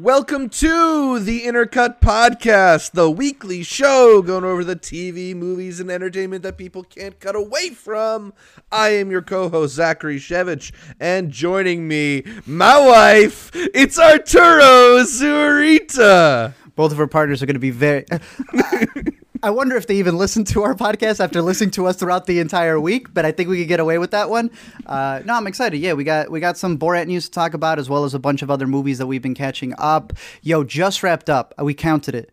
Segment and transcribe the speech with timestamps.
[0.00, 6.42] Welcome to the Intercut Podcast, the weekly show going over the TV, movies, and entertainment
[6.42, 8.32] that people can't cut away from.
[8.72, 16.54] I am your co host, Zachary Shevich, and joining me, my wife, it's Arturo Zurita.
[16.74, 18.04] Both of our partners are going to be very.
[19.44, 22.40] I wonder if they even listen to our podcast after listening to us throughout the
[22.40, 24.50] entire week, but I think we could get away with that one.
[24.86, 25.76] Uh, no, I'm excited.
[25.78, 28.18] Yeah, we got we got some Borat news to talk about, as well as a
[28.18, 30.14] bunch of other movies that we've been catching up.
[30.40, 31.52] Yo, just wrapped up.
[31.60, 32.30] We counted it.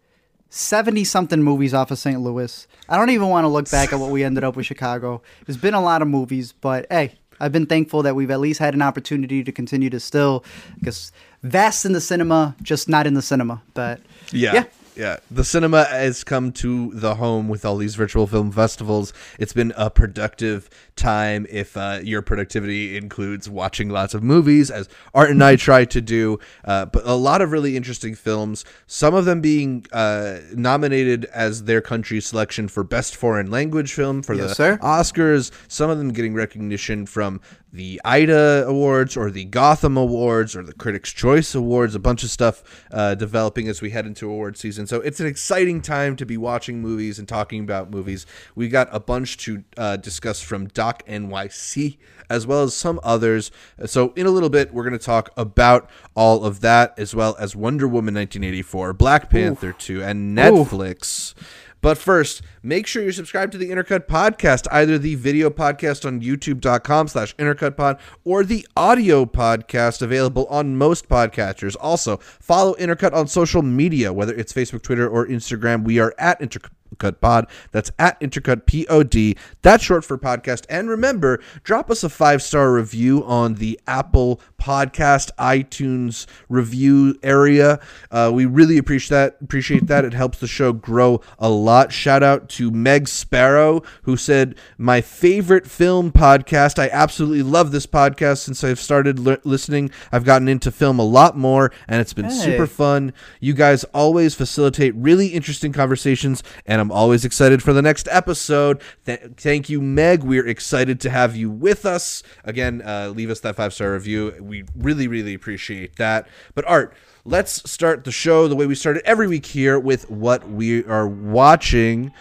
[0.54, 2.20] 70 something movies off of St.
[2.22, 2.66] Louis.
[2.88, 5.22] I don't even want to look back at what we ended up with Chicago.
[5.46, 8.60] There's been a lot of movies, but hey, I've been thankful that we've at least
[8.60, 10.44] had an opportunity to continue to still,
[10.80, 11.12] because
[11.44, 13.62] vast in the cinema, just not in the cinema.
[13.74, 14.00] But
[14.32, 14.54] Yeah.
[14.54, 14.64] yeah,
[14.96, 19.14] Yeah, the cinema has come to the home with all these virtual film festivals.
[19.40, 24.90] It's been a productive time if uh, your productivity includes watching lots of movies, as
[25.14, 26.40] Art and I try to do.
[26.66, 31.64] Uh, but a lot of really interesting films, some of them being uh, nominated as
[31.64, 34.78] their country's selection for Best Foreign Language Film for Yes, the sir.
[34.82, 37.40] Oscars, some of them getting recognition from
[37.74, 42.30] the IDA Awards or the Gotham Awards or the Critics' Choice Awards, a bunch of
[42.30, 44.88] stuff uh, developing as we head into award season.
[44.88, 48.26] So it's an exciting time to be watching movies and talking about movies.
[48.56, 51.98] We got a bunch to uh, discuss from Doc NYC
[52.30, 53.52] as well as some others.
[53.86, 57.36] So in a little bit, we're going to talk about all of that as well
[57.40, 61.34] as Wonder Woman 1984, Black Panther 2, and Netflix.
[61.82, 66.22] But first, make sure you're subscribed to the Intercut Podcast, either the video podcast on
[66.22, 71.76] youtube.com slash intercutpod or the audio podcast available on most podcatchers.
[71.80, 75.84] Also, follow Intercut on social media, whether it's Facebook, Twitter, or Instagram.
[75.84, 77.48] We are at Intercut Cut pod.
[77.72, 79.42] That's at Intercut Pod.
[79.62, 80.66] That's short for podcast.
[80.70, 87.80] And remember, drop us a five star review on the Apple Podcast iTunes review area.
[88.12, 89.38] Uh, we really appreciate that.
[89.42, 90.06] Appreciate that.
[90.06, 91.92] It helps the show grow a lot.
[91.92, 96.78] Shout out to Meg Sparrow who said my favorite film podcast.
[96.78, 99.92] I absolutely love this podcast since I've started li- listening.
[100.12, 102.32] I've gotten into film a lot more, and it's been Hey.
[102.32, 103.14] super fun.
[103.40, 108.82] You guys always facilitate really interesting conversations, and I'm always excited for the next episode.
[109.06, 110.24] Th- thank you, Meg.
[110.24, 112.24] We're excited to have you with us.
[112.44, 114.36] Again, uh, leave us that five star review.
[114.42, 116.28] We really, really appreciate that.
[116.56, 116.94] But, Art,
[117.24, 121.08] let's start the show the way we started every week here with what we are
[121.08, 122.12] watching.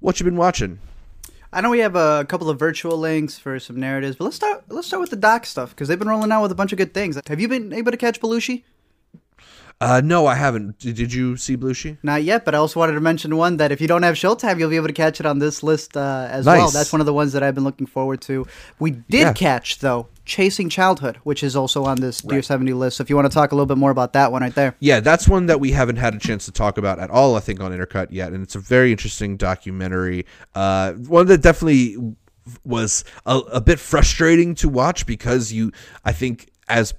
[0.00, 0.78] What you been watching?
[1.52, 4.64] I know we have a couple of virtual links for some narratives, but let's start.
[4.68, 6.78] Let's start with the doc stuff because they've been rolling out with a bunch of
[6.78, 7.18] good things.
[7.26, 8.64] Have you been able to catch Belushi?
[9.80, 10.78] Uh, no, I haven't.
[10.78, 11.98] Did, did you see Belushi?
[12.02, 14.58] Not yet, but I also wanted to mention one that if you don't have Showtime,
[14.58, 16.70] you'll be able to catch it on this list uh, as well.
[16.70, 18.46] That's one of the ones that I've been looking forward to.
[18.78, 19.32] We did Yeah.
[19.32, 22.96] catch though Chasing Childhood, which is also on this Dear Seventy list.
[22.96, 24.74] So if you want to talk a little bit more about that one right there.
[24.78, 27.40] Yeah, that's one that we haven't had a chance to talk about at all, I
[27.40, 28.32] think, on Intercut yet.
[28.32, 30.24] And it's a very interesting documentary.
[30.54, 31.96] Uh, one that definitely
[32.64, 35.72] was a, a bit frustrating to watch because you,
[36.04, 36.94] I think, as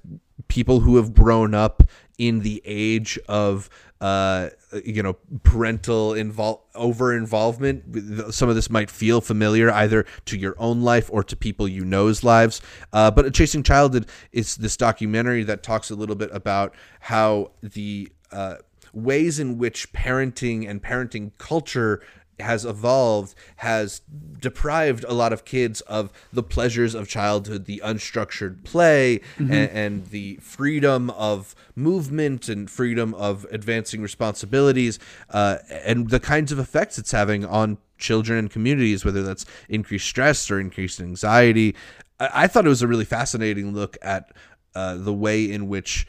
[0.47, 1.81] people who have grown up
[2.17, 3.69] in the age of
[4.01, 4.49] uh
[4.83, 10.55] you know parental invol- over involvement some of this might feel familiar either to your
[10.57, 12.61] own life or to people you know's lives.
[12.91, 18.11] Uh, but chasing childhood is this documentary that talks a little bit about how the
[18.31, 18.55] uh,
[18.93, 22.01] ways in which parenting and parenting culture
[22.39, 24.01] has evolved has
[24.39, 30.05] deprived a lot of kids of the pleasures of childhood the unstructured play and, and
[30.07, 36.97] the freedom of movement and freedom of advancing responsibilities uh, and the kinds of effects
[36.97, 41.75] it's having on children and communities whether that's increased stress or increased anxiety.
[42.19, 44.31] I, I thought it was a really fascinating look at
[44.75, 46.05] uh, the way in which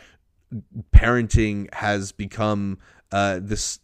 [0.93, 2.79] parenting has become
[3.13, 3.79] uh, this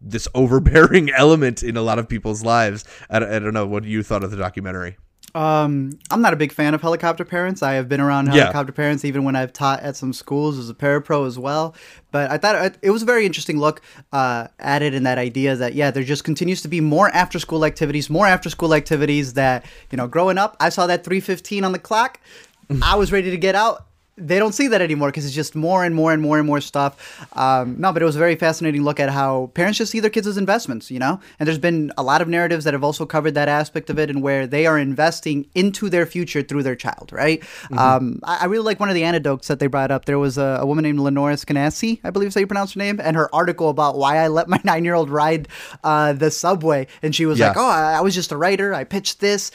[0.00, 2.84] this overbearing element in a lot of people's lives.
[3.10, 4.96] I, don't- I don't know what you thought of the documentary.
[5.34, 7.62] Um, I'm not a big fan of helicopter parents.
[7.62, 8.32] I have been around Yeah.
[8.42, 11.74] helicopter parents even when I've taught at some schools as a parapro as well.
[12.10, 13.80] But I thought it- it was a very interesting look
[14.12, 17.38] uh, at it and that idea that yeah, there just continues to be more after
[17.38, 20.06] school activities, more after school activities that you know.
[20.06, 22.20] Growing up, I saw that 3:15 on the clock.
[22.82, 23.86] I was ready to get out.
[24.18, 26.60] They don't see that anymore because it's just more and more and more and more
[26.60, 27.26] stuff.
[27.34, 30.10] Um, no, but it was a very fascinating look at how parents just see their
[30.10, 31.18] kids as investments, you know.
[31.40, 34.10] And there's been a lot of narratives that have also covered that aspect of it,
[34.10, 37.42] and where they are investing into their future through their child, right?
[37.76, 40.04] Um, I, I really like one of the anecdotes that they brought up.
[40.04, 42.78] There was a, a woman named Lenora Skenazy, I believe is how you pronounce her
[42.78, 45.48] name, and her article about why I let my nine-year-old ride
[45.84, 47.48] uh, the subway, and she was Yeah.
[47.48, 48.74] like, "Oh, I, I was just a writer.
[48.74, 49.52] I pitched this."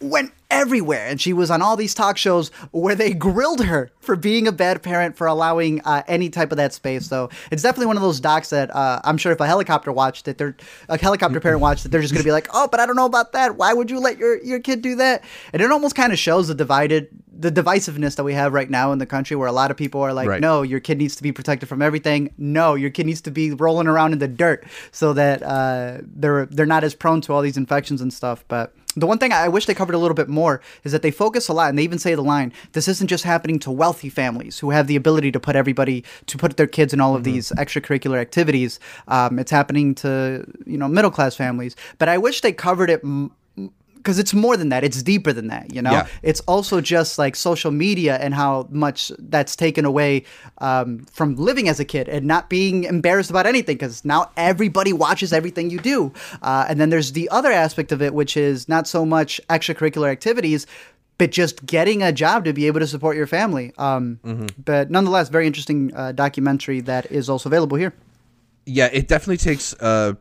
[0.00, 4.16] when everywhere, and she was on all these talk shows where they grilled her for
[4.16, 7.06] being a bad parent for allowing uh, any type of that space.
[7.06, 10.26] So it's definitely one of those docs that uh, I'm sure if a helicopter watched
[10.28, 10.56] it, they're
[10.88, 13.06] a helicopter parent watched it, they're just gonna be like, oh, but I don't know
[13.06, 13.56] about that.
[13.56, 15.24] Why would you let your your kid do that?
[15.52, 18.92] And it almost kind of shows the divided the divisiveness that we have right now
[18.92, 20.40] in the country where a lot of people are like Right.
[20.42, 23.52] no your kid needs to be protected from everything no your kid needs to be
[23.52, 27.40] rolling around in the dirt so that uh, they're they're not as prone to all
[27.40, 30.28] these infections and stuff but the one thing I wish they covered a little bit
[30.28, 30.39] more
[30.84, 33.24] is that they focus a lot, and they even say the line: "This isn't just
[33.24, 36.92] happening to wealthy families who have the ability to put everybody to put their kids
[36.92, 38.80] in all of these extracurricular activities.
[39.08, 43.02] Um, it's happening to you know middle class families." But I wish they covered it
[44.00, 44.82] because it's more than that.
[44.82, 45.74] It's deeper than that.
[45.74, 46.06] You know, Yeah.
[46.22, 50.24] it's also just like social media and how much that's taken away
[50.58, 54.92] um, from living as a kid and not being embarrassed about anything because now everybody
[54.94, 56.12] watches everything you do.
[56.42, 60.10] Uh, and then there's the other aspect of it, which is not so much extracurricular
[60.10, 60.66] activities.
[61.18, 63.74] But just getting a job to be able to support your family.
[63.76, 64.18] Um,
[64.64, 67.92] But nonetheless, very interesting uh, documentary that is also available here.
[68.64, 70.14] yeah, it definitely takes uh,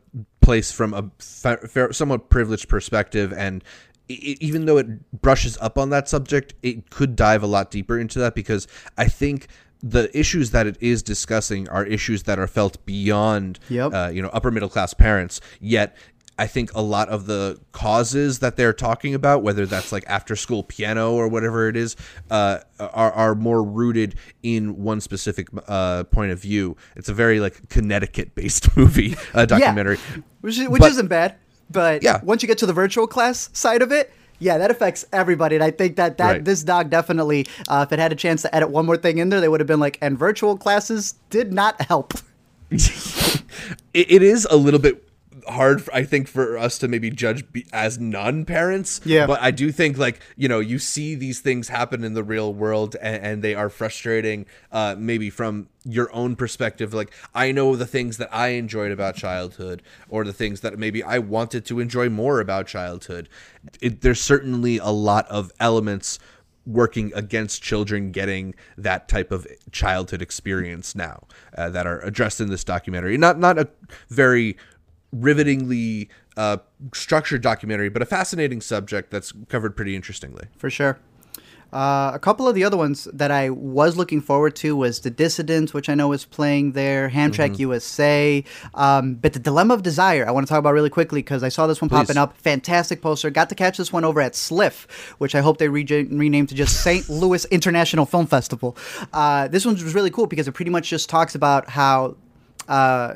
[0.49, 3.63] place from a fair, somewhat privileged perspective, and
[4.09, 4.87] i i- even though it
[5.21, 8.67] brushes up on that subject, it could dive a lot deeper into that because
[8.97, 9.47] I think
[9.83, 13.93] the issues that it is discussing are issues that are felt beyond, Yep.
[13.93, 15.39] uh, you know, upper middle class parents.
[15.61, 15.95] Yet.
[16.39, 20.35] I think a lot of the causes that they're talking about, whether that's like after
[20.37, 21.95] school piano or whatever it is,
[22.31, 26.77] uh, are, are more rooted in one specific uh, point of view.
[26.95, 29.97] It's a very like Connecticut based movie uh, documentary.
[30.41, 31.35] which, is, which But- isn't bad.
[31.69, 32.21] But Yeah.
[32.23, 35.55] once you get to the virtual class side of it, yeah, that affects everybody.
[35.55, 36.45] And I think that, that Right.
[36.45, 39.27] this dog definitely, uh, if it had a chance to edit one more thing in
[39.29, 42.13] there, they would have been like, and virtual classes did not help.
[42.71, 43.41] it,
[43.93, 45.03] it is a little bit
[45.49, 49.25] hard i think for us to maybe judge be, as non-parents Yeah.
[49.27, 52.53] but i do think like you know you see these things happen in the real
[52.53, 57.75] world and, and they are frustrating uh maybe from your own perspective like i know
[57.75, 61.79] the things that i enjoyed about childhood or the things that maybe i wanted to
[61.79, 63.27] enjoy more about childhood
[63.81, 66.19] it, there's certainly a lot of elements
[66.65, 71.25] working against children getting that type of childhood experience now
[71.57, 73.17] uh, that are addressed in this documentary.
[73.17, 73.67] Not not a
[74.09, 74.55] very
[75.11, 76.57] rivetingly uh,
[76.93, 80.45] structured documentary, but a fascinating subject that's covered pretty interestingly.
[80.57, 80.99] For sure.
[81.71, 85.11] Uh, a couple of the other ones that I was looking forward to was The
[85.11, 87.61] Dissident, which I know is playing there, Hamtramck Mm-hmm.
[87.61, 91.43] USA, um, but The Dilemma of Desire, I want to talk about really quickly because
[91.43, 91.97] I saw this one Please.
[91.97, 92.35] popping up.
[92.37, 93.29] Fantastic poster.
[93.29, 96.55] Got to catch this one over at Sliff, which I hope they re- renamed to
[96.55, 97.07] just St.
[97.21, 98.75] Louis International Film Festival.
[99.13, 102.15] Uh, this one was really cool because it pretty much just talks about how
[102.67, 103.13] uh,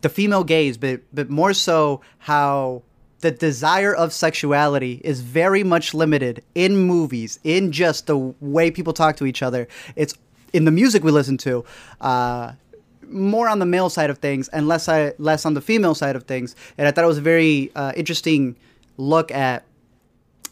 [0.00, 2.82] the female gaze, but but more so how
[3.20, 8.92] the desire of sexuality is very much limited in movies, in just the way people
[8.92, 9.66] talk to each other.
[9.96, 10.14] It's
[10.52, 11.64] in the music we listen to.
[12.00, 12.52] Uh,
[13.02, 16.14] more on the male side of things and less I, less on the female side
[16.14, 18.56] of things, and I thought it was a very uh, interesting
[18.96, 19.64] look at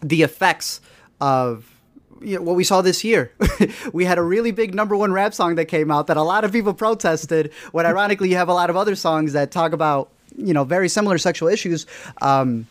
[0.00, 0.80] the effects
[1.20, 1.75] of
[2.20, 3.32] you know, what we saw this year.
[3.92, 6.44] we had a really big number one rap song that came out that a lot
[6.44, 7.52] of people protested.
[7.72, 10.88] When ironically, you have a lot of other songs that talk about you know very
[10.88, 11.86] similar sexual issues.
[12.20, 12.66] Um,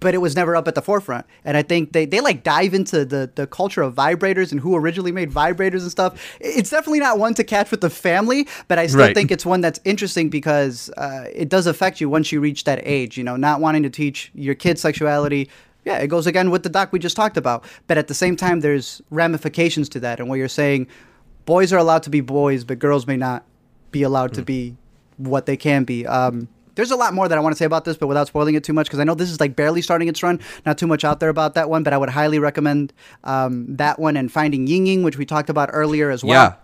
[0.00, 1.26] but it was never up at the forefront.
[1.44, 4.74] And I think they, they like dive into the, the culture of vibrators and who
[4.74, 6.20] originally made vibrators and stuff.
[6.40, 9.14] It's definitely not one to catch with the family, but I still Right.
[9.14, 12.80] think it's one that's interesting because uh, it does affect you once you reach that
[12.82, 13.16] age.
[13.16, 15.48] You know, not wanting to teach your kids sexuality.
[15.84, 17.64] Yeah, it goes again with the doc we just talked about.
[17.86, 20.20] But at the same time, there's ramifications to that.
[20.20, 20.86] And where you're saying
[21.44, 23.44] boys are allowed to be boys, but girls may not
[23.90, 24.76] be allowed to be
[25.16, 26.06] what they can be.
[26.06, 28.54] Um, there's a lot more that I want to say about this, but without spoiling
[28.54, 30.40] it too much, because I know this is like barely starting its run.
[30.64, 32.92] Not too much out there about that one, but I would highly recommend
[33.24, 36.56] um, that one and Finding Yingying, which we talked about earlier as well.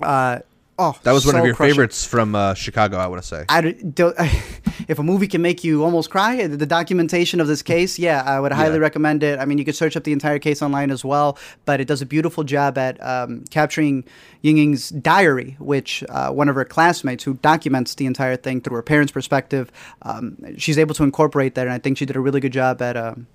[0.00, 0.40] Yeah, Uh,
[0.78, 1.74] oh, that was one of your crushing.
[1.74, 3.44] favorites from uh, Chicago, I want to say.
[3.48, 4.14] I d- don't,
[4.88, 8.38] if a movie can make you almost cry, the documentation of this case, yeah, I
[8.40, 8.80] would highly Yeah.
[8.82, 9.38] recommend it.
[9.38, 12.00] I mean, you could search up the entire case online as well, but it does
[12.02, 14.04] a beautiful job at um, capturing
[14.44, 18.82] Yingying's diary, which uh, one of her classmates who documents the entire thing through her
[18.82, 19.70] parents' perspective,
[20.02, 22.80] um, she's able to incorporate that, and I think she did a really good job
[22.82, 23.26] at um,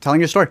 [0.00, 0.48] telling your story.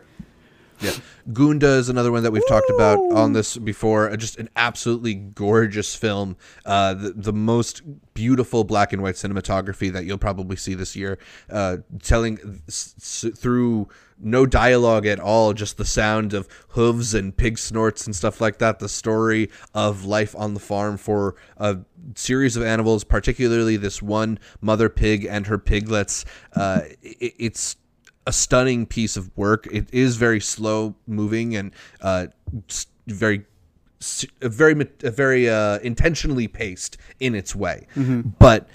[0.81, 0.91] Yeah.
[1.31, 4.09] Gunda is another one that we've talked about on this before.
[4.09, 6.35] Uh, Just an absolutely gorgeous film.
[6.65, 7.81] Uh, the, the most
[8.13, 11.19] beautiful black and white cinematography that you'll probably see this year.
[11.49, 13.87] Uh, telling s- s- through
[14.19, 18.57] no dialogue at all, just the sound of hooves and pig snorts and stuff like
[18.57, 18.79] that.
[18.79, 21.77] The story of life on the farm for a
[22.15, 26.25] series of animals, particularly this one mother pig and her piglets.
[26.55, 27.75] Uh, it, it's
[28.27, 29.67] a stunning piece of work.
[29.71, 32.27] It is very slow moving and uh,
[33.07, 33.45] very
[34.41, 37.87] very very uh, intentionally paced in its way.
[38.39, 38.67] But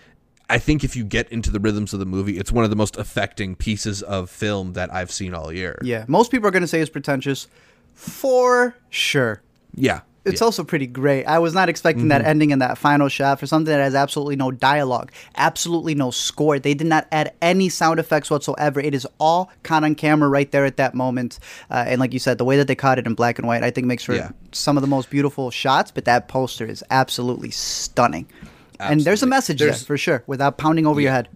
[0.48, 2.76] I think if you get into the rhythms of the movie, it's one of the
[2.76, 5.78] most affecting pieces of film that I've seen all year.
[5.82, 7.48] Yeah, most people are going to say it's pretentious,
[7.94, 9.42] for sure.
[9.74, 10.02] Yeah.
[10.26, 11.24] It's also pretty great.
[11.24, 14.36] I was not expecting that ending in that final shot for something that has absolutely
[14.36, 16.58] no dialogue, absolutely no score.
[16.58, 18.80] They did not add any sound effects whatsoever.
[18.80, 21.38] It is all caught on camera right there at that moment.
[21.70, 23.62] Uh, and like you said, the way that they caught it in black and white,
[23.62, 24.30] I think makes for Yeah.
[24.52, 25.90] some of the most beautiful shots.
[25.90, 28.26] But that poster is absolutely stunning.
[28.78, 31.28] And there's a message There's- there for sure, without pounding over your head.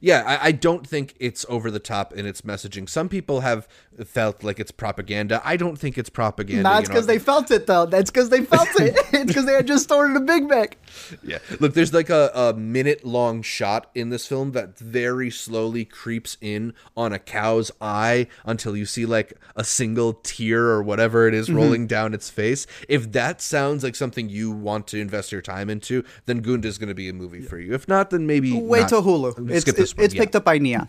[0.00, 2.88] Yeah, I, I don't think it's over the top in its messaging.
[2.88, 3.66] Some people have
[4.04, 5.40] felt like it's propaganda.
[5.44, 6.62] I don't think it's propaganda.
[6.62, 6.88] Nah, you know.
[6.88, 7.86] because they felt it though.
[7.86, 8.94] That's because they felt it.
[9.12, 10.78] it's because they had just ordered a Big Mac.
[11.22, 11.38] Yeah.
[11.58, 16.36] Look, there's like a, a minute long shot in this film that very slowly creeps
[16.40, 21.34] in on a cow's eye until you see like a single tear or whatever it
[21.38, 21.56] Mm-hmm.
[21.56, 22.66] rolling down its face.
[22.88, 26.78] If that sounds like something you want to invest your time into, then Gunda is
[26.78, 27.74] going to be a movie for you.
[27.74, 28.88] If not, then maybe Wait not.
[28.88, 29.50] till Hulu.
[29.50, 30.04] It's, it's, this one.
[30.04, 30.20] it's Yeah.
[30.20, 30.88] picked up by Neon.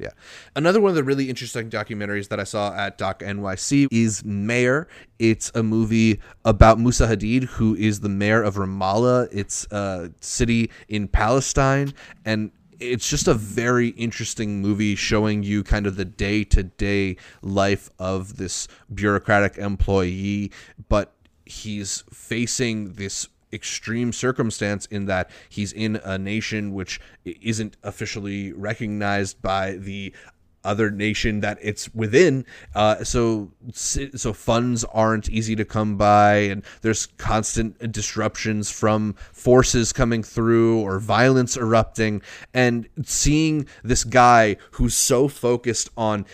[0.00, 0.08] Yeah.
[0.56, 4.88] Another one of the really interesting documentaries that I saw at Doc NYC is Mayor.
[5.20, 9.28] It's a movie about Musa Hadid, who is the mayor of Ramallah.
[9.30, 11.92] It's a city in Palestine.
[12.24, 12.50] And
[12.80, 17.88] it's just a very interesting movie showing you kind of the day to day life
[18.00, 20.50] of this bureaucratic employee.
[20.88, 21.14] But
[21.46, 29.40] he's facing this extreme circumstance in that he's in a nation which isn't officially recognized
[29.40, 30.12] by the
[30.64, 32.44] other nation that it's within.
[32.74, 39.92] Uh, so so funds aren't easy to come by and there's constant disruptions from forces
[39.92, 42.22] coming through or violence erupting.
[42.52, 46.24] And seeing this guy who's so focused on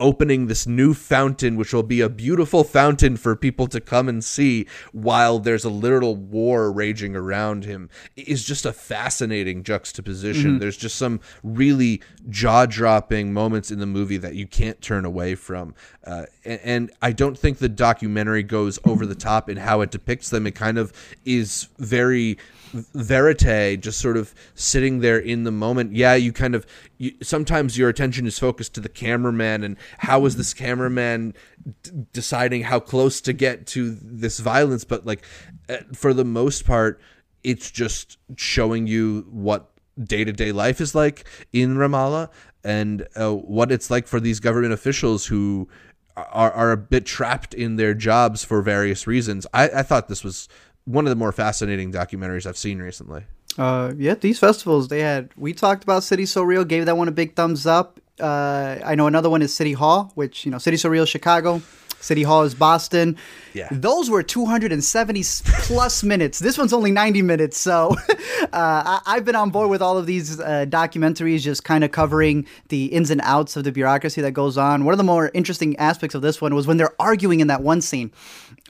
[0.00, 4.24] opening this new fountain which will be a beautiful fountain for people to come and
[4.24, 10.58] see while there's a literal war raging around him is just a fascinating juxtaposition.
[10.58, 15.74] There's just some really jaw-dropping moments in the movie that you can't turn away from
[16.04, 19.90] uh, and, and i don't think the documentary goes over the top in how it
[19.90, 20.46] depicts them.
[20.46, 20.92] It kind of
[21.24, 22.38] is very
[22.72, 25.94] verite just sort of sitting there in the moment.
[25.94, 26.66] Yeah you kind of
[26.98, 31.34] you, sometimes your attention is focused to the cameraman and how is this cameraman
[31.82, 35.24] d- deciding how close to get to this violence but like
[35.68, 37.00] uh, for the most part
[37.42, 39.70] it's just showing you what
[40.02, 42.28] day-to-day life is like in ramallah
[42.64, 45.68] and uh, what it's like for these government officials who
[46.16, 49.46] are, are a bit trapped in their jobs for various reasons.
[49.54, 50.48] I, I thought this was
[50.84, 53.24] one of the more fascinating documentaries I've seen recently.
[53.58, 55.30] Uh, yeah, these festivals they had.
[55.36, 58.00] We talked about City So Real, gave that one a big thumbs up.
[58.18, 61.62] Uh, I know another one is City Hall, which you know, City So Real, Chicago.
[62.00, 63.16] City Hall is Boston.
[63.52, 63.68] Yeah.
[63.70, 66.38] Those were 270 plus minutes.
[66.38, 67.58] This one's only 90 minutes.
[67.58, 71.84] So uh, I, I've been on board with all of these uh, documentaries, just kind
[71.84, 74.84] of covering the ins and outs of the bureaucracy that goes on.
[74.84, 77.62] One of the more interesting aspects of this one was when they're arguing in that
[77.62, 78.10] one scene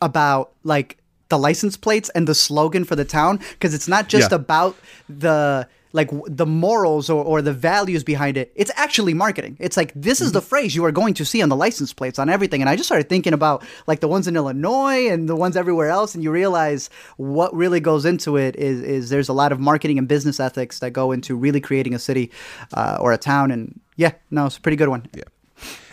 [0.03, 1.00] about like
[1.31, 4.37] the license plates and the slogan for the town because it's not just Yeah.
[4.37, 4.77] about
[5.09, 8.53] the like the morals or, or the values behind it.
[8.55, 9.57] It's actually marketing.
[9.59, 12.17] It's like this is the phrase you are going to see on the license plates
[12.21, 12.61] on everything.
[12.61, 15.89] And i just started thinking about like the ones in illinois and the ones everywhere
[15.89, 19.59] else and you realize what really goes into it is, is there's a lot of
[19.59, 22.31] marketing and business ethics that go into really creating a city
[22.73, 23.51] uh, or a town.
[23.51, 25.09] And yeah no it's a pretty good one.
[25.13, 25.25] Yeah.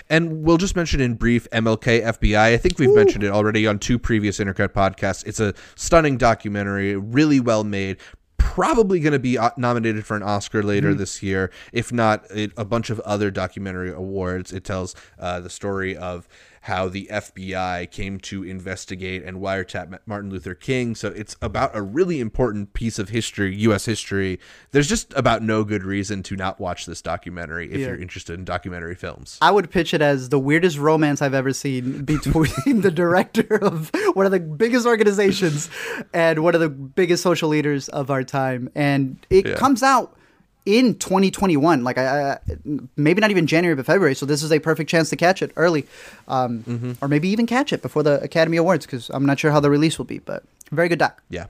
[0.10, 2.38] And we'll just mention in brief MLK FBI.
[2.38, 5.26] I think we've mentioned it already on two previous Intercut podcasts.
[5.26, 7.98] It's a stunning documentary, really well made.
[8.38, 12.52] Probably going to be uh, nominated for an Oscar later this year, if not it,
[12.56, 14.54] a bunch of other documentary awards.
[14.54, 16.28] It tells uh, the story of
[16.62, 20.96] how the FBI came to investigate and wiretap Martin Luther King.
[20.96, 23.86] So it's about a really important piece of history, U.S.
[23.86, 24.40] history.
[24.72, 27.88] There's just about no good reason to not watch this documentary if Yeah.
[27.88, 29.38] you're interested in documentary films.
[29.42, 33.92] I would pitch it as the weirdest romance I've ever seen between the director of
[34.14, 35.70] one of the biggest organizations
[36.14, 38.70] and one of the biggest social leaders of our time.
[38.76, 39.56] And it Yeah.
[39.56, 40.16] comes out
[40.68, 42.40] in 2021, like I, I,
[42.98, 44.16] maybe not even January, but February.
[44.16, 45.88] So this is a perfect chance to catch it early,
[46.28, 46.92] um, Mm-hmm.
[47.02, 49.70] or maybe even catch it before the Academy Awards because I'm not sure how the
[49.70, 50.20] release will be.
[50.20, 51.24] But very good doc.
[51.30, 51.46] Yeah.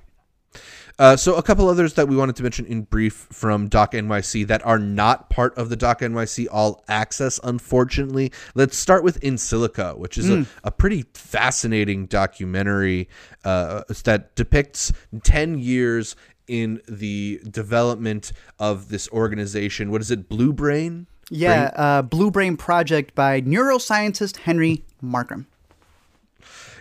[0.99, 4.47] Uh, so a couple others that we wanted to mention in brief from Doc NYC
[4.47, 8.31] that are not part of the Doc NYC All Access, unfortunately.
[8.55, 13.09] Let's start with In Silico, which is a, a pretty fascinating documentary
[13.45, 14.91] uh, that depicts
[15.23, 16.15] 10 years
[16.47, 19.91] in the development of this organization.
[19.91, 21.07] What is it, Blue Brain?
[21.29, 25.45] Yeah, uh, Blue Brain Project by neuroscientist Henry Markram.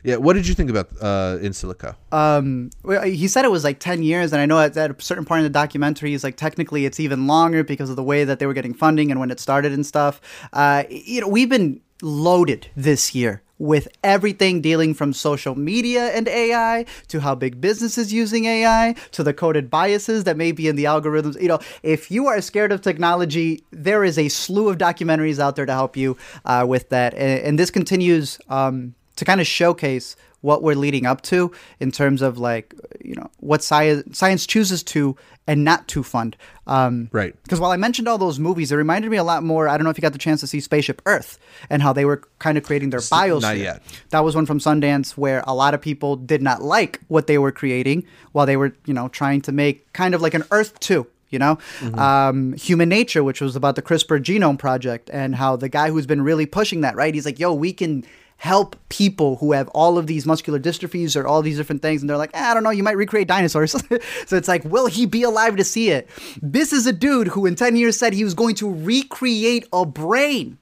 [0.04, 1.96] Yeah, what did you think about uh, In Silico?
[2.12, 5.02] Um, well, he said it was like 10 years, and I know at, at a
[5.02, 8.22] certain point in the documentary, he's like, technically it's even longer because of the way
[8.22, 10.20] that they were getting funding and when it started and stuff.
[10.52, 16.28] Uh, you know, we've been loaded this year with everything dealing from social media and
[16.28, 20.68] AI to how big business is using AI to the coded biases that may be
[20.68, 21.40] in the algorithms.
[21.40, 25.56] You know, if you are scared of technology, there is a slew of documentaries out
[25.56, 27.14] there to help you uh, with that.
[27.14, 31.90] And, and this continues um, to kind of showcase what we're leading up to in
[31.90, 32.74] terms of like
[33.04, 35.16] you know what science science chooses to
[35.46, 36.36] and not to fund.
[36.66, 37.34] Um, right.
[37.44, 39.68] Because while I mentioned all those movies, it reminded me a lot more.
[39.68, 41.38] I don't know if you got the chance to see Spaceship Earth
[41.70, 43.42] and how they were kind of creating their biosphere.
[43.42, 43.82] Not yet.
[44.10, 47.38] That was one from Sundance where a lot of people did not like what they
[47.38, 50.78] were creating while they were you know trying to make kind of like an Earth
[50.80, 51.98] two you know mm-hmm.
[51.98, 56.06] um, human nature which was about the crispr genome project and how the guy who's
[56.06, 58.04] been really pushing that right he's like yo we can
[58.38, 62.10] help people who have all of these muscular dystrophies or all these different things and
[62.10, 63.74] they're like eh, i don't know you might recreate dinosaurs.
[64.26, 66.08] So it's like will he be alive to see it?
[66.42, 69.84] This is a dude who in 10 years said he was going to recreate a
[69.86, 70.58] brain.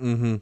[0.00, 0.36] Mm-hmm.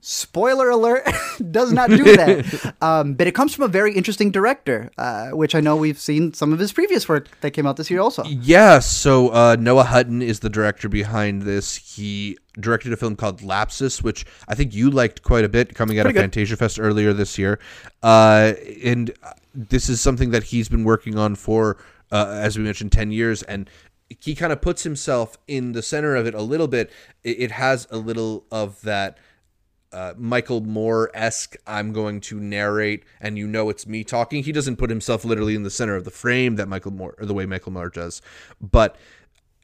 [0.00, 1.06] Spoiler alert
[1.50, 2.74] does not do that.
[2.82, 6.34] Um, but it comes from a very interesting director uh, which i know we've seen
[6.34, 8.22] some of his previous work that came out this year also.
[8.24, 11.76] Yeah so uh, noah hutton is the director behind this.
[11.76, 15.98] He directed a film called Lapsis which i think you liked quite a bit coming
[15.98, 16.34] out Pretty of good.
[16.34, 17.58] fantasia fest earlier this year
[18.02, 18.52] uh,
[18.84, 19.12] and
[19.54, 21.78] this is something that he's been working on for
[22.12, 23.68] uh, as we mentioned 10 years and
[24.20, 26.90] he kind of puts himself in the center of it a little bit
[27.24, 29.18] it, it has a little of that
[29.92, 31.56] uh, Michael Moore esque.
[31.66, 34.42] I'm going to narrate, and you know it's me talking.
[34.42, 37.24] He doesn't put himself literally in the center of the frame that Michael Moore, or
[37.24, 38.20] the way Michael Moore does.
[38.60, 38.96] But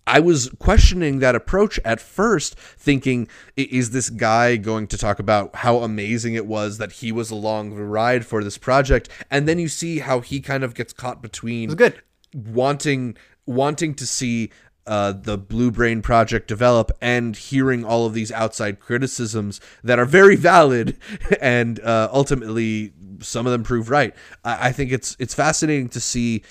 [0.07, 5.57] I was questioning that approach at first, thinking, is this guy going to talk about
[5.57, 9.09] how amazing it was that he was along the ride for this project?
[9.31, 12.03] And then you see how he kind of gets caught between good.
[12.35, 13.17] wanting
[13.47, 14.51] wanting to see
[14.87, 20.05] uh, the Blue Brain project develop and hearing all of these outside criticisms that are
[20.05, 20.97] very valid
[21.41, 24.15] and uh, ultimately some of them prove right.
[24.45, 26.43] I, I, think it's it's fascinating to see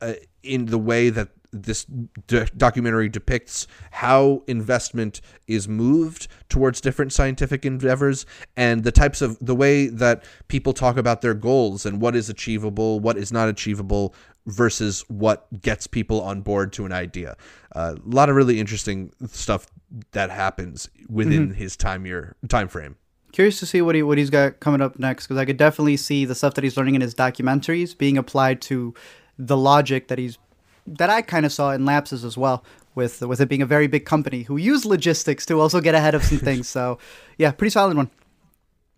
[0.00, 1.84] uh, in the way that this
[2.26, 9.38] d- documentary depicts how investment is moved towards different scientific endeavors and the types of
[9.40, 13.48] the way that people talk about their goals and what is achievable, what is not
[13.48, 14.14] achievable
[14.46, 17.36] versus what gets people on board to an idea.
[17.74, 19.66] Uh, a lot of really interesting stuff
[20.12, 21.54] that happens within mm-hmm.
[21.54, 22.96] his time year time frame.
[23.32, 25.96] Curious to see what he what he's got coming up next because I could definitely
[25.96, 28.94] see the stuff that he's learning in his documentaries being applied to
[29.38, 30.38] the logic that he's
[30.98, 33.86] that I kind of saw in Lapsis as well, with with it being a very
[33.86, 36.68] big company who use logistics to also get ahead of some things.
[36.68, 36.98] So,
[37.38, 38.10] yeah, pretty solid one.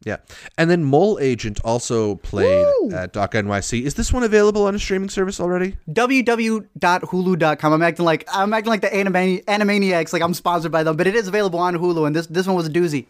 [0.05, 0.16] Yeah,
[0.59, 2.90] and then Mole Agent also played Woo!
[2.92, 3.83] at Doc NYC.
[3.83, 5.76] Is this one available on a streaming service already?
[5.88, 7.72] www.hulu.com.
[7.72, 11.07] I'm acting like I'm acting like the Animani- Animaniacs, like I'm sponsored by them, but
[11.07, 13.07] it is available on Hulu, and this this one was a doozy.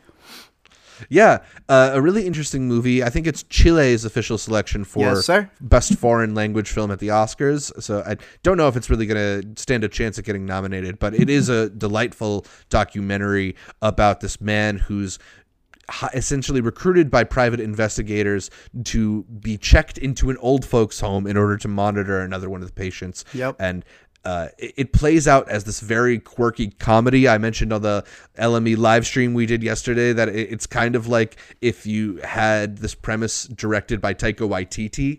[1.08, 1.38] Yeah,
[1.68, 3.02] uh, a really interesting movie.
[3.02, 7.82] I think it's Chile's official selection for yes, best foreign language film at the Oscars.
[7.82, 10.98] So I don't know if it's really going to stand a chance at getting nominated,
[10.98, 15.18] but it is a delightful documentary about this man who's
[16.14, 18.50] essentially recruited by private investigators
[18.84, 22.68] to be checked into an old folks home in order to monitor another one of
[22.68, 23.24] the patients.
[23.34, 23.56] Yep.
[23.58, 23.84] And
[24.24, 27.28] uh, it, it, plays out as this very quirky comedy.
[27.28, 28.04] I mentioned on the
[28.38, 32.78] LME live stream we did yesterday that it, it's kind of like if you had
[32.78, 35.18] this premise directed by Taika Waititi,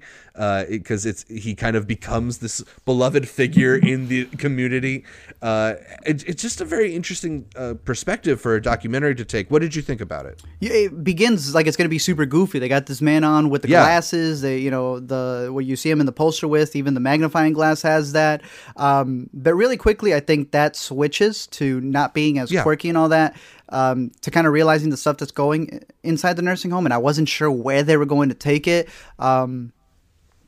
[0.70, 5.04] because uh, it, it's he kind of becomes this beloved figure in the community.
[5.42, 9.52] Uh, it, it's just a very interesting uh, perspective for a documentary to take.
[9.52, 10.42] What did you think about it?
[10.62, 12.60] Yeah, it begins like it's going to be super goofy.
[12.60, 13.84] They got this man on with the yeah.
[13.84, 14.42] glasses.
[14.42, 16.76] They, you know, the what you see him in the poster with.
[16.76, 18.42] Even the magnifying glass has that.
[18.78, 18.93] Um,
[19.34, 22.64] but really quickly, I think that switches to not being as yeah.
[22.64, 23.36] quirky and all that.
[23.70, 27.00] Um, to kind of realizing the stuff that's going inside the nursing home, and I
[27.00, 28.88] wasn't sure where they were going to take it.
[29.18, 29.74] Um,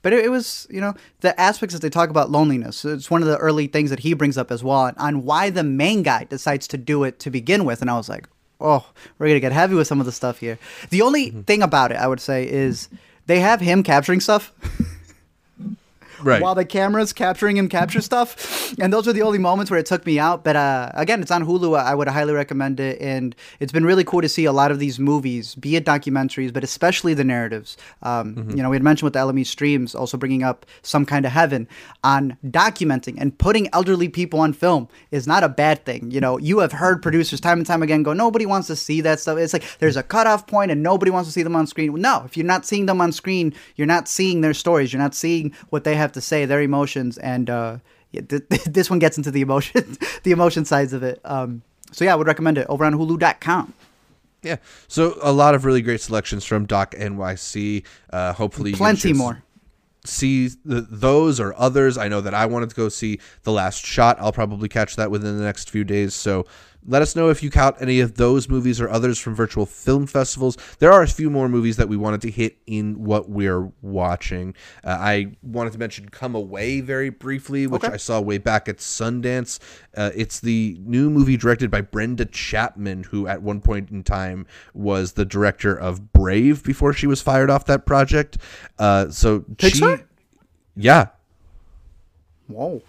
[0.03, 2.85] but it, it, was, you know, the aspects that they talk about loneliness.
[2.85, 5.63] It's one of the early things that he brings up as well on why the
[5.63, 7.81] main guy decides to do it to begin with.
[7.81, 8.27] And I was like,
[8.61, 8.85] oh,
[9.17, 10.59] we're going to get heavy with some of the stuff here.
[10.91, 11.41] The only mm-hmm.
[11.41, 12.87] thing about it, I would say, is
[13.25, 14.53] they have him capturing stuff.
[16.21, 16.41] Right.
[16.41, 18.73] while the camera's capturing him capture stuff.
[18.79, 20.43] And those are the only moments where it took me out.
[20.43, 21.77] But uh, again, it's on Hulu.
[21.79, 22.99] I would highly recommend it.
[23.01, 26.51] And it's been really cool to see a lot of these movies, be it documentaries,
[26.53, 27.77] but especially the narratives.
[28.01, 28.57] Um, Mm-hmm.
[28.57, 31.31] You know, we had mentioned with the LME streams also bringing up some kind of
[31.31, 31.67] heaven
[32.03, 36.11] on documenting and putting elderly people on film is not a bad thing.
[36.11, 39.01] You know, you have heard producers time and time again go, nobody wants to see
[39.01, 39.37] that stuff.
[39.37, 41.93] It's like there's a cutoff point and nobody wants to see them on screen.
[41.95, 44.91] No, if you're not seeing them on screen, you're not seeing their stories.
[44.91, 47.77] You're not seeing what they have to say, their emotions, and uh,
[48.11, 51.19] yeah, th- th- this one gets into the emotion, the emotion sides of it.
[51.23, 53.73] Um, so yeah, I would recommend it over on Hulu.com.
[54.41, 54.57] Yeah.
[54.87, 57.83] So a lot of really great selections from Doc NYC.
[58.11, 59.43] Uh, hopefully, you get a Plenty more.
[60.05, 61.97] See the, those or others.
[61.97, 64.17] I know that I wanted to go see The Last Shot.
[64.19, 66.13] I'll probably catch that within the next few days.
[66.13, 66.45] So
[66.87, 70.05] let us know if you count any of those movies or others from virtual film
[70.07, 70.57] festivals.
[70.79, 74.53] There are a few more movies that we wanted to hit in what we're watching.
[74.83, 77.93] Uh, I wanted to mention Come Away very briefly, which Okay.
[77.93, 79.59] I saw way back at Sundance.
[79.97, 84.45] Uh, it's the new movie directed by Brenda Chapman, who at one point in time
[84.73, 88.37] was the director of Brave before she was fired off that project.
[88.77, 89.97] Uh, so Pixar?
[89.97, 90.03] she,
[90.75, 91.07] yeah,
[92.47, 92.81] Whoa.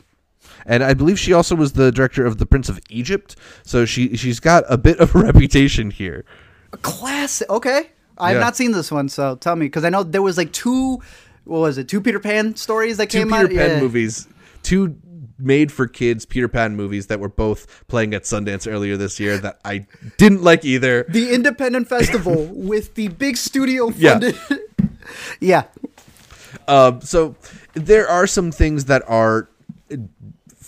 [0.67, 3.37] And I believe she also was the director of The Prince of Egypt.
[3.63, 6.25] So she she's got a bit of a reputation here.
[6.73, 7.49] A classic.
[7.49, 7.91] Okay.
[8.19, 8.45] I have Yeah.
[8.45, 9.67] not seen this one, so tell me.
[9.67, 10.99] Because I know there was like two,
[11.45, 13.49] what was it, two Peter Pan stories that Two came Peter out?
[13.51, 13.81] Peter Pan Yeah.
[13.81, 14.27] movies,
[14.63, 14.97] two
[15.39, 19.37] made for kids Peter Pan movies that were both playing at Sundance earlier this year
[19.37, 21.05] that I didn't like either.
[21.11, 24.13] The Independent Festival with the big studio Yeah.
[24.13, 24.37] funded.
[25.41, 25.65] Yeah.
[26.67, 27.37] Um, so
[27.75, 29.49] there are some things that are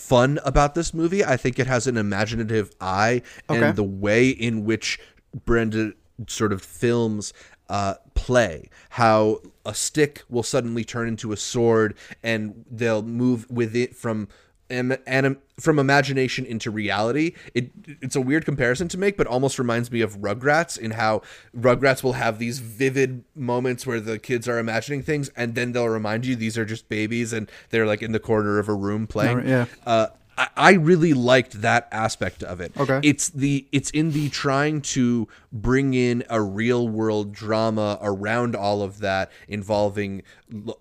[0.08, 1.24] fun about this movie.
[1.24, 3.62] I think it has an imaginative eye, Okay.
[3.62, 4.98] and the way in which
[5.44, 5.92] Brenda
[6.26, 7.32] sort of films
[7.68, 13.76] uh, play, how a stick will suddenly turn into a sword, and they'll move with
[13.76, 14.28] it from.
[14.70, 17.32] Anim- from imagination into reality.
[17.54, 21.22] It it's a weird comparison to make, but almost reminds me of Rugrats in how
[21.56, 25.88] Rugrats will have these vivid moments where the kids are imagining things, and then they'll
[25.88, 29.06] remind you these are just babies and they're like in the corner of a room
[29.06, 29.48] playing.
[29.48, 29.66] Yeah.
[29.86, 32.72] Uh, I, I really liked that aspect of it.
[32.76, 33.00] Okay.
[33.02, 38.82] It's the it's in the trying to bring in a real world drama around all
[38.82, 40.22] of that involving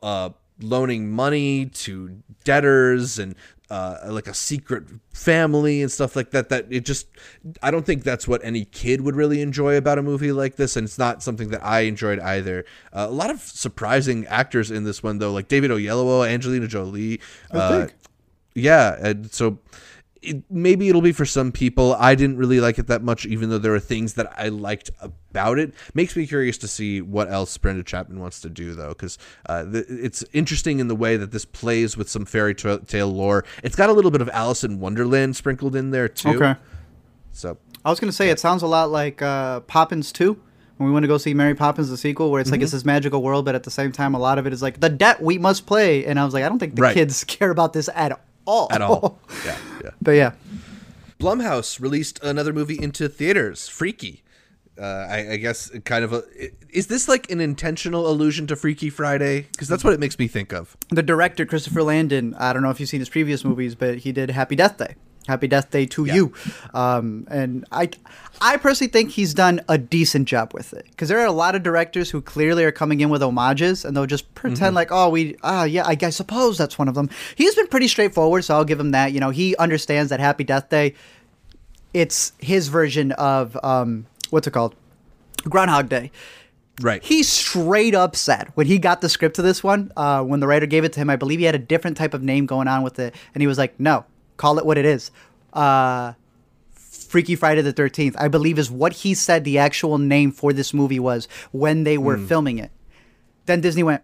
[0.03, 0.29] uh,
[0.61, 3.35] loaning money to debtors and
[3.69, 6.49] uh, like a secret family and stuff like that.
[6.49, 7.07] That it just
[7.61, 10.75] I don't think that's what any kid would really enjoy about a movie like this,
[10.75, 12.65] and it's not something that I enjoyed either.
[12.93, 17.19] Uh, a lot of surprising actors in this one though, like David Oyelowo, Angelina Jolie.
[17.51, 17.95] uh, think.
[18.55, 19.59] yeah, and so
[20.27, 21.93] it, maybe it'll be for some people.
[21.95, 24.89] I didn't really like it that much, even though there are things that I liked
[25.01, 25.73] about it.
[25.93, 29.63] Makes me curious to see what else Brenda Chapman wants to do, though, because uh,
[29.63, 33.45] th- it's interesting in the way that this plays with some fairy tra- tale lore.
[33.63, 36.29] It's got a little bit of Alice in Wonderland sprinkled in there too.
[36.41, 36.55] Okay.
[37.31, 40.41] So I was gonna say it sounds a lot like uh, Poppins too.
[40.77, 42.77] When we went to go see Mary Poppins the sequel, where it's like it's Mm-hmm.
[42.77, 44.89] this magical world, but at the same time, a lot of it is like the
[44.89, 46.05] debt we must play.
[46.05, 46.93] And I was like, I don't think the Right.
[46.93, 48.67] kids care about this at all.
[48.71, 49.89] at all, yeah, yeah.
[50.01, 50.31] but yeah,
[51.19, 54.23] Blumhouse released another movie into theaters, Freaky.
[54.79, 56.23] Uh, I, I guess kind of a.
[56.69, 59.47] Is this like an intentional allusion to Freaky Friday?
[59.51, 60.77] Because that's what it makes me think of.
[60.91, 62.35] the director Christopher Landon.
[62.35, 64.93] I don't know if you've seen his previous movies, but he did Happy Death Day.
[65.27, 66.13] Happy Death Day to Yeah.
[66.13, 66.33] you,
[66.75, 67.89] um, and I,
[68.41, 71.55] I personally think he's done a decent job with it because there are a lot
[71.55, 75.09] of directors who clearly are coming in with homages and they'll just pretend like, oh,
[75.09, 77.09] we, ah, yeah, I, I suppose that's one of them.
[77.35, 79.11] He's been pretty straightforward, so I'll give him that.
[79.11, 80.93] You know, he understands that Happy Death Day,
[81.93, 84.75] it's his version of um, what's it called,
[85.43, 86.11] Groundhog Day.
[86.79, 87.03] Right.
[87.03, 90.47] He straight up said when he got the script to this one, uh, when the
[90.47, 92.67] writer gave it to him, I believe he had a different type of name going
[92.67, 94.05] on with it, and he was like, "No,
[94.37, 95.09] call it what it is."
[95.53, 96.13] Uh,
[97.07, 100.73] Freaky Friday the Thirteenth, I believe, is what he said the actual name for this
[100.73, 102.25] movie was when they were hmm.
[102.25, 102.71] filming it.
[103.45, 104.01] Then Disney went,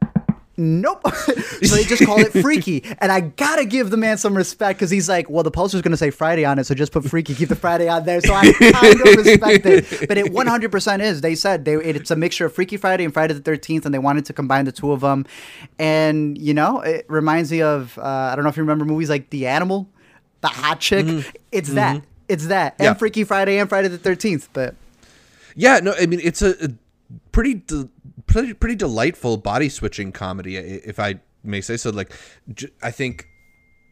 [0.55, 4.79] "Nope," so they just called it Freaky, and I gotta give the man some respect
[4.79, 7.35] because he's like, "Well, the poster's gonna say Friday on it, so just put Freaky,
[7.35, 11.21] keep the Friday on there." So I kind of respect it, but it 100% is.
[11.21, 13.99] They said they it's a mixture of Freaky Friday and Friday the 13th, and they
[13.99, 15.25] wanted to combine the two of them,
[15.77, 19.09] and you know, it reminds me of uh, I don't know if you remember movies
[19.09, 19.89] like The Animal,
[20.41, 21.05] The Hot Chick.
[21.05, 21.29] Mm-hmm.
[21.51, 21.75] It's mm-hmm.
[21.75, 22.03] that.
[22.33, 22.93] It's that, and Yeah.
[22.95, 24.75] Freaky Friday and Friday the 13th, but.
[25.55, 26.69] Yeah, no, I mean it's a, a
[27.31, 27.87] pretty de-
[28.25, 31.91] pretty pretty delightful body switching comedy, if I may say so.
[31.91, 32.11] Like,
[32.53, 33.27] j- I think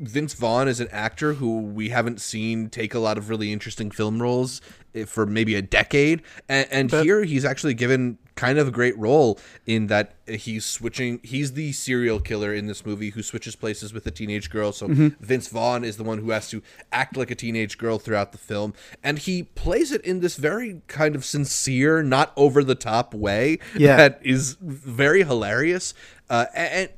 [0.01, 3.91] Vince Vaughn is an actor who we haven't seen take a lot of really interesting
[3.91, 4.59] film roles
[4.95, 8.71] eh, for maybe a decade, and, and But- here he's actually given kind of a
[8.71, 9.37] great role
[9.67, 11.19] in that he's switching.
[11.21, 14.71] He's the serial killer in this movie who switches places with a teenage girl.
[14.71, 15.23] So Mm-hmm.
[15.23, 18.37] Vince Vaughn is the one who has to act like a teenage girl throughout the
[18.39, 23.13] film, and he plays it in this very kind of sincere, not over the top
[23.13, 23.97] way Yeah.
[23.97, 25.93] that is very hilarious.
[26.29, 26.89] Uh, and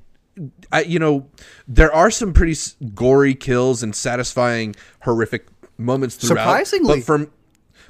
[0.71, 1.27] I, you know,
[1.67, 2.55] there are some pretty
[2.95, 6.43] gory kills and satisfying, horrific moments throughout.
[6.45, 6.99] Surprisingly.
[6.99, 7.27] but for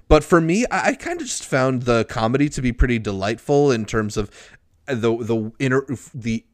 [0.07, 3.71] but for me, I, I kind of just found the comedy to be pretty delightful
[3.71, 4.29] in terms of
[4.87, 6.45] the the inter, the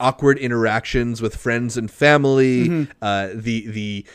[0.00, 2.90] awkward interactions with friends and family, Mm-hmm.
[3.02, 4.06] uh, the the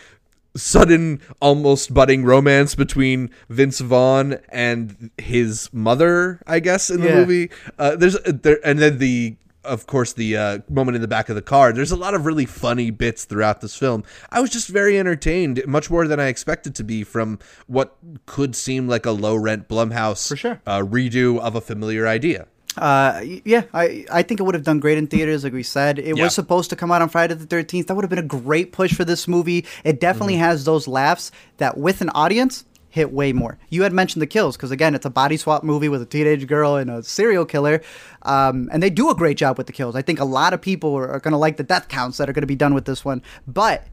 [0.55, 7.15] sudden almost budding romance between Vince Vaughn and his mother, I guess, in the Yeah.
[7.15, 7.51] movie.
[7.77, 9.35] Uh, there's there, and then the
[9.69, 11.71] of course the uh, moment in the back of the car.
[11.71, 14.03] There's a lot of really funny bits throughout this film.
[14.31, 18.55] I was just very entertained, much more than I expected to be from what could
[18.55, 20.61] seem like a low rent Blumhouse For sure.
[20.65, 22.47] uh, redo of a familiar idea.
[22.77, 25.99] Uh, yeah, I I think it would have done great in theaters, like we said.
[25.99, 26.23] It Yeah.
[26.25, 27.87] was supposed to come out on Friday the Thirteenth.
[27.87, 29.65] That would have been a great push for this movie.
[29.83, 30.43] It definitely Mm-hmm.
[30.43, 33.57] has those laughs that, with an audience, hit way more.
[33.69, 36.47] You had mentioned the kills because again, it's a body swap movie with a teenage
[36.47, 37.81] girl and a serial killer,
[38.23, 39.95] um, and they do a great job with the kills.
[39.95, 42.29] I think a lot of people are, are going to like the death counts that
[42.29, 43.85] are going to be done with this one, but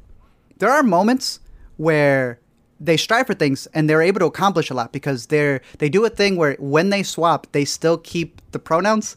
[0.59, 1.40] there are moments
[1.76, 2.40] where
[2.80, 6.04] they strive for things and they're able to accomplish a lot because they're they do
[6.04, 9.16] a thing where when they swap they still keep the pronouns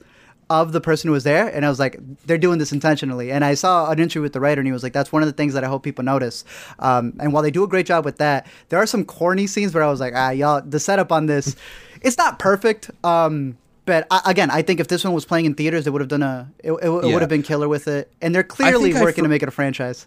[0.49, 3.45] of the person who was there and i was like they're doing this intentionally and
[3.45, 5.33] i saw an interview with the writer and he was like that's one of the
[5.33, 6.43] things that i hope people notice
[6.79, 9.73] um, and while they do a great job with that there are some corny scenes
[9.73, 11.55] where i was like ah y'all the setup on this
[12.01, 15.55] it's not perfect um, but I, again, I think if this one was playing in
[15.55, 16.47] theaters, it would have done a.
[16.59, 17.11] It, it, it Yeah.
[17.13, 19.51] would have been killer with it, and they're clearly working for- to make it a
[19.51, 20.05] franchise.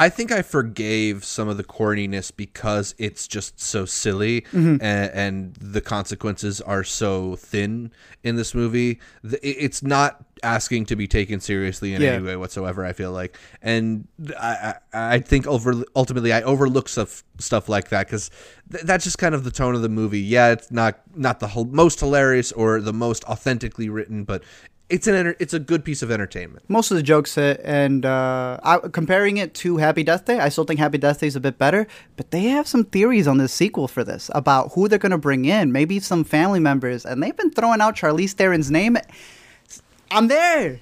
[0.00, 4.76] I think I forgave some of the corniness because it's just so silly Mm-hmm.
[4.80, 7.90] and, and the consequences are so thin
[8.22, 9.00] in this movie.
[9.42, 12.12] It's not asking to be taken seriously in Yeah.
[12.12, 12.84] any way whatsoever.
[12.84, 14.06] I feel like, and
[14.38, 18.30] I I, I think over ultimately I overlook stuff stuff like that because
[18.70, 20.20] th- that's just kind of the tone of the movie.
[20.20, 24.44] Yeah, it's not not the most hilarious or the most authentically written, but
[24.90, 26.64] it's an enter- it's a good piece of entertainment.
[26.68, 30.48] most of the jokes hit, and uh, I, comparing it to Happy Death Day, I
[30.48, 31.86] still think Happy Death Day is a bit better.
[32.16, 35.18] But they have some theories on this sequel for this about who they're going to
[35.18, 38.96] bring in, maybe some family members, and they've been throwing out Charlize Theron's name.
[40.10, 40.80] I'm there,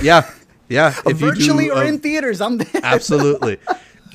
[0.00, 0.28] Yeah,
[0.68, 0.88] yeah.
[1.06, 2.40] if you do, virtually or uh, in theaters.
[2.40, 2.80] I'm there.
[2.82, 3.58] Absolutely.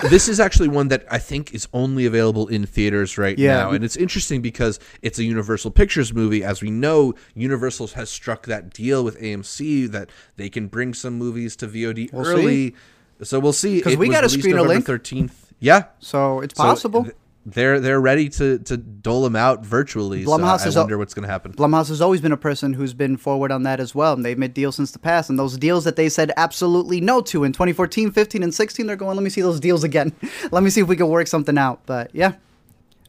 [0.10, 3.58] this is actually one that I think is only available in theaters right Yeah.
[3.58, 3.72] now.
[3.72, 6.44] And it's interesting because it's a Universal Pictures movie.
[6.44, 11.14] As we know, Universal has struck that deal with AMC that they can bring some
[11.18, 12.76] movies to VOD We'll early.
[13.22, 13.78] So we'll see.
[13.78, 15.04] Because we got a released screen a November link.
[15.04, 15.32] 13th.
[15.60, 15.84] Yeah.
[16.00, 17.04] So it's So possible.
[17.04, 17.16] th-
[17.54, 20.24] they're they're ready to to dole them out virtually.
[20.26, 21.54] Blumhouse so I is al- wonder what's going to happen.
[21.54, 24.14] Blumhouse has always been a person who's been forward on that as well.
[24.14, 25.30] And they've made deals since the past.
[25.30, 28.96] And those deals that they said absolutely no to in 2014, 15, and 16, they're
[28.96, 30.14] going, let me see those deals again.
[30.52, 31.82] let me see if we can work something out.
[31.86, 32.34] But yeah,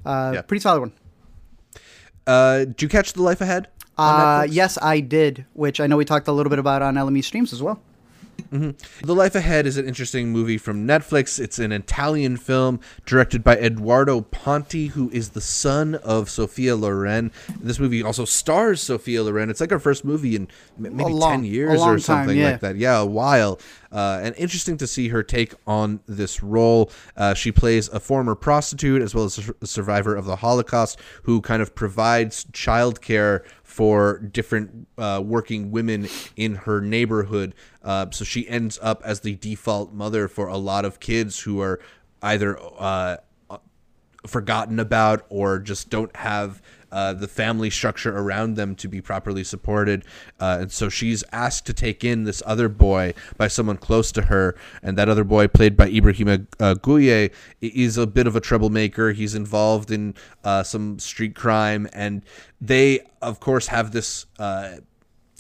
[0.05, 0.43] uh, Yeah.
[0.43, 0.93] pretty solid one.
[2.27, 3.69] Uh, did you catch The Life Ahead?
[3.99, 7.23] Uh, yes, I did, which I know we talked a little bit about on LME
[7.25, 7.83] streams as well.
[8.51, 11.39] The Life Ahead is an interesting movie from Netflix.
[11.39, 17.33] It's an Italian film directed by Edoardo Ponti, who is the son of Sophia Loren.
[17.61, 19.51] This movie also stars Sophia Loren.
[19.51, 20.49] It's like her first movie in
[20.79, 22.51] maybe long- 10 years or time, something yeah.
[22.53, 22.77] like that.
[22.77, 23.59] Yeah, a while.
[23.93, 26.91] Uh, and interesting to see her take on this role.
[27.17, 31.41] Uh, she plays a former prostitute as well as a survivor of the Holocaust who
[31.41, 37.55] kind of provides childcare for different uh, working women in her neighborhood.
[37.85, 41.61] Uh, so she ends up as the default mother for a lot of kids who
[41.61, 41.81] are
[42.21, 43.17] either uh,
[44.27, 46.61] forgotten about or just don't have
[46.93, 50.05] uh, the family structure around them to be properly supported.
[50.39, 54.23] Uh, and so she's asked to take in this other boy by someone close to
[54.23, 54.57] her.
[54.83, 57.29] And that other boy, played by Ibrahima uh,
[57.61, 59.13] is a bit of a troublemaker.
[59.13, 61.89] He's involved in uh, some street crime.
[61.93, 62.23] And
[62.61, 64.27] they, of course, have this.
[64.39, 64.77] Uh,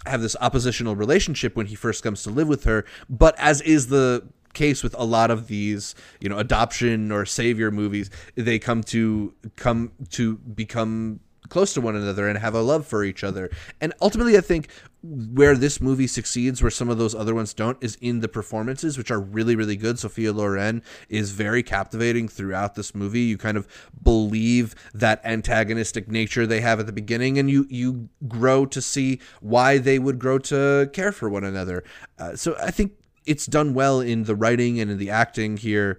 [0.07, 3.89] have this oppositional relationship when he first comes to live with her but as is
[3.89, 8.83] the case with a lot of these you know adoption or savior movies they come
[8.83, 13.51] to come to become close to one another and have a love for each other.
[13.81, 14.69] And ultimately i think
[15.03, 18.97] where this movie succeeds where some of those other ones don't is in the performances
[18.97, 19.99] which are really really good.
[19.99, 23.21] Sophia loren is very captivating throughout this movie.
[23.21, 23.67] You kind of
[24.03, 29.21] believe that antagonistic nature they have at the beginning and you you grow to see
[29.41, 31.85] why they would grow to care for one another.
[32.19, 32.93] Uh, so i think
[33.27, 35.99] it's done well in the writing and in the acting here.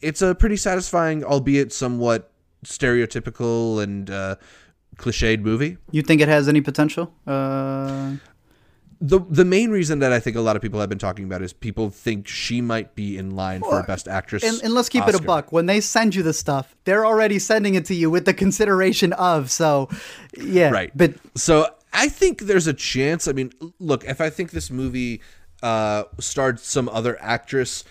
[0.00, 2.32] It's a pretty satisfying, albeit somewhat
[2.64, 4.36] stereotypical and uh,
[4.96, 5.78] cliched movie.
[5.90, 7.12] You think it has any potential?
[7.26, 8.16] Uh,
[9.00, 11.42] the the main reason that I think a lot of people have been talking about
[11.42, 14.42] is people think she might be in line for a best actress.
[14.42, 15.52] and, and let's keep it a buck.
[15.52, 19.12] When they send you the stuff, they're already sending it to you with the consideration
[19.14, 19.50] of.
[19.50, 19.88] So,
[20.38, 20.70] yeah.
[20.70, 20.90] Right.
[20.96, 23.28] But So I think there's a chance.
[23.28, 25.20] I mean, look, if I think this movie
[25.62, 27.84] uh, starred some other actress,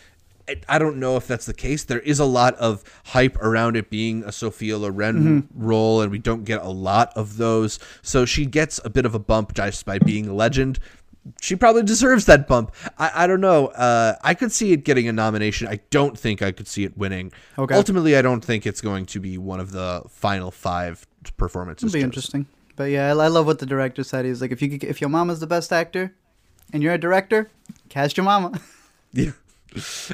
[0.67, 1.86] I, don't know if that's the case.
[1.86, 6.19] There is a lot of hype around it being a Sophia Loren role, and we
[6.19, 7.79] don't get a lot of those.
[8.01, 10.79] So she gets a bit of a bump just by being a legend.
[11.41, 12.73] She probably deserves that bump.
[12.97, 13.67] I, I don't know.
[13.67, 15.67] Uh, I could see it getting a nomination.
[15.69, 17.32] I don't think I could see it winning.
[17.58, 17.75] Okay.
[17.75, 21.86] Ultimately, I don't think it's going to be one of the final five performances.
[21.86, 22.06] it'll be chosen.
[22.06, 22.45] interesting.
[22.75, 24.25] But yeah, I, I love what the director said.
[24.25, 26.13] He's like, if you could, if your mama's the best actor,
[26.73, 27.49] and you're a director,
[27.88, 28.60] cast your mama.
[29.13, 29.32] Yeah.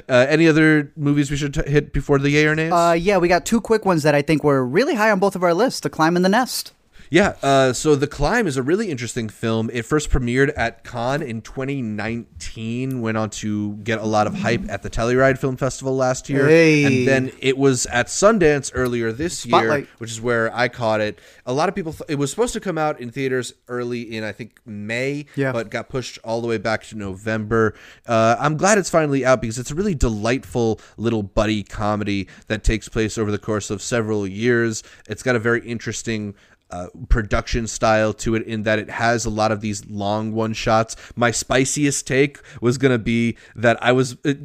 [0.08, 2.72] Uh, any other movies we should t- hit before the yay or nays?
[2.72, 5.36] Uh, yeah, we got two quick ones that I think were really high on both
[5.36, 6.74] of our lists: The Climb and The Nest.
[7.10, 7.36] Yeah.
[7.42, 9.70] Uh, so The Climb is a really interesting film.
[9.74, 13.02] It first premiered at Cannes in 2019.
[13.02, 16.46] Went on to get a lot of hype at the Telluride Film Festival last year,
[16.48, 16.84] Hey.
[16.86, 21.20] and then it was at Sundance earlier this year, which is where I caught it.
[21.46, 21.94] A lot of people.
[21.94, 25.52] Th- it was supposed to come out in theaters early in I think May, Yeah.
[25.52, 27.74] but got pushed all the way back to November.
[28.08, 32.64] Uh, I'm glad it's finally out because it's a really delightful little buddy comedy that
[32.64, 34.84] takes place over the course of several years.
[35.08, 36.36] It's got a very interesting.
[36.72, 40.54] Uh, production style to it in that it has a lot of these long one
[40.54, 40.96] shots.
[41.16, 44.36] My spiciest take was going to be that I was uh,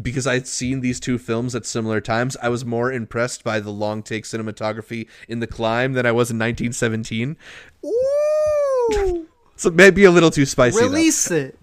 [0.00, 2.36] because I'd seen these two films at similar times.
[2.42, 6.30] I was more impressed by the long take cinematography in The Climb than I was
[6.30, 7.36] in 1917.
[7.84, 10.78] Ooh, So maybe a little too spicy.
[10.80, 10.86] though.
[10.86, 11.58] release it.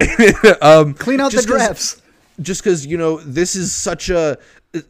[0.62, 2.02] um, Clean out the drafts.
[2.40, 4.38] Just because you know this is such a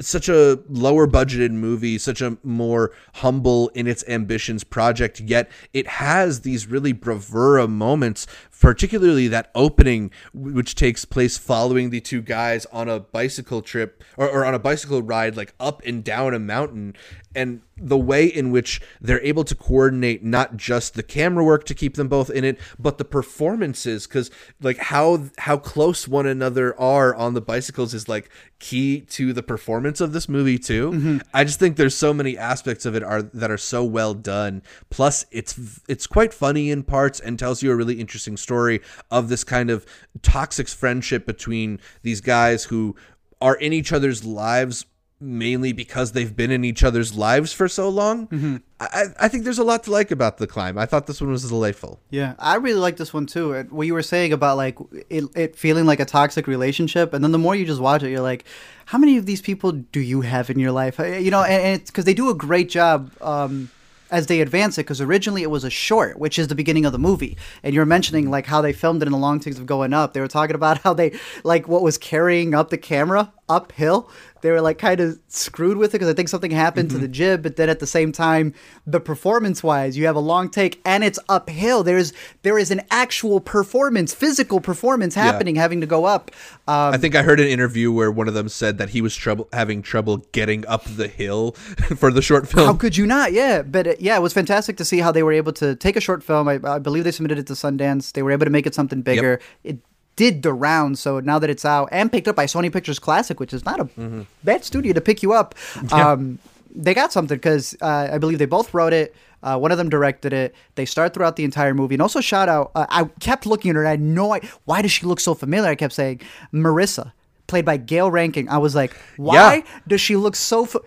[0.01, 5.87] such a lower budgeted movie such a more humble in its ambitions project yet it
[5.87, 8.27] has these really bravura moments
[8.61, 14.29] particularly that opening which takes place following the two guys on a bicycle trip or,
[14.29, 16.95] or on a bicycle ride like up and down a mountain
[17.37, 21.75] and the way in which they're able to coordinate not just the camera work to
[21.75, 26.79] keep them both in it but the performances because like how how close one another
[26.81, 30.91] are on the bicycles is like key to the performance of this movie too.
[30.93, 31.19] Mm-hmm.
[31.35, 34.63] I just think there's so many aspects of it are that are so well done.
[34.91, 39.29] Plus it's it's quite funny in parts and tells you a really interesting story of
[39.29, 39.85] this kind of
[40.23, 42.97] toxic friendship between these guys who
[43.41, 44.87] are in each other's lives
[45.19, 48.61] mainly because they've been in each other's lives for so long.
[48.79, 50.77] I, I think there's a lot to like about the climb.
[50.77, 52.01] I thought this one was delightful.
[52.11, 53.55] Yeah, I really like this one too.
[53.55, 54.77] And What you were saying about like
[55.09, 58.11] it, it feeling like a toxic relationship, and then the more you just watch it,
[58.11, 58.45] you're like,
[58.87, 61.01] how many of these people do you have in your life?
[61.01, 63.11] Uh, You know, and, and it's because they do a great job.
[63.23, 63.71] Um,
[64.09, 66.93] as they advance it, because originally it was a short, which is the beginning of
[66.93, 69.67] the movie, and you're mentioning like how they filmed it in the long takes of
[69.67, 70.13] going up.
[70.13, 74.09] They were talking about how they like what was carrying up the camera uphill.
[74.43, 77.09] They were like kind of screwed with it because I think something happened to the
[77.09, 78.55] jib, but then at the same time,
[78.87, 81.83] the performance wise, you have a long take and it's uphill.
[81.83, 86.31] There's there is an actual performance, physical performance happening, having to go up.
[86.69, 89.17] Um, I think I heard an interview where one of them said that he was
[89.17, 91.53] trouble having trouble getting up the hill
[91.97, 92.67] for the short film.
[92.67, 93.33] How could you not?
[93.33, 95.97] Yeah, but uh, yeah, it was fantastic to see how they were able to take
[95.97, 96.49] a short film.
[96.49, 98.13] I, I believe they submitted it to Sundance.
[98.13, 99.41] They were able to make it something bigger.
[99.65, 99.79] It
[100.17, 103.39] did the round, so now that it's out and picked up by Sony Pictures Classic,
[103.39, 104.23] which is not a Mm-hmm.
[104.45, 105.55] bad studio to pick you up,
[105.93, 106.39] um,
[106.75, 109.15] they got something because uh, I believe they both wrote it.
[109.43, 110.55] Uh, one of them directed it.
[110.75, 112.73] They start throughout the entire movie, and also shout out.
[112.75, 113.83] Uh, I kept looking at her.
[113.83, 115.71] and I had no idea why does she look so familiar.
[115.71, 116.21] I kept saying
[116.53, 117.13] Marissa,
[117.47, 119.63] played by Gayle Rankin, I was like, why Yeah.
[119.87, 120.65] does she look so?
[120.65, 120.81] Fa-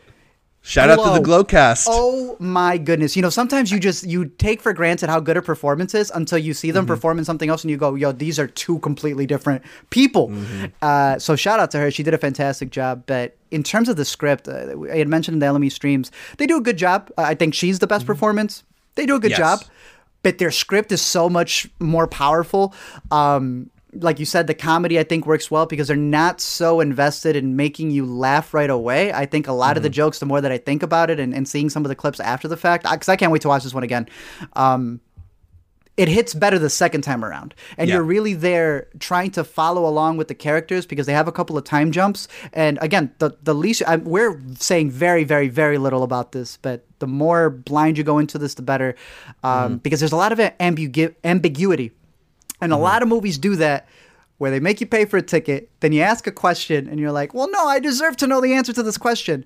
[0.62, 1.44] Shout out to the Glow.
[1.44, 1.86] Glowcast.
[1.90, 3.16] Oh my goodness!
[3.16, 6.38] You know, sometimes you just you take for granted how good a performance is until
[6.38, 6.76] you see Mm-hmm.
[6.76, 10.28] them perform in something else, and you go, "Yo, these are two completely different people."
[10.30, 10.66] Mm-hmm.
[10.82, 13.04] Uh, so shout out to her; she did a fantastic job.
[13.08, 16.46] But in terms of the script, uh, I had mentioned in the LME streams, they
[16.46, 17.10] do a good job.
[17.18, 18.64] Uh, I think she's the best performance.
[18.96, 19.42] They do a good Mm-hmm.
[19.42, 19.60] Yes.
[19.62, 19.70] job,
[20.24, 22.76] but their script is so much more powerful.
[23.12, 27.36] Um, like you said, the comedy I think works well because they're not so invested
[27.36, 29.12] in making you laugh right away.
[29.12, 31.34] I think a lot of the jokes, the more that I think about it and,
[31.34, 33.64] and seeing some of the clips after the fact, because I, can't wait to watch
[33.64, 34.08] this one again.
[34.54, 35.02] Um,
[35.98, 37.96] it hits better the second time around and Yeah.
[37.96, 41.58] you're really there trying to follow along with the characters because they have a couple
[41.58, 46.04] of time jumps and again the the least I, we're saying very very very little
[46.04, 48.96] about this but the more blind you go into this the better
[49.44, 51.92] um, because there's a lot of ambigu- ambiguity
[52.62, 53.88] and a lot of movies do that
[54.38, 57.12] where they make you pay for a ticket, then you ask a question, and you're
[57.12, 59.46] like, well, no, I deserve to know the answer to this question.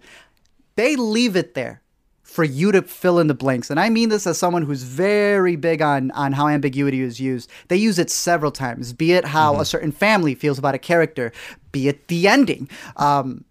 [0.75, 1.81] They leave it there
[2.21, 3.69] for you to fill in the blanks.
[3.69, 7.49] And I mean this as someone who's very big on on how ambiguity is used.
[7.67, 11.31] They use it several times, be it how a certain family feels about a character,
[11.71, 12.69] be it the ending.
[12.95, 13.45] Um,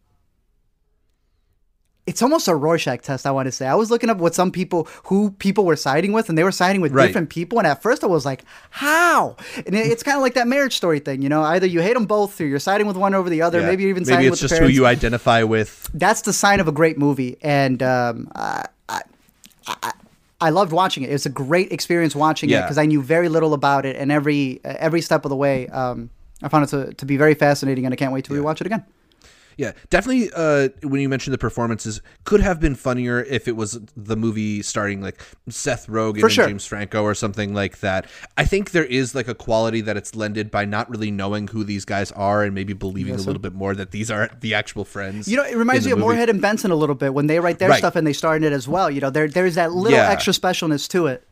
[2.06, 3.66] it's almost a Rorschach test, I want to say.
[3.66, 6.50] I was looking up what some people, who people were siding with, and they were
[6.50, 7.06] siding with Right.
[7.06, 7.58] different people.
[7.58, 9.36] And at first I was like, how?
[9.66, 11.42] And it- it's kind of like that marriage story thing, you know?
[11.42, 13.60] Either you hate them both or you're siding with one over the other.
[13.60, 13.66] Yeah.
[13.66, 15.88] Maybe you're even maybe siding it's just who you identify with.
[15.94, 19.00] that's the sign of a great movie, and um, I, I,
[19.68, 19.92] I,
[20.40, 21.10] I loved watching it.
[21.10, 24.10] It was a great experience watching it because I knew very little about it, and
[24.10, 26.10] every every step of the way, um,
[26.42, 28.66] I found it to, to be very fascinating, and I can't wait to rewatch it
[28.66, 28.82] again.
[29.56, 30.30] Yeah, definitely.
[30.34, 34.62] Uh, when you mentioned the performances, could have been funnier if it was the movie
[34.62, 36.46] starting like Seth Rogen For and sure.
[36.46, 38.06] James Franco or something like that.
[38.36, 41.64] I think there is like a quality that it's lended by not really knowing who
[41.64, 44.84] these guys are and maybe believing a little bit more that these are the actual
[44.84, 45.28] friends.
[45.28, 46.08] You know, it reminds me of movie.
[46.08, 47.78] Moorhead and Benson a little bit when they write their Right.
[47.78, 48.90] stuff and they star in it as well.
[48.90, 50.10] You know, there there's that little Yeah.
[50.10, 51.26] extra specialness to it.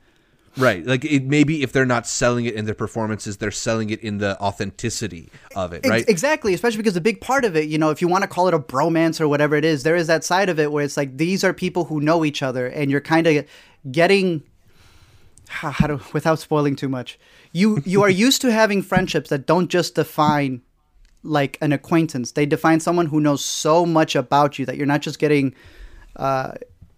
[0.56, 0.84] Right.
[0.84, 4.18] Like it maybe if they're not selling it in their performances, they're selling it in
[4.18, 6.04] the authenticity of it, right?
[6.08, 8.48] Exactly, especially because a big part of it, you know, if you want to call
[8.48, 10.96] it a bromance or whatever it is, there is that side of it where it's
[10.96, 13.46] like these are people who know each other, and you're kind of
[13.92, 14.42] getting
[15.48, 17.18] how, to without spoiling too much.
[17.52, 20.62] You you are used to having friendships that don't just define
[21.22, 25.00] like an acquaintance; they define someone who knows so much about you that you're not
[25.00, 25.54] just getting.
[26.16, 26.52] Uh,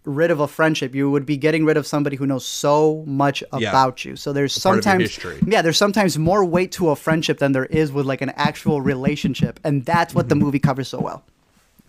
[0.04, 3.42] rid of a friendship you would be getting rid of somebody who knows so much
[3.56, 3.68] Yeah.
[3.70, 5.38] about you so there's your sometimes history.
[5.46, 8.80] yeah, there's sometimes more weight to a friendship than there is with like an actual
[8.82, 10.44] relationship, and that's what the Mm-hmm.
[10.44, 11.22] movie covers so well.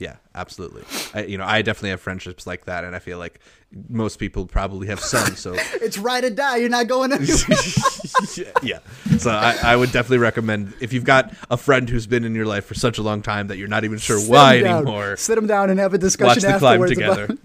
[0.03, 0.83] Yeah, absolutely.
[1.13, 3.39] I, you know, I definitely have friendships like that, and I feel like
[3.87, 5.33] most people probably have some.
[5.37, 6.57] So It's ride or die.
[6.57, 7.17] You're not going to.
[8.63, 8.79] yeah,
[9.17, 12.45] so I, I would definitely recommend if you've got a friend who's been in your
[12.45, 15.15] life for such a long time that you're not even sure why anymore.
[15.15, 17.23] Sit them down and have a discussion Watch The Climb afterwards together.
[17.23, 17.39] about,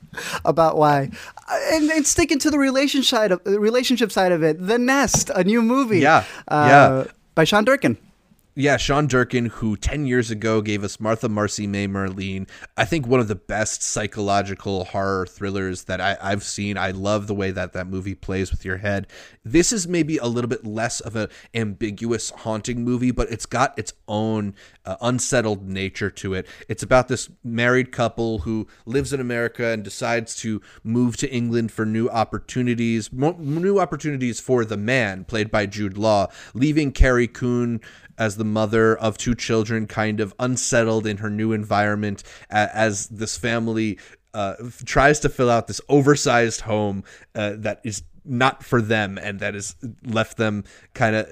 [0.45, 1.11] about why.
[1.49, 4.79] Uh, And, and sticking to the relationship side of the relationship side of it, The
[4.79, 6.01] Nest, a new movie.
[6.01, 7.13] Yeah, uh, yeah.
[7.37, 7.99] By Sean Durkin.
[8.61, 13.07] Yeah, Sean Durkin, who 10 years ago gave us Martha Marcy May Marlene, I think
[13.07, 16.77] one of the best psychological horror thrillers that I, I've seen.
[16.77, 19.07] I love the way that that movie plays with your head.
[19.45, 23.79] This is maybe a little bit less of an ambiguous, haunting movie, but it's got
[23.79, 26.45] its own uh, unsettled nature to it.
[26.69, 31.71] It's about this married couple who lives in America and decides to move to England
[31.71, 37.29] for new opportunities, mo- new opportunities for the man, played by Jude Law, leaving Carrie
[37.29, 37.81] Coon
[38.19, 43.37] as the mother of two children, kind of unsettled in her new environment as this
[43.37, 43.99] family
[44.35, 44.55] uh,
[44.85, 47.05] tries to fill out this oversized home
[47.35, 51.27] uh, that is not for them and that has left them kind of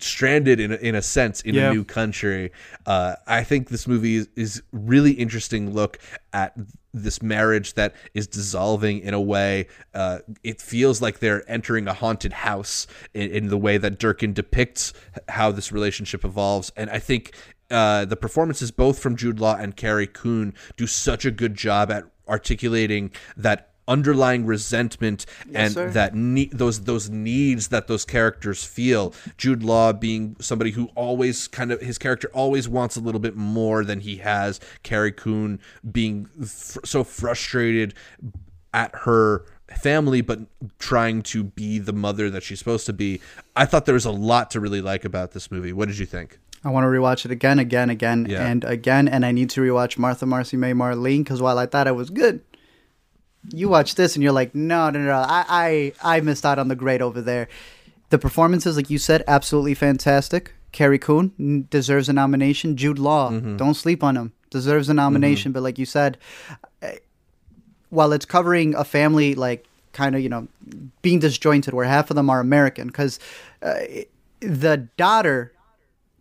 [0.00, 1.70] stranded in a, in a sense in Yeah.
[1.70, 2.50] a new country.
[2.86, 5.98] Uh, I think this movie is, is really interesting look
[6.32, 6.54] at
[6.94, 9.66] this marriage that is dissolving in a way.
[9.94, 14.32] Uh, it feels like they're entering a haunted house in, in the way that Durkin
[14.32, 14.92] depicts
[15.28, 17.34] how this relationship evolves, and I think.
[17.70, 21.90] Uh, the performances both from Jude Law and Carrie Coon do such a good job
[21.90, 25.90] at articulating that underlying resentment and sir.
[25.90, 29.12] that ne- those those needs that those characters feel.
[29.36, 33.36] Jude Law being somebody who always kind of his character always wants a little bit
[33.36, 34.60] more than he has.
[34.82, 35.58] Carrie Coon
[35.90, 37.94] being fr- so frustrated
[38.72, 39.44] at her
[39.76, 40.40] family but
[40.78, 43.20] trying to be the mother that she's supposed to be.
[43.56, 45.72] I thought there was a lot to really like about this movie.
[45.72, 46.38] What did you think?
[46.64, 48.46] I want to rewatch it again, again, again, Yeah.
[48.46, 51.88] and again, and I need to rewatch Martha Marcy May Marlene because while I thought
[51.88, 52.40] it was good,
[53.50, 56.68] you watch this and you're like, no, no, no, I, I, I missed out on
[56.68, 57.48] the great over there.
[58.10, 60.54] The performances, like you said, absolutely fantastic.
[60.70, 62.76] Carrie Coon deserves a nomination.
[62.76, 65.52] Jude Law, don't sleep on him, deserves a nomination.
[65.52, 66.18] But like you said,
[66.80, 66.96] eh,
[67.90, 70.48] while it's covering a family like kind of you know
[71.02, 73.18] being disjointed, where half of them are American, because
[73.62, 73.80] uh,
[74.40, 75.51] the daughter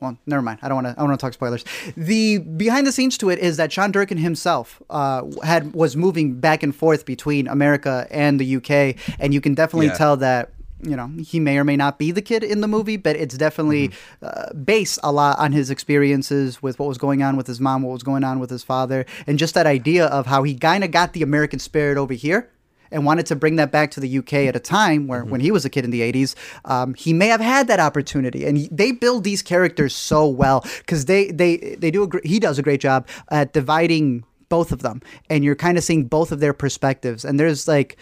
[0.01, 0.59] well, never mind.
[0.61, 0.91] I don't want to.
[0.91, 1.63] I don't want to talk spoilers.
[1.95, 6.39] The behind the scenes to it is that Sean Durkin himself uh, had was moving
[6.39, 9.93] back and forth between America and the UK, and you can definitely Yeah.
[9.93, 10.51] tell that
[10.83, 13.37] you know he may or may not be the kid in the movie, but it's
[13.37, 13.91] definitely
[14.23, 17.83] uh, based a lot on his experiences with what was going on with his mom,
[17.83, 20.83] what was going on with his father, and just that idea of how he kind
[20.83, 22.49] of got the American spirit over here
[22.91, 25.51] and wanted to bring that back to the UK at a time where, when he
[25.51, 26.35] was a kid in the 80s,
[26.65, 28.45] um, he may have had that opportunity.
[28.45, 32.19] And he, they build these characters so well because they, they, they do a, gr-
[32.23, 35.01] he does a great job at dividing both of them.
[35.29, 37.23] And you're kind of seeing both of their perspectives.
[37.23, 37.97] And there's like,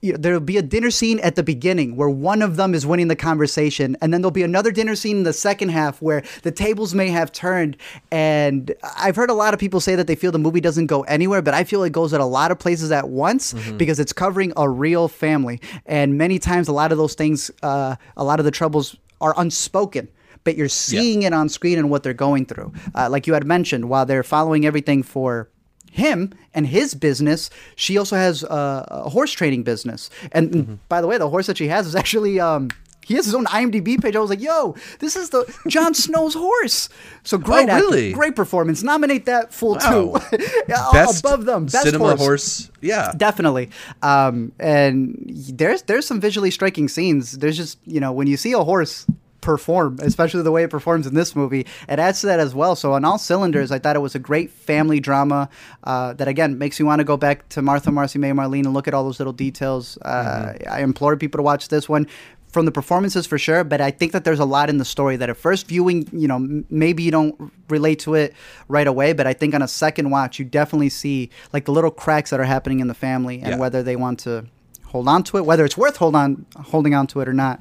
[0.00, 2.86] you know, there'll be a dinner scene at the beginning where one of them is
[2.86, 6.22] winning the conversation, and then there'll be another dinner scene in the second half where
[6.42, 7.76] the tables may have turned.
[8.10, 11.02] And I've heard a lot of people say that they feel the movie doesn't go
[11.02, 13.76] anywhere, but I feel it goes at a lot of places at once mm-hmm.
[13.76, 15.60] because it's covering a real family.
[15.86, 19.34] And many times, a lot of those things, uh, a lot of the troubles are
[19.36, 20.08] unspoken
[20.42, 21.28] but you're seeing yeah.
[21.28, 22.72] it on screen and what they're going through.
[22.94, 25.50] Uh, like you had mentioned, while they're following everything for
[25.90, 30.08] him and his business, she also has a, a horse training business.
[30.32, 30.74] And mm-hmm.
[30.88, 32.70] by the way, the horse that she has is actually um,
[33.10, 34.14] he has his own IMDb page.
[34.14, 36.88] I was like, "Yo, this is the Jon Snow's horse."
[37.24, 38.08] So great, oh, really?
[38.10, 38.84] Actor, great performance.
[38.84, 40.16] Nominate that fool wow.
[40.20, 40.38] too.
[40.68, 42.20] Best above them, best cinema horse.
[42.20, 42.70] horse.
[42.80, 43.70] Yeah, definitely.
[44.02, 47.38] Um, and there's there's some visually striking scenes.
[47.38, 49.06] There's just you know when you see a horse
[49.40, 51.66] perform, especially the way it performs in this movie.
[51.88, 52.76] It adds to that as well.
[52.76, 55.48] So on all cylinders, I thought it was a great family drama
[55.84, 58.74] uh, that again makes you want to go back to Martha, Marcy, May, Marlene and
[58.74, 59.98] look at all those little details.
[60.02, 60.72] Uh, mm-hmm.
[60.72, 62.06] I implore people to watch this one.
[62.48, 65.14] From the performances for sure, but I think that there's a lot in the story
[65.14, 68.34] that at first viewing, you know, m- maybe you don't relate to it
[68.66, 71.92] right away, but I think on a second watch, you definitely see like the little
[71.92, 73.56] cracks that are happening in the family and yeah.
[73.56, 74.46] whether they want to
[74.86, 77.60] hold on to it, whether it's worth hold on holding on to it or not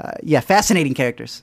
[0.00, 1.42] uh, yeah, fascinating characters.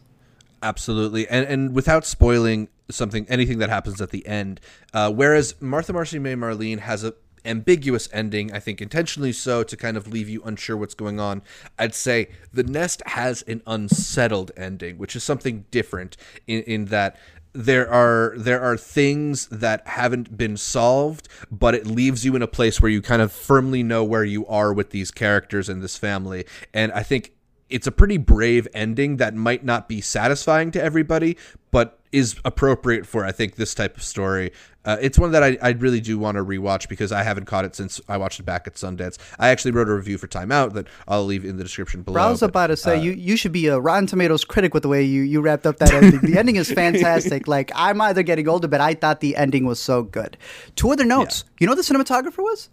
[0.64, 4.60] Absolutely, and and without spoiling something, anything that happens at the end.
[4.94, 7.14] Uh, whereas Martha Marcy May Marlene has a
[7.46, 11.42] ambiguous ending, I think intentionally so to kind of leave you unsure what's going on.
[11.80, 17.18] I'd say The Nest has an unsettled ending, which is something different in, in that
[17.54, 22.48] there are there are things that haven't been solved, but it leaves you in a
[22.48, 25.98] place where you kind of firmly know where you are with these characters and this
[25.98, 26.46] family.
[26.74, 27.34] And I think
[27.72, 31.38] it's a pretty brave ending that might not be satisfying to everybody,
[31.72, 34.52] but is appropriate for I think this type of story.
[34.84, 37.66] Uh, it's one that I, I really do want to rewatch because I haven't caught
[37.66, 39.18] it since I watched it back at Sundance.
[39.38, 42.20] I actually wrote a review for Time Out that I'll leave in the description below.
[42.20, 44.84] I was about to say uh, you, you should be a Rotten Tomatoes critic with
[44.84, 46.20] the way you, you wrapped up that ending.
[46.22, 47.48] the ending is fantastic.
[47.48, 50.36] Like I'm either getting older, but I thought the ending was so good.
[50.76, 51.44] Two other notes.
[51.46, 51.52] Yeah.
[51.60, 52.70] You know the cinematographer was?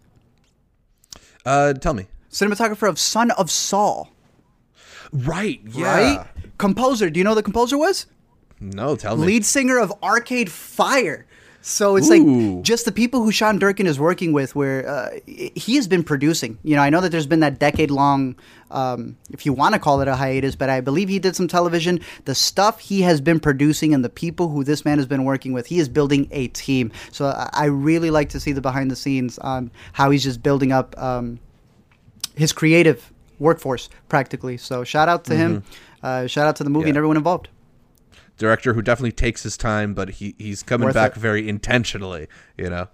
[1.44, 2.06] Uh, tell me.
[2.30, 4.10] Cinematographer of Son of Saul.
[5.12, 5.60] Right.
[5.64, 6.16] Yeah.
[6.16, 6.26] Right.
[6.58, 7.10] Composer.
[7.10, 8.06] Do you know the composer was?
[8.60, 9.26] No, tell me.
[9.26, 11.26] Lead singer of Arcade Fire.
[11.60, 12.54] So it's Ooh.
[12.54, 16.02] like just the people who Sean Durkin is working with, where uh, he has been
[16.02, 16.56] producing.
[16.62, 18.36] You know, I know that there's been that decade long,
[18.70, 21.48] um, if you want to call it a hiatus, but I believe he did some
[21.48, 22.00] television.
[22.24, 25.52] The stuff he has been producing and the people who this man has been working
[25.52, 26.92] with, he is building a team.
[27.10, 30.72] So I really like to see the behind the scenes on how he's just building
[30.72, 31.38] up um,
[32.36, 34.56] his creative workforce practically.
[34.56, 35.40] So shout out to mm-hmm.
[35.40, 35.62] him.
[36.02, 36.90] Uh, shout out to the movie yeah.
[36.90, 37.48] and everyone involved.
[38.36, 41.20] Director who definitely takes his time, but he he's coming Worth back it.
[41.20, 42.28] very intentionally.
[42.56, 42.88] You know.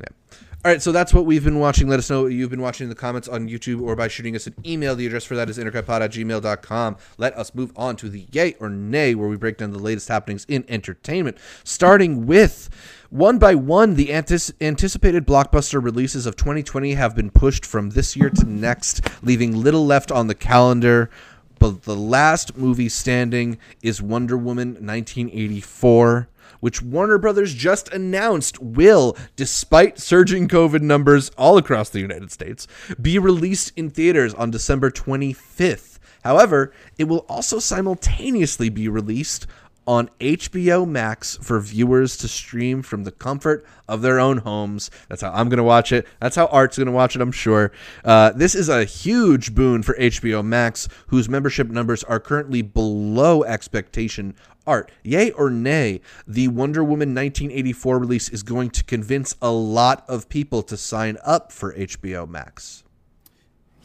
[0.00, 0.36] Yeah.
[0.64, 1.88] All right, so that's what we've been watching.
[1.88, 4.36] Let us know what you've been watching in the comments on YouTube or by shooting
[4.36, 4.94] us an email.
[4.94, 6.96] The address for that is intercutpod at gmail.com.
[7.18, 10.06] Let us move on to the yay or nay, where we break down the latest
[10.06, 12.70] happenings in entertainment, starting with
[13.12, 18.30] one by one, the anticipated blockbuster releases of 2020 have been pushed from this year
[18.30, 21.10] to next, leaving little left on the calendar.
[21.58, 26.28] But the last movie standing is Wonder Woman 1984
[26.60, 32.68] which Warner Brothers just announced will, despite surging COVID numbers all across the United States,
[33.00, 35.98] be released in theaters on December 25th.
[36.22, 39.48] However, it will also simultaneously be released
[39.86, 44.90] on HBO Max for viewers to stream from the comfort of their own homes.
[45.08, 46.06] That's how I'm going to watch it.
[46.20, 47.72] That's how Art's going to watch it, I'm sure.
[48.04, 53.42] Uh, this is a huge boon for HBO Max, whose membership numbers are currently below
[53.44, 54.34] expectation.
[54.66, 60.04] Art, yay or nay, the Wonder Woman 1984 release is going to convince a lot
[60.08, 62.84] of people to sign up for HBO Max.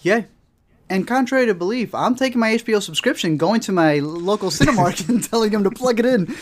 [0.01, 0.25] Yeah,
[0.89, 5.23] and contrary to belief, I'm taking my HBO subscription, going to my local Cinemark and
[5.29, 6.33] telling them to plug it in.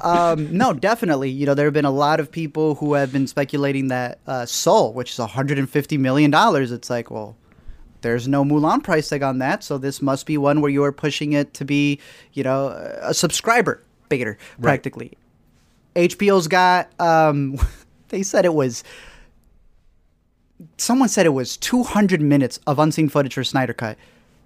[0.00, 1.30] Um, no, definitely.
[1.30, 4.46] You know, there have been a lot of people who have been speculating that uh,
[4.46, 7.36] Soul, which is 150 million dollars, it's like, well,
[8.00, 10.92] there's no Mulan price tag on that, so this must be one where you are
[10.92, 12.00] pushing it to be,
[12.32, 12.68] you know,
[13.00, 15.16] a subscriber bigger, practically.
[15.94, 16.10] Right.
[16.10, 16.90] HBO's got.
[17.00, 17.58] Um,
[18.08, 18.82] they said it was
[20.78, 23.96] someone said it was 200 minutes of unseen footage for Snyder Cut.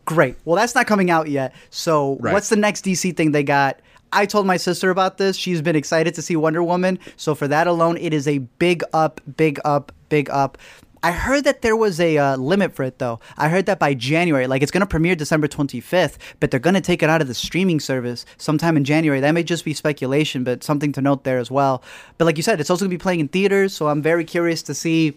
[0.04, 0.36] Great.
[0.44, 1.52] Well, that's not coming out yet.
[1.70, 2.32] So, right.
[2.32, 3.80] what's the next DC thing they got?
[4.12, 5.36] I told my sister about this.
[5.36, 6.98] She's been excited to see Wonder Woman.
[7.16, 10.58] So, for that alone, it is a big up, big up, big up.
[11.02, 13.20] I heard that there was a uh, limit for it, though.
[13.36, 16.74] I heard that by January, like it's going to premiere December 25th, but they're going
[16.74, 19.20] to take it out of the streaming service sometime in January.
[19.20, 21.82] That may just be speculation, but something to note there as well.
[22.18, 24.24] But like you said, it's also going to be playing in theaters, so I'm very
[24.24, 25.16] curious to see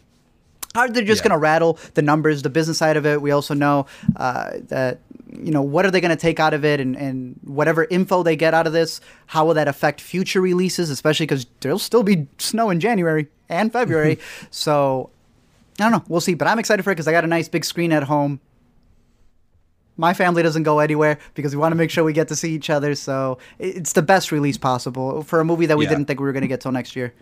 [0.76, 1.30] how they're just Yeah.
[1.30, 3.22] going to rattle the numbers, the business side of it.
[3.22, 5.00] We also know uh, that
[5.32, 8.24] you know what are they going to take out of it, and and whatever info
[8.24, 12.04] they get out of this, how will that affect future releases, especially because there'll still
[12.04, 14.20] be snow in January and February.
[14.52, 15.10] so
[15.80, 16.04] I don't know.
[16.08, 16.34] We'll see.
[16.34, 18.40] But I'm excited for it because I got a nice big screen at home.
[19.98, 22.54] My family doesn't go anywhere because we want to make sure we get to see
[22.54, 22.96] each other.
[22.96, 25.90] So it's the best release possible for a movie that we Yeah.
[25.90, 27.14] didn't think we were going to get till next year.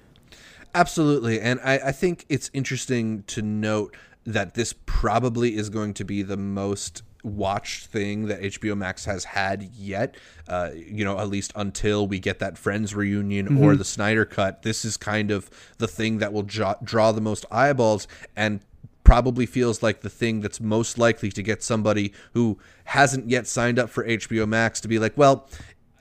[0.77, 1.41] Absolutely.
[1.41, 3.95] And I, I think it's interesting to note
[4.27, 9.23] that this probably is going to be the most watched thing that HBO Max has
[9.23, 10.13] had yet.
[10.47, 14.61] Uh, you know, at least until we get that Friends reunion or the Snyder Cut.
[14.61, 15.49] This is kind of
[15.79, 18.59] the thing that will jo- draw the most eyeballs and
[19.03, 23.79] probably feels like the thing that's most likely to get somebody who hasn't yet signed
[23.79, 25.49] up for HBO Max to be like, well,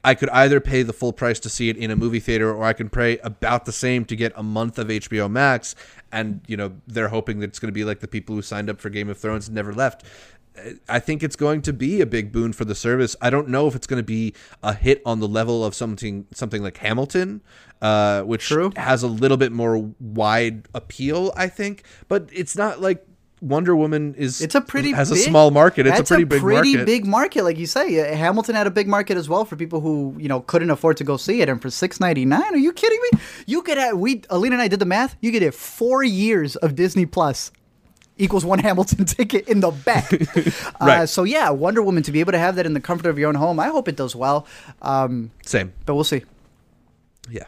[0.07, 2.62] I could either pay the full price to see it in a movie theater or
[2.62, 5.74] I can pay about the same to get a month of HBO Max
[6.12, 8.70] and you know they're hoping that it's going to be like the people who signed
[8.70, 10.04] up for Game of Thrones and never left.
[10.88, 13.16] I think it's going to be a big boon for the service.
[13.20, 14.32] I don't know if it's going to be
[14.62, 17.42] a hit on the level of something something like Hamilton,
[17.82, 18.70] uh, which True.
[18.76, 23.04] has a little bit more wide appeal, I think, but it's not like
[23.43, 25.87] Wonder Woman is It's a pretty has big, a small market.
[25.87, 26.57] It's That's a pretty big market.
[26.57, 26.87] pretty market.
[26.87, 28.01] big market, like you say.
[28.12, 30.97] Uh, Hamilton had a big market as well for people who you know couldn't afford
[30.97, 33.18] to go see it, and for six ninety nine, are you kidding me?
[33.47, 35.16] You could have we Alina and I did the math.
[35.20, 37.53] You could have four years of Disney Plus
[38.18, 40.11] equals one Hamilton ticket in the back.
[40.37, 41.07] uh, Right.
[41.09, 43.28] so yeah, Wonder Woman to be able to have that in the comfort of your
[43.28, 43.61] own home.
[43.61, 44.47] I hope it does well,
[44.80, 45.74] um, Same.
[45.84, 46.22] but we'll see.
[47.30, 47.45] Yeah.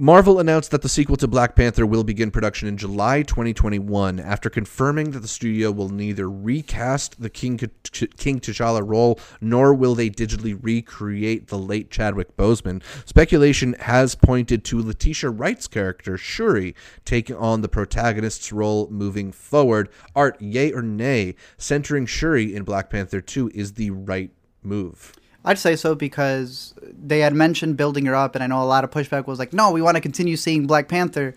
[0.00, 4.48] Marvel announced that the sequel to Black Panther will begin production in July 2021 after
[4.48, 10.08] confirming that the studio will neither recast the King, King T'Challa role nor will they
[10.08, 12.80] digitally recreate the late Chadwick Boseman.
[13.06, 19.88] Speculation has pointed to Letitia Wright's character, Shuri, taking on the protagonist's role moving forward.
[20.14, 24.30] Art, yay or nay, centering Shuri in Black Panther 2 is the right
[24.62, 25.17] move.
[25.48, 28.84] I'd say so because they had mentioned building her up, and I know a lot
[28.84, 31.34] of pushback was like, no, we want to continue seeing Black Panther.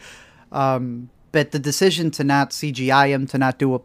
[0.51, 3.79] Um, but the decision to not CGI him, to not do a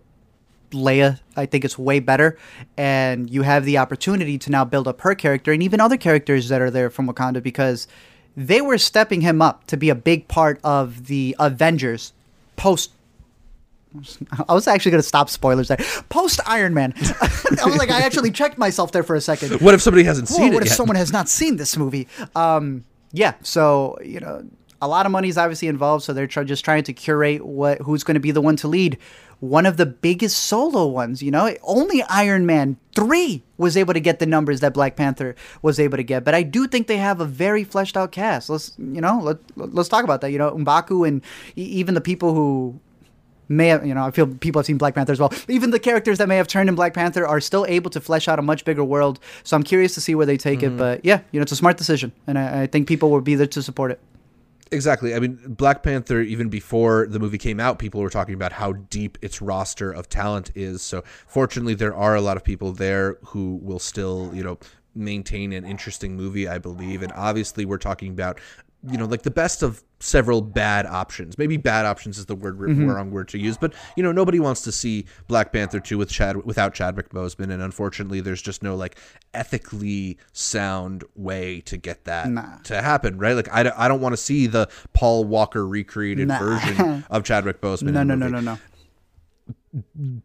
[0.72, 2.36] Leia, I think it's way better.
[2.76, 6.48] And you have the opportunity to now build up her character and even other characters
[6.48, 7.86] that are there from Wakanda because
[8.36, 12.12] they were stepping him up to be a big part of the Avengers
[12.56, 12.90] post
[14.48, 15.78] I was actually going to stop spoilers there.
[16.08, 16.92] Post Iron Man.
[17.22, 19.60] I was like, I actually checked myself there for a second.
[19.60, 20.76] What if somebody hasn't Whoa, seen what it What if yet?
[20.76, 22.08] someone has not seen this movie?
[22.34, 24.44] Um, yeah, so you know,
[24.82, 28.04] a lot of money is obviously involved, so they're just trying to curate what who's
[28.04, 28.98] going to be the one to lead.
[29.40, 34.00] One of the biggest solo ones, you know, only Iron Man three was able to
[34.00, 36.24] get the numbers that Black Panther was able to get.
[36.24, 38.48] But I do think they have a very fleshed out cast.
[38.48, 40.30] Let's you know let let's talk about that.
[40.30, 41.22] You know, Mbaku and
[41.54, 42.80] even the people who
[43.48, 45.32] may have, you know, I feel people have seen Black Panther as well.
[45.48, 48.28] Even the characters that may have turned in Black Panther are still able to flesh
[48.28, 49.20] out a much bigger world.
[49.44, 50.72] So I'm curious to see where they take it.
[50.72, 50.78] Mm.
[50.78, 53.34] But yeah, you know, it's a smart decision, and I, I think people will be
[53.34, 54.00] there to support it.
[54.72, 55.14] Exactly.
[55.14, 58.72] I mean, Black Panther, even before the movie came out, people were talking about how
[58.72, 60.82] deep its roster of talent is.
[60.82, 64.58] So, fortunately, there are a lot of people there who will still, you know,
[64.94, 67.02] maintain an interesting movie, I believe.
[67.02, 68.40] And obviously, we're talking about,
[68.90, 71.38] you know, like the best of several bad options.
[71.38, 72.88] Maybe bad options is the word mm-hmm.
[72.88, 76.10] wrong word to use, but you know, nobody wants to see Black Panther 2 with
[76.10, 78.98] Chad without Chadwick Boseman and unfortunately there's just no like
[79.32, 82.58] ethically sound way to get that Nah.
[82.64, 83.34] to happen, right?
[83.34, 86.38] Like I, don't- I don't want to see the Paul Walker recreated Nah.
[86.38, 87.92] version of Chadwick Boseman.
[87.92, 88.58] No, no, no, no, no.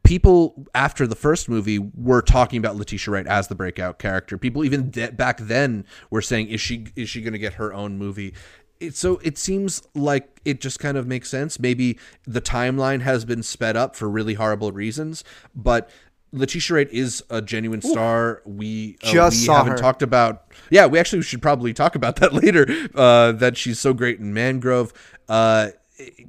[0.03, 4.37] people after the first movie were talking about Letitia Wright as the breakout character.
[4.37, 7.73] People even de- back then were saying, "Is she is she going to get her
[7.73, 8.33] own movie?"
[8.81, 11.59] It, so it seems like it just kind of makes sense.
[11.59, 15.23] Maybe the timeline has been sped up for really horrible reasons,
[15.55, 15.89] but
[16.33, 18.41] Letitia Wright is a genuine star.
[18.45, 19.77] We uh, Just we haven't her.
[19.77, 20.45] talked about.
[20.69, 22.65] Yeah, we actually should probably talk about that later.
[22.95, 24.93] Uh, that she's so great in Mangrove.
[25.29, 25.69] Uh,
[25.99, 26.27] I-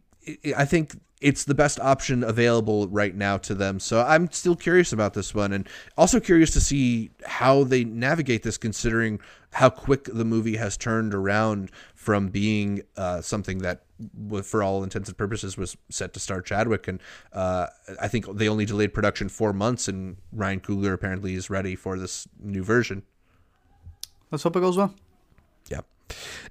[0.57, 3.81] I think it's the best option available right now to them.
[3.81, 8.43] So I'm still curious about this one, and also curious to see how they navigate
[8.43, 9.21] this, considering
[9.53, 13.85] how quick the movie has turned around from being uh, something that,
[14.43, 16.89] for all intents and purposes, was set to star Chadwick.
[16.89, 17.01] And
[17.33, 17.67] uh,
[18.01, 21.99] I think they only delayed production four months, and Ryan Coogler apparently is ready for
[21.99, 23.05] this new version.
[24.31, 24.95] Let's hope it goes well.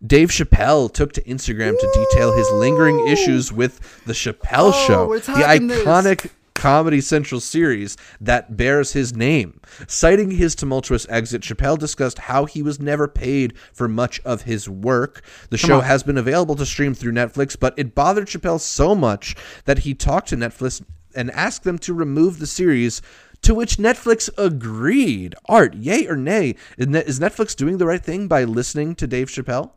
[0.05, 5.14] Dave Chappelle took to Instagram to detail his lingering issues with the Chappelle Oh, Show.
[5.14, 5.84] The talking this.
[5.86, 9.59] iconic Comedy Central series that bears his name.
[9.88, 14.68] Citing his tumultuous exit, Chappelle discussed how he was never paid for much of his
[14.70, 15.24] work.
[15.49, 15.84] The show on.
[15.86, 19.36] has been available to stream through Netflix, but it bothered Chappelle so much
[19.66, 20.84] that he talked to Netflix
[21.16, 23.01] and asked them to remove the series.
[23.44, 25.36] To which Netflix agreed.
[25.50, 26.56] Art, yay or nay?
[26.78, 29.72] Is Netflix doing the right thing by listening to Dave Chappelle?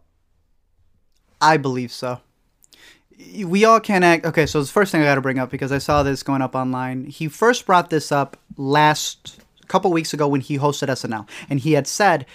[1.40, 2.20] I believe so.
[3.44, 4.26] We all can't act.
[4.26, 6.42] Okay, so the first thing I got to bring up because I saw this going
[6.42, 7.06] up online.
[7.06, 11.72] He first brought this up last couple weeks ago when he hosted SNL, and he
[11.72, 12.26] had said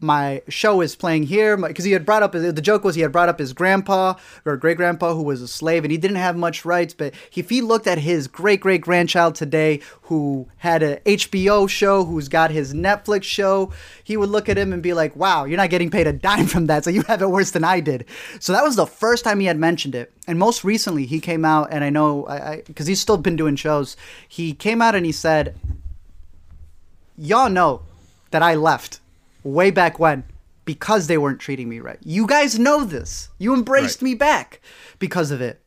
[0.00, 3.12] my show is playing here because he had brought up the joke was he had
[3.12, 6.36] brought up his grandpa or great grandpa who was a slave and he didn't have
[6.36, 11.00] much rights but if he looked at his great great grandchild today who had a
[11.00, 13.72] HBO show who's got his Netflix show
[14.04, 16.46] he would look at him and be like wow you're not getting paid a dime
[16.46, 18.04] from that so you have it worse than I did.
[18.40, 21.44] So that was the first time he had mentioned it and most recently he came
[21.44, 23.96] out and I know I because he's still been doing shows
[24.28, 25.56] he came out and he said
[27.16, 27.82] y'all know
[28.30, 29.00] that I left
[29.44, 30.24] way back when
[30.64, 31.98] because they weren't treating me right.
[32.04, 33.28] You guys know this.
[33.38, 34.10] You embraced Right.
[34.10, 34.60] me back
[34.98, 35.60] because of it.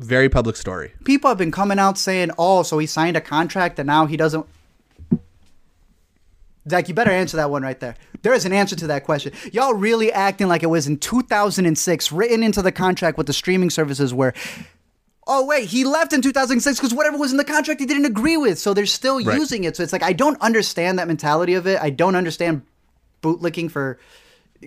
[0.00, 0.92] Very public story.
[1.04, 4.16] People have been coming out saying, "Oh, so he signed a contract and now he
[4.16, 4.46] doesn't."
[6.68, 7.96] Zach, you better answer that one right there.
[8.22, 9.32] There is an answer to that question.
[9.52, 13.70] Y'all really acting like it was in 2006, written into the contract what the streaming
[13.70, 14.34] services were.
[15.26, 18.36] Oh wait, he left in 2006 because whatever was in the contract he didn't agree
[18.36, 18.58] with.
[18.58, 19.38] So they're still Right.
[19.38, 19.76] using it.
[19.76, 21.78] So it's like I don't understand that mentality of it.
[21.80, 22.62] I don't understand
[23.22, 23.98] bootlicking for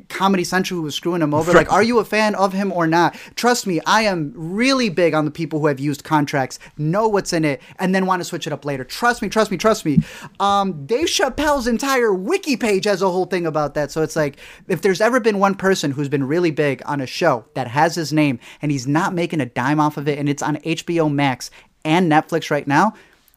[0.10, 1.54] Comedy Central who was screwing him over.
[1.54, 3.16] Like, are you a fan of him or not?
[3.36, 7.32] Trust me, I am really big on the people who have used contracts, know what's
[7.32, 8.84] in it, and then want to switch it up later.
[8.84, 9.99] Trust me, trust me, trust me.
[10.39, 13.91] Um, Dave Chappelle's entire wiki page has a whole thing about that.
[13.91, 14.38] So it's like,
[14.68, 17.93] if there's ever been one person who's been really big on a show that has
[17.93, 21.12] his name and he's not making a dime off of it, and it's on HBO
[21.12, 21.51] Max
[21.86, 22.93] and Netflix right now,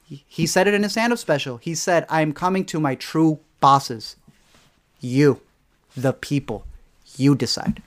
[0.06, 1.58] he- said it in his stand-up special.
[1.58, 4.16] He said, "I'm coming to my true bosses."
[5.06, 5.40] You,
[5.96, 6.66] the people,
[7.16, 7.82] you decide.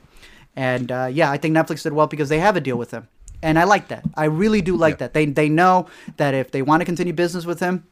[0.55, 3.07] And uh, yeah, I think Netflix did well because they have a deal with him,
[3.41, 4.03] and I like that.
[4.15, 4.97] I really do like Yeah.
[4.97, 5.13] that.
[5.13, 7.85] They they know that if they want to continue business with him,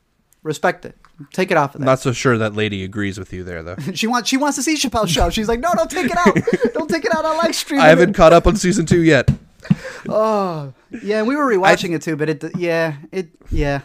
[0.44, 0.96] respect it.
[1.34, 1.86] Take it off of there.
[1.86, 3.78] Not so sure that lady agrees with you there, though.
[3.94, 5.30] she wants she wants to see Chappelle's show.
[5.30, 6.36] She's like, no, don't take it out.
[6.74, 7.24] don't take it out.
[7.26, 7.86] I like streaming.
[7.86, 9.30] I haven't caught up on season two yet.
[10.10, 10.74] Oh
[11.04, 13.82] yeah, and we were rewatching it too, but it yeah it yeah.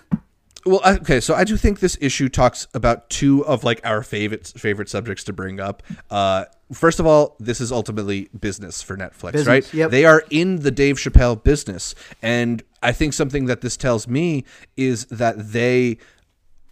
[0.65, 4.53] Well, okay, so I do think this issue talks about two of like our favorite
[4.57, 5.83] favorite subjects to bring up.
[6.11, 9.75] Uh, first of all, this is ultimately business for Netflix, Business, right?
[9.75, 9.91] yep.
[9.91, 14.45] They are in the Dave Chappelle business, and I think something that this tells me
[14.77, 15.99] is that they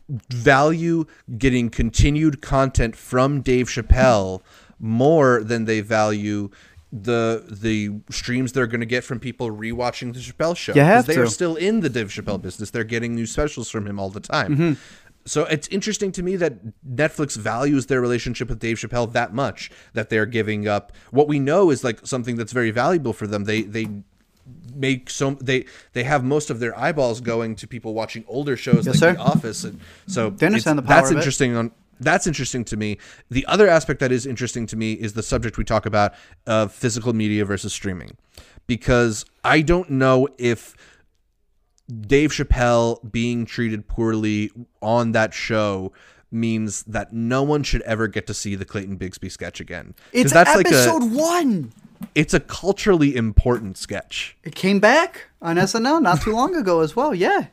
[0.09, 1.05] value
[1.39, 4.43] getting continued content from Dave Chappelle
[4.79, 6.51] more than they value
[6.93, 10.75] the the streams they're going to get from people rewatching the Chappelle show.
[10.75, 12.71] You have 'Cause they are still in the Dave Chappelle business.
[12.71, 14.53] They're getting new specials from him all the time.
[14.53, 14.73] Mm-hmm.
[15.27, 19.71] So it's interesting to me that Netflix values their relationship with Dave Chappelle that much
[19.93, 23.45] that they're giving up what we know is like something that's very valuable for them.
[23.45, 23.87] They they
[24.75, 28.87] make so they they have most of their eyeballs going to people watching older shows
[28.87, 29.13] like sir.
[29.13, 31.55] The Office, and so They understand the power that's interesting.
[31.55, 31.71] On
[32.01, 32.99] that's interesting to me.
[33.31, 36.15] The other aspect that is interesting to me is the subject we talk about
[36.47, 38.17] of physical media versus streaming,
[38.67, 40.75] because I don't know if
[41.89, 45.93] Dave Chappelle being treated poorly on that show
[46.33, 49.95] means that no one should ever get to see the Clayton Bigsby sketch again.
[50.13, 51.73] It's that's episode like a one.
[52.15, 54.37] it's a culturally important sketch.
[54.45, 57.15] It came back on SNL not too long ago as well.
[57.15, 57.47] Yeah.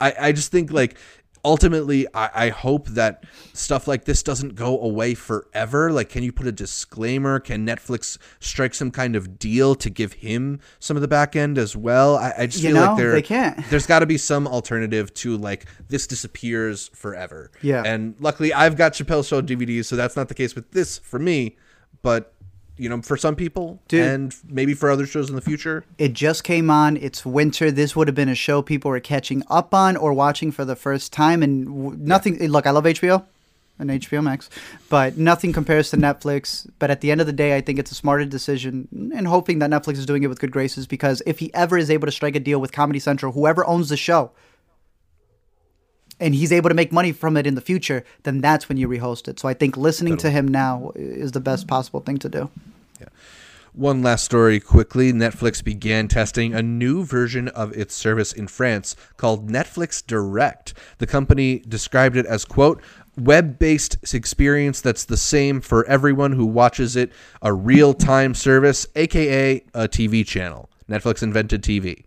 [0.00, 0.98] I, I just think like
[1.44, 5.92] ultimately I, I hope that stuff like this doesn't go away forever.
[5.92, 7.40] Like can you put a disclaimer?
[7.40, 11.58] Can Netflix strike some kind of deal to give him some of the back end
[11.58, 12.16] as well?
[12.16, 13.64] I, I just You feel know, like there they can't.
[13.70, 17.50] there's gotta be some alternative to like this disappears forever.
[17.62, 17.82] Yeah.
[17.84, 21.18] And luckily I've got Chappelle Show DVDs, so that's not the case with this for
[21.18, 21.56] me.
[22.02, 22.34] But
[22.76, 24.02] you know, for some people Dude.
[24.06, 25.84] and maybe for other shows in the future.
[25.98, 26.96] It just came on.
[26.96, 27.70] It's winter.
[27.70, 30.76] This would have been a show people were catching up on or watching for the
[30.76, 31.42] first time.
[31.42, 32.40] And w- nothing.
[32.40, 33.24] Eh, look, I love HBO
[33.78, 34.48] and HBO Max,
[34.88, 36.68] but nothing compares to Netflix.
[36.78, 39.58] But at the end of the day, I think it's a smarter decision, and hoping
[39.58, 40.86] that Netflix is doing it with good graces.
[40.86, 43.88] Because if he ever is able to strike a deal with Comedy Central, whoever owns
[43.88, 44.30] the show,
[46.22, 48.88] and he's able to make money from it in the future, then that's when you
[48.88, 49.40] rehost it.
[49.40, 52.50] So I think listening to him now is the best possible thing to do.
[53.00, 53.08] Yeah.
[53.74, 55.12] One last story quickly.
[55.12, 60.74] Netflix began testing a new version of its service in France called Netflix Direct.
[60.98, 62.80] The company described it as, quote,
[63.18, 68.86] web based experience that's the same for everyone who watches it, a real time service,
[68.94, 70.68] aka a TV channel.
[70.88, 72.04] Netflix invented TV.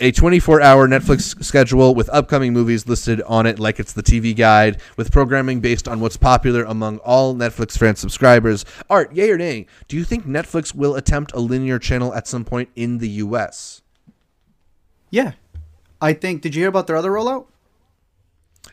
[0.00, 4.34] A 24 hour Netflix schedule with upcoming movies listed on it, like it's the TV
[4.34, 8.64] guide, with programming based on what's popular among all Netflix fan subscribers.
[8.88, 9.66] Art, yay or nay?
[9.88, 13.82] Do you think Netflix will attempt a linear channel at some point in the U.S.?
[15.10, 15.32] Yeah.
[16.00, 17.46] I think, did you hear about their other rollout?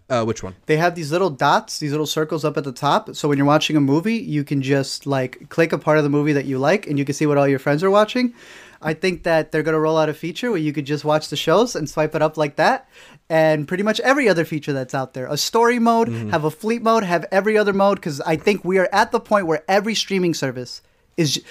[0.09, 0.55] Uh, which one?
[0.65, 3.13] They have these little dots, these little circles up at the top.
[3.15, 6.09] So when you're watching a movie, you can just like click a part of the
[6.09, 8.33] movie that you like and you can see what all your friends are watching.
[8.81, 11.29] I think that they're going to roll out a feature where you could just watch
[11.29, 12.87] the shows and swipe it up like that.
[13.29, 16.29] And pretty much every other feature that's out there a story mode, mm-hmm.
[16.29, 17.97] have a fleet mode, have every other mode.
[17.97, 20.81] Because I think we are at the point where every streaming service
[21.17, 21.43] is,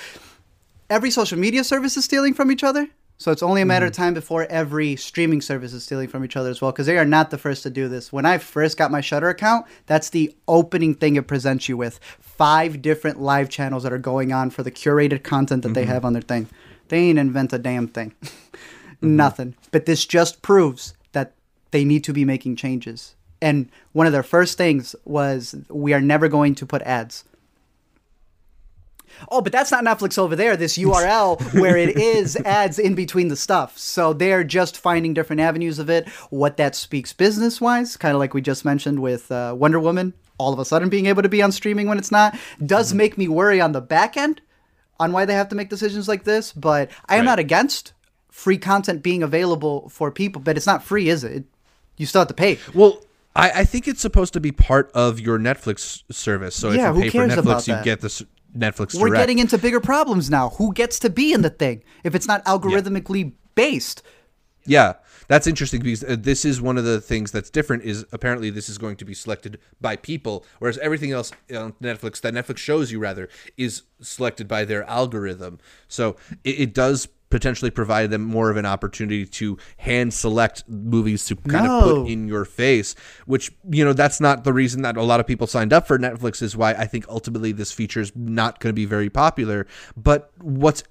[0.88, 2.88] every social media service is stealing from each other.
[3.18, 4.02] So it's only a matter of mm-hmm.
[4.02, 7.04] time before every streaming service is stealing from each other as well, because they are
[7.06, 8.12] not the first to do this.
[8.12, 11.98] When I first got my Shudder account, that's the opening thing it presents you with:
[12.20, 15.92] five different live channels that are going on for the curated content that they mm-hmm.
[15.92, 16.46] have on their thing.
[16.88, 18.14] They ain't invent a damn thing,
[19.00, 19.54] nothing.
[19.70, 21.32] But this just proves that
[21.70, 23.14] they need to be making changes.
[23.42, 27.24] And one of their first things was, we are never going to put ads
[29.30, 33.28] oh, but that's not Netflix over there, this URL where it is ads in between
[33.28, 33.78] the stuff.
[33.78, 36.08] So they're just finding different avenues of it.
[36.30, 40.14] What that speaks business wise, kind of like we just mentioned with uh, Wonder Woman,
[40.38, 42.98] all of a sudden being able to be on streaming when it's not, does Mm-hmm.
[42.98, 44.40] make me worry on the back end
[44.98, 46.52] on why they have to make decisions like this.
[46.52, 47.24] But I am Right.
[47.32, 47.92] not against
[48.30, 51.44] free content being available for people, but it's not free, is it?
[51.96, 52.58] You still have to pay.
[52.74, 53.00] Well,
[53.34, 56.54] I, I think it's supposed to be part of your Netflix service.
[56.56, 58.22] So Yeah, if who you pay cares for about Netflix, you get this
[58.56, 59.22] Netflix We're direct.
[59.22, 60.50] getting into bigger problems now.
[60.50, 64.02] Who gets to be in the thing if it's not algorithmically based?
[64.66, 64.94] Yeah,
[65.28, 67.84] that's interesting because uh, this is one of the things that's different.
[67.84, 72.20] Is apparently this is going to be selected by people, whereas everything else on Netflix
[72.20, 75.58] that Netflix shows you rather is selected by their algorithm.
[75.88, 81.26] So it, it does potentially provide them more of an opportunity to hand select movies
[81.26, 82.94] to kind of put in your face.
[83.26, 85.98] Which you know that's not the reason that a lot of people signed up for
[85.98, 86.42] Netflix.
[86.42, 89.66] Is why I think ultimately this feature is not going to be very popular.
[89.96, 90.82] But what's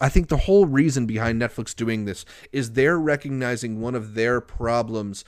[0.00, 4.40] I think the whole reason behind Netflix doing this is they're recognizing one of their
[4.40, 5.24] problems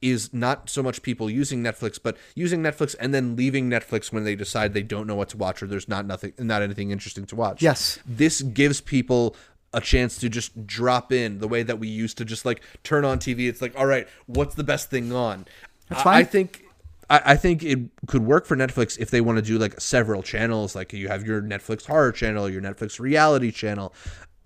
[0.00, 4.22] is not so much people using Netflix, but using Netflix and then leaving Netflix when
[4.24, 7.24] they decide they don't know what to watch or there's not nothing not anything interesting
[7.26, 7.62] to watch.
[7.62, 7.98] Yes.
[8.06, 9.34] This gives people
[9.72, 13.04] a chance to just drop in the way that we used to just like turn
[13.04, 13.48] on TV.
[13.48, 15.46] It's like, all right, what's the best thing on?
[15.88, 16.16] That's I- fine.
[16.16, 16.64] I think
[17.10, 20.22] I, I think it could work for Netflix if they want to do like several
[20.22, 20.74] channels.
[20.74, 23.94] Like you have your Netflix horror channel, your Netflix reality channel,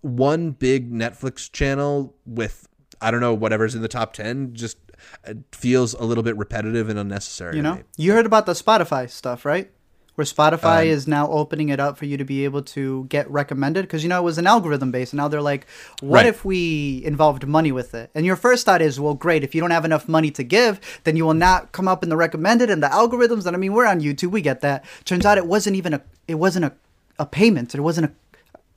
[0.00, 2.68] one big Netflix channel with
[3.00, 4.54] I don't know whatever's in the top ten.
[4.54, 4.78] Just
[5.26, 7.56] uh, feels a little bit repetitive and unnecessary.
[7.56, 9.70] You know, you heard about the Spotify stuff, right?
[10.14, 13.30] Where Spotify Um, is now opening it up for you to be able to get
[13.30, 15.66] recommended because you know it was an algorithm based, and now they're like,
[16.00, 16.26] what Right.
[16.26, 18.10] if we involved money with it?
[18.14, 19.42] And your first thought is, well, great.
[19.42, 22.10] If you don't have enough money to give, then you will not come up in
[22.10, 23.46] the recommended and the algorithms.
[23.46, 24.84] And I mean, we're on YouTube, we get that.
[25.06, 26.72] Turns out it wasn't even a, it wasn't a,
[27.18, 27.74] a payment.
[27.74, 28.12] It wasn't a,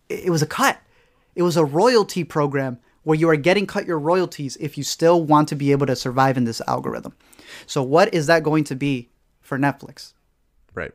[0.07, 0.79] it was a cut.
[1.35, 5.21] It was a royalty program where you are getting cut your royalties if you still
[5.21, 7.13] want to be able to survive in this algorithm.
[7.67, 9.09] So what is that going to be
[9.41, 10.13] for Netflix?
[10.73, 10.91] Right.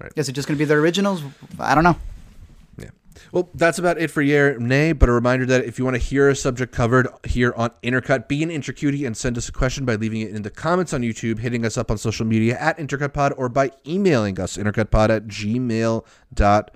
[0.00, 0.12] Right.
[0.16, 1.22] Is it just going to be the originals?
[1.58, 1.96] I don't know.
[2.78, 2.90] Yeah.
[3.32, 6.02] Well, that's about it for Year Nay, but a reminder that if you want to
[6.02, 9.84] hear a subject covered here on Intercut, be an Intercutie and send us a question
[9.84, 12.78] by leaving it in the comments on YouTube, hitting us up on social media at
[12.78, 16.74] IntercutPod, or by emailing us, intercutpod at gmail.com.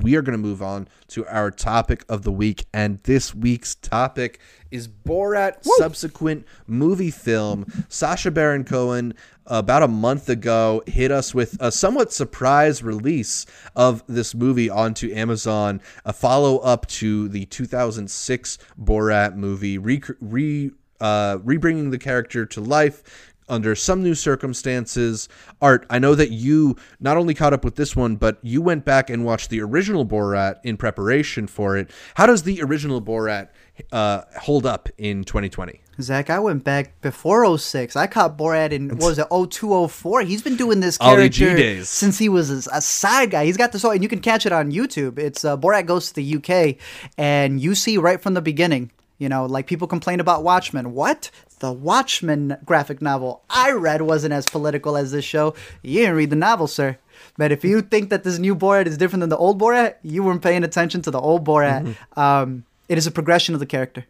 [0.00, 3.74] We are going to move on to our topic of the week, and this week's
[3.74, 4.40] topic
[4.70, 7.66] is Borat subsequent movie film.
[7.88, 9.14] Sacha Baron Cohen
[9.46, 15.12] about a month ago hit us with a somewhat surprise release of this movie onto
[15.12, 20.70] Amazon, a follow up to the 2006 Borat movie, re, re
[21.00, 25.28] uh, rebringing the character to life under some new circumstances.
[25.60, 28.84] Art, I know that you not only caught up with this one, but you went
[28.84, 31.90] back and watched the original Borat in preparation for it.
[32.14, 33.48] How does the original Borat
[33.92, 35.80] uh, hold up in 2020?
[36.00, 37.96] Zach, I went back before 06.
[37.96, 40.22] I caught Borat in, what was it, 02, 04?
[40.22, 43.46] He's been doing this character since he was a, side guy.
[43.46, 45.18] He's got this whole, and you can catch it on YouTube.
[45.18, 46.76] It's uh, Borat Goes to the UK,
[47.16, 50.92] and you see right from the beginning, you know, like people complain about Watchmen.
[50.92, 51.30] What?
[51.60, 55.54] The Watchmen graphic novel I read wasn't as political as this show.
[55.82, 56.98] You didn't read the novel, sir.
[57.38, 60.22] But if you think that this new Borat is different than the old Borat, you
[60.22, 61.96] weren't paying attention to the old Borat.
[62.16, 64.04] Um, it is a progression of the character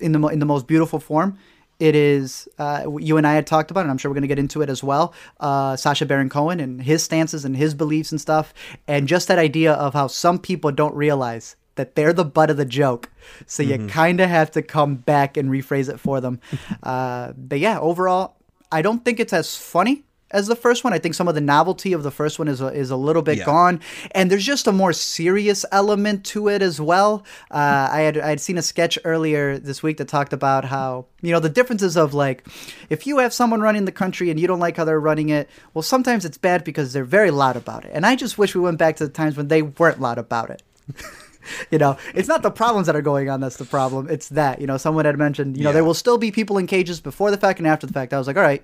[0.00, 1.38] in the in the most beautiful form.
[1.80, 4.22] It is uh, you and I had talked about, it, and I'm sure we're going
[4.22, 5.12] to get into it as well.
[5.40, 8.54] Uh, Sacha Baron Cohen and his stances and his beliefs and stuff,
[8.86, 12.56] and just that idea of how some people don't realize that they're the butt of
[12.56, 13.10] the joke.
[13.46, 16.40] So you kind of have to come back and rephrase it for them.
[16.84, 18.36] uh, but yeah, overall,
[18.70, 20.92] I don't think it's as funny as the first one.
[20.92, 23.22] I think some of the novelty of the first one is a, is a little
[23.22, 23.44] bit Yeah.
[23.44, 23.80] gone,
[24.12, 27.24] and there's just a more serious element to it as well.
[27.50, 31.06] Uh, I had I had seen a sketch earlier this week that talked about how
[31.22, 32.44] you know the differences of like
[32.90, 35.48] if you have someone running the country and you don't like how they're running it,
[35.74, 38.60] well sometimes it's bad because they're very loud about it, and I just wish we
[38.60, 40.62] went back to the times when they weren't loud about it.
[41.70, 44.08] you know, it's not the problems that are going on that's the problem.
[44.10, 45.74] It's that, you know, someone had mentioned, you know, Yeah.
[45.74, 48.12] there will still be people in cages before the fact and after the fact.
[48.14, 48.62] I was like, all right,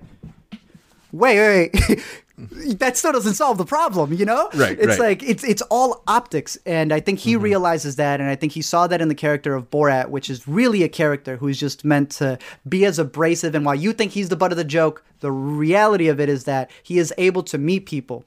[1.11, 2.03] wait, wait, wait.
[2.79, 4.49] that still doesn't solve the problem, you know?
[4.55, 4.99] Right, It's right.
[4.99, 7.43] like it's it's all optics, and I think he Mm-hmm.
[7.43, 10.47] realizes that, and I think he saw that in the character of Borat, which is
[10.47, 13.53] really a character who's just meant to be as abrasive.
[13.53, 16.45] And while you think he's the butt of the joke, the reality of it is
[16.45, 18.25] that he is able to meet people,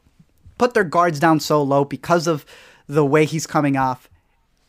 [0.58, 2.44] put their guards down so low because of
[2.86, 4.08] the way he's coming off,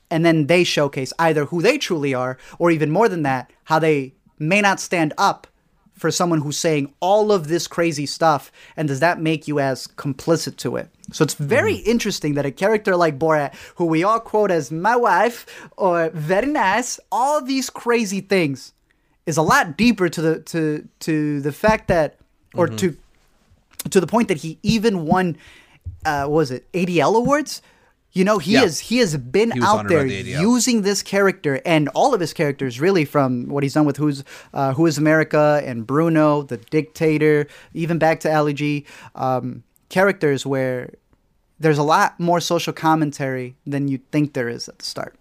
[0.10, 3.78] and then they showcase either who they truly are, or even more than that, how
[3.78, 5.46] they may not stand up
[5.96, 9.88] for someone who's saying all of this crazy stuff, and does that make you as
[9.88, 10.90] complicit to it?
[11.12, 14.96] So it's very interesting that a character like Borat, who we all quote as my
[14.96, 15.46] wife
[15.78, 18.74] or very nice, all these crazy things,
[19.26, 22.18] is a lot deeper to the to to the fact that,
[22.54, 22.96] or to
[23.90, 25.38] to the point that he even won,
[26.06, 27.62] uh, what was it ADL awards?
[28.16, 28.62] You know, he Yeah.
[28.62, 32.34] has he has been He out there the using this character and all of his
[32.34, 36.56] characters, really, from what he's done with Who's uh, Who Is America and Bruno, the
[36.58, 38.86] Dictator, even back to Ali G,
[39.16, 40.92] um, characters where
[41.60, 45.16] there's a lot more social commentary than you think there is at the start.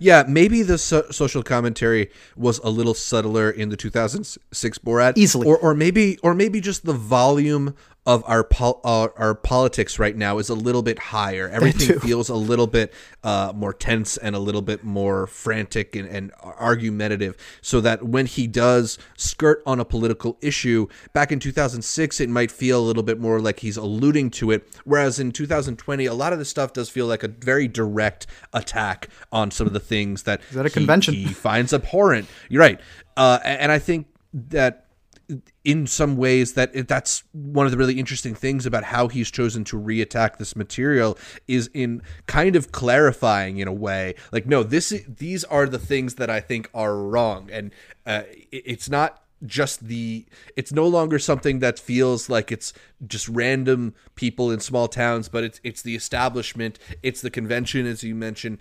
[0.00, 5.46] Yeah, maybe the so- social commentary was a little subtler in the 2006 Borat, Easily.
[5.46, 7.74] or or maybe or maybe just the volume
[8.06, 11.48] of our pol- uh, our politics right now is a little bit higher.
[11.48, 12.94] Everything feels a little bit
[13.24, 17.36] uh, more tense and a little bit more frantic and, and argumentative.
[17.60, 22.50] So that when he does skirt on a political issue, back in 2006, it might
[22.52, 24.68] feel a little bit more like he's alluding to it.
[24.84, 29.08] Whereas in 2020, a lot of the stuff does feel like a very direct attack
[29.32, 31.14] on some of the things that that a he- convention?
[31.14, 32.28] he finds abhorrent.
[32.48, 32.80] You're right,
[33.16, 34.85] uh, and I think that
[35.66, 39.30] in some ways that it, that's one of the really interesting things about how he's
[39.32, 44.62] chosen to reattack this material is in kind of clarifying in a way like no
[44.62, 47.50] this these are the things that I think are wrong.
[47.52, 47.72] And
[48.06, 50.24] uh, it- it's not just the
[50.56, 52.72] it's no longer something that feels like it's
[53.06, 58.02] just random people in small towns but it's it's the establishment it's the convention as
[58.02, 58.56] you mentioned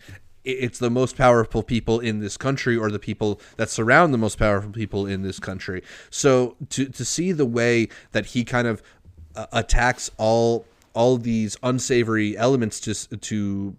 [0.45, 4.37] it's the most powerful people in this country or the people that surround the most
[4.37, 8.81] powerful people in this country so to to see the way that he kind of
[9.35, 13.75] uh, attacks all all these unsavory elements to to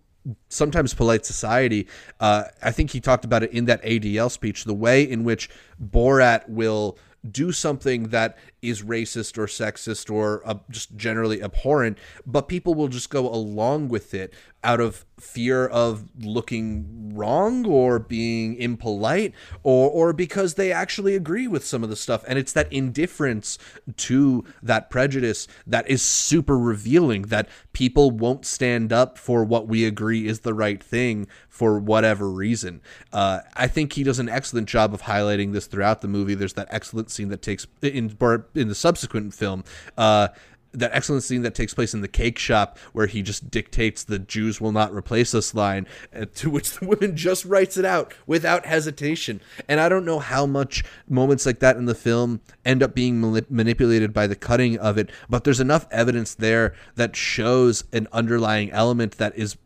[0.48, 1.86] sometimes polite society.
[2.20, 4.64] Uh, I think he talked about it in that ADL speech.
[4.64, 5.48] The way in which
[5.82, 6.98] Borat will
[7.30, 8.36] do something that
[8.68, 13.88] is racist or sexist or uh, just generally abhorrent, but people will just go along
[13.88, 14.32] with it
[14.66, 21.46] out of fear of looking wrong or being impolite or or because they actually agree
[21.46, 22.24] with some of the stuff.
[22.26, 23.58] And it's that indifference
[23.96, 29.86] to that prejudice that is super revealing that people won't stand up for what we
[29.86, 32.82] agree is the right thing for whatever reason.
[33.12, 36.34] Uh, i think he does an excellent job of highlighting this throughout the movie.
[36.34, 38.08] There's that excellent scene that takes in
[38.56, 39.64] in the subsequent film
[39.96, 40.28] uh,
[40.76, 44.18] that excellent scene that takes place in the cake shop where he just dictates the
[44.18, 48.14] Jews will not replace us line, uh, to which the woman just writes it out
[48.26, 49.40] without hesitation.
[49.68, 53.20] And I don't know how much moments like that in the film end up being
[53.20, 58.06] manip- manipulated by the cutting of it, but there's enough evidence there that shows an
[58.12, 59.56] underlying element that is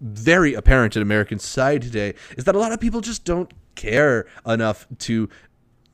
[0.00, 4.26] very apparent in American society today is that a lot of people just don't care
[4.46, 5.28] enough to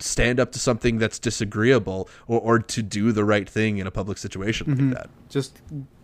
[0.02, 3.90] stand up to something that's disagreeable or, or to do the right thing in a
[3.90, 5.10] public situation like that.
[5.28, 5.60] just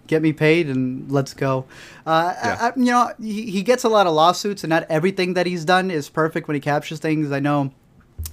[0.06, 1.64] get me paid and let's go.
[2.06, 2.56] Uh, Yeah.
[2.60, 5.46] I, I- you know, he, he gets a lot of lawsuits, and not everything that
[5.46, 7.32] he's done is perfect when he captures things.
[7.32, 7.72] I know.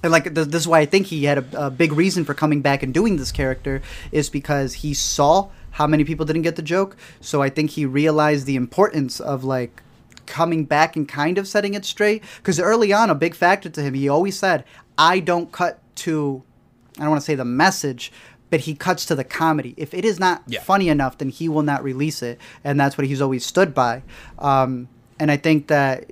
[0.02, 2.62] And like this is why I think he had a, a big reason for coming
[2.62, 6.62] back and doing this character is because he saw how many people didn't get the
[6.62, 6.96] joke.
[7.20, 9.82] So I think he realized the importance of like
[10.26, 12.22] coming back and kind of setting it straight.
[12.38, 14.64] Because early on, a big factor to him, he always said,
[14.98, 16.42] "I don't cut to,
[16.98, 18.12] I don't want to say the message."
[18.50, 19.74] But he cuts to the comedy.
[19.76, 20.60] If it is not Yeah.
[20.60, 24.02] funny enough, then he will not release it, and that's what he's always stood by.
[24.38, 24.86] Um,
[25.18, 26.04] and I think that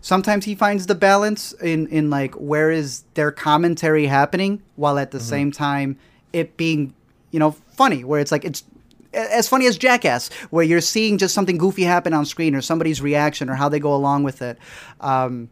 [0.00, 5.10] sometimes he finds the balance in in like where is their commentary happening while at
[5.10, 5.26] the Mm-hmm.
[5.28, 5.96] same time
[6.32, 6.94] it being
[7.32, 8.64] you know funny where it's like it's
[9.12, 13.00] as funny as Jackass, where you're seeing just something goofy happen on screen or somebody's
[13.00, 14.58] reaction or how they go along with it.
[15.00, 15.48] Um,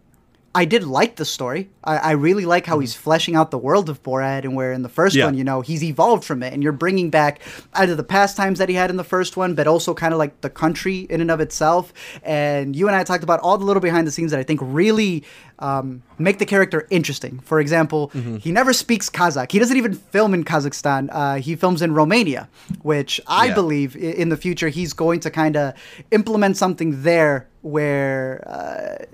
[0.60, 1.62] I did like the story.
[1.84, 4.82] I, I really like how he's fleshing out the world of Borat, and where in
[4.82, 5.26] the first Yeah.
[5.26, 7.40] one, you know, he's evolved from it, and you're bringing back
[7.74, 10.40] either the pastimes that he had in the first one, but also kind of like
[10.40, 11.92] the country in and of itself.
[12.24, 14.58] And you and I talked about all the little behind the scenes that I think
[14.62, 15.22] really
[15.60, 17.38] um, make the character interesting.
[17.50, 19.52] For example, he never speaks Kazakh.
[19.52, 21.08] He doesn't even film in Kazakhstan.
[21.12, 22.48] Uh, he films in Romania,
[22.82, 23.54] which I Yeah.
[23.54, 25.74] believe in the future he's going to kind of
[26.10, 28.42] implement something there where.
[28.46, 29.04] Uh,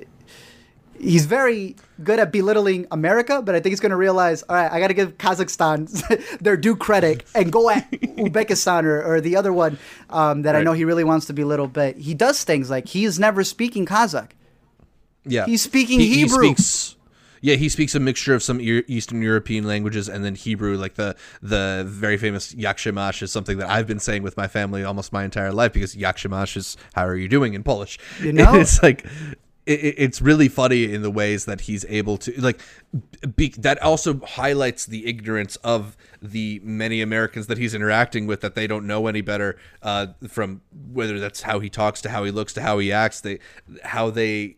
[1.04, 4.70] he's very good at belittling America, but I think he's going to realize, all right,
[4.70, 9.36] I got to give Kazakhstan their due credit and go at Uzbekistan or, or the
[9.36, 9.78] other one
[10.10, 11.68] um, that I know he really wants to belittle.
[11.68, 14.30] But he does things like he is never speaking Kazakh.
[15.26, 16.48] Yeah, He's speaking He- he Hebrew.
[16.54, 16.96] speaks-
[17.40, 20.78] yeah, he speaks a mixture of some Eastern European languages and then Hebrew.
[20.78, 24.82] Like the the very famous Jagshemash is something that I've been saying with my family
[24.82, 27.98] almost my entire life because Jagshemash is how are you doing in Polish.
[28.22, 28.54] You know?
[28.60, 29.04] it's like.
[29.66, 32.60] It, it- it's really funny in the ways that he's able to like
[33.36, 38.54] be, that also highlights the ignorance of the many Americans that he's interacting with that
[38.54, 40.60] they don't know any better uh, from
[40.92, 43.20] whether that's how he talks to how he looks to how he acts.
[43.22, 43.38] They
[43.82, 44.56] how they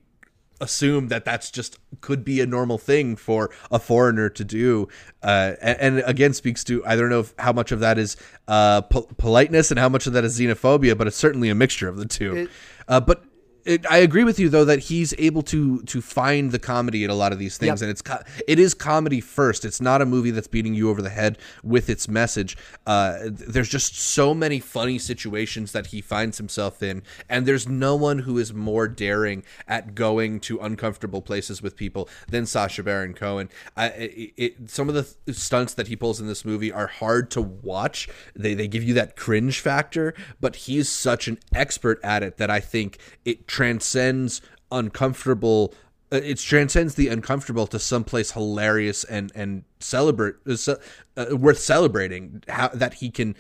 [0.58, 4.88] assume that that's just could be a normal thing for a foreigner to do
[5.22, 8.16] uh, and, and again speaks to i don't know if, how much of that is
[8.48, 11.88] uh, po- politeness and how much of that is xenophobia but it's certainly a mixture
[11.90, 12.34] of the two.
[12.36, 12.50] It-
[12.88, 13.24] uh, but
[13.66, 17.10] it, I agree with you though that he's able to to find the comedy in
[17.10, 17.82] a lot of these things, Yep.
[17.82, 19.64] and it's co- it is comedy first.
[19.64, 22.56] It's not a movie that's beating you over the head with its message.
[22.86, 27.94] Uh, there's just so many funny situations that he finds himself in, and there's no
[27.96, 33.14] one who is more daring at going to uncomfortable places with people than Sacha Baron
[33.14, 33.48] Cohen.
[33.76, 36.86] I, it, it, some of the th- stunts that he pulls in this movie are
[36.86, 38.08] hard to watch.
[38.34, 42.50] They they give you that cringe factor, but he's such an expert at it that
[42.50, 45.72] I think it transcends uncomfortable
[46.12, 50.74] uh, it transcends the uncomfortable to someplace hilarious and and celebrate uh,
[51.16, 53.34] uh, worth celebrating how that he can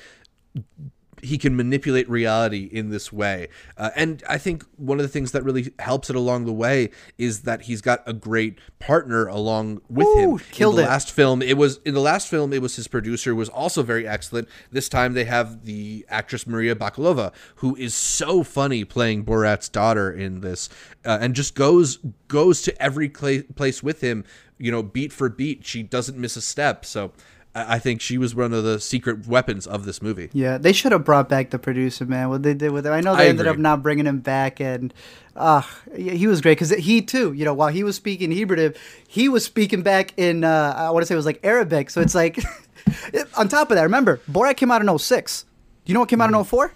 [1.26, 3.48] he can manipulate reality in this way.
[3.76, 6.90] Uh, and I think one of the things that really helps it along the way
[7.18, 10.38] is that he's got a great partner along with him.
[10.50, 10.90] Killed in the it.
[10.90, 14.06] last film, it was in the last film it was his producer was also very
[14.06, 14.48] excellent.
[14.70, 20.12] This time they have the actress Maria Bakalova who is so funny playing Borat's daughter
[20.12, 20.68] in this
[21.04, 21.98] uh, and just goes
[22.28, 24.24] goes to every cla place with him,
[24.58, 25.64] you know, beat for beat.
[25.64, 26.84] She doesn't miss a step.
[26.84, 27.12] So
[27.56, 30.28] I think she was one of the secret weapons of this movie.
[30.34, 32.28] Yeah, they should have brought back the producer, man.
[32.28, 32.92] What they did with him.
[32.92, 34.92] I know they I ended up not bringing him back, and
[35.34, 35.62] uh,
[35.94, 38.72] he was great because he too, you know, while he was speaking Hebrew,
[39.08, 41.88] he was speaking back in uh, I want to say it was like Arabic.
[41.88, 42.38] So it's like,
[43.38, 45.44] on top of that, remember Borat came out in 06.
[45.84, 46.74] Do you know what came out in 04?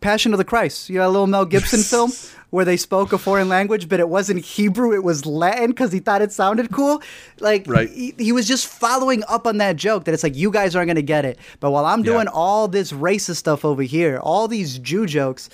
[0.00, 0.88] Passion of the Christ.
[0.88, 2.12] You know, a little Mel Gibson film
[2.50, 5.98] where they spoke a foreign language, but it wasn't Hebrew, it was Latin because he
[5.98, 7.02] thought it sounded cool.
[7.40, 7.90] Like, Right.
[7.90, 10.86] he, he was just following up on that joke that it's like, you guys aren't
[10.86, 11.38] going to get it.
[11.60, 12.32] But while I'm doing Yeah.
[12.32, 15.50] all this racist stuff over here, all these Jew jokes,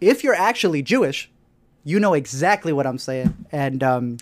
[0.00, 1.30] if you're actually Jewish,
[1.84, 3.34] you know exactly what I'm saying.
[3.52, 4.16] And um,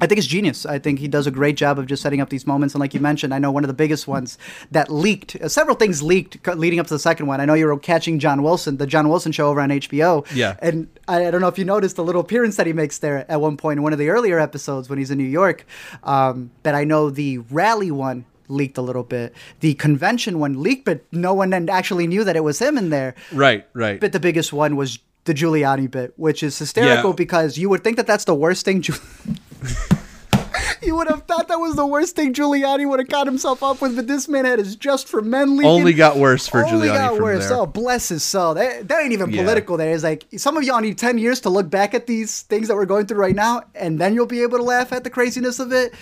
[0.00, 0.66] I think it's genius.
[0.66, 2.74] I think he does a great job of just setting up these moments.
[2.74, 4.38] And like you mentioned, I know one of the biggest ones
[4.72, 7.40] that leaked, uh, several things leaked leading up to the second one.
[7.40, 10.26] I know you were catching John Wilson, the John Wilson show over on HBO.
[10.34, 10.56] Yeah.
[10.60, 13.24] And I, I don't know if you noticed the little appearance that he makes there
[13.30, 15.64] at one point in one of the earlier episodes when he's in New York.
[16.02, 19.32] Um, but I know the rally one leaked a little bit.
[19.60, 23.14] The convention one leaked, but no one actually knew that it was him in there.
[23.32, 24.00] Right, right.
[24.00, 27.16] But the biggest one was the Giuliani bit, which is hysterical Yeah.
[27.16, 28.82] because you would think that that's the worst thing.
[28.82, 29.38] Giul-
[30.82, 33.80] you would have thought that was the worst thing Giuliani would have caught himself up
[33.80, 35.64] with, but this man had his just for men.
[35.64, 37.48] Only got worse for Only Giuliani Only got worse.
[37.48, 37.58] there.
[37.58, 38.54] Oh, bless his soul.
[38.54, 39.42] That, that ain't even Yeah.
[39.42, 39.76] political.
[39.76, 42.68] There is like some of y'all need ten years to look back at these things
[42.68, 45.10] that we're going through right now, and then you'll be able to laugh at the
[45.10, 45.94] craziness of it.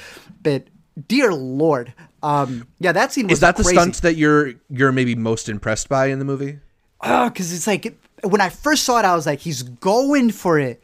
[0.42, 0.64] But
[1.08, 3.76] dear lord, um, yeah, that scene was Is that the crazy.
[3.76, 6.58] stunt that you're you're maybe most impressed by in the movie?
[7.00, 10.58] Oh, because it's like when I first saw it, I was like, he's going for
[10.58, 10.80] it,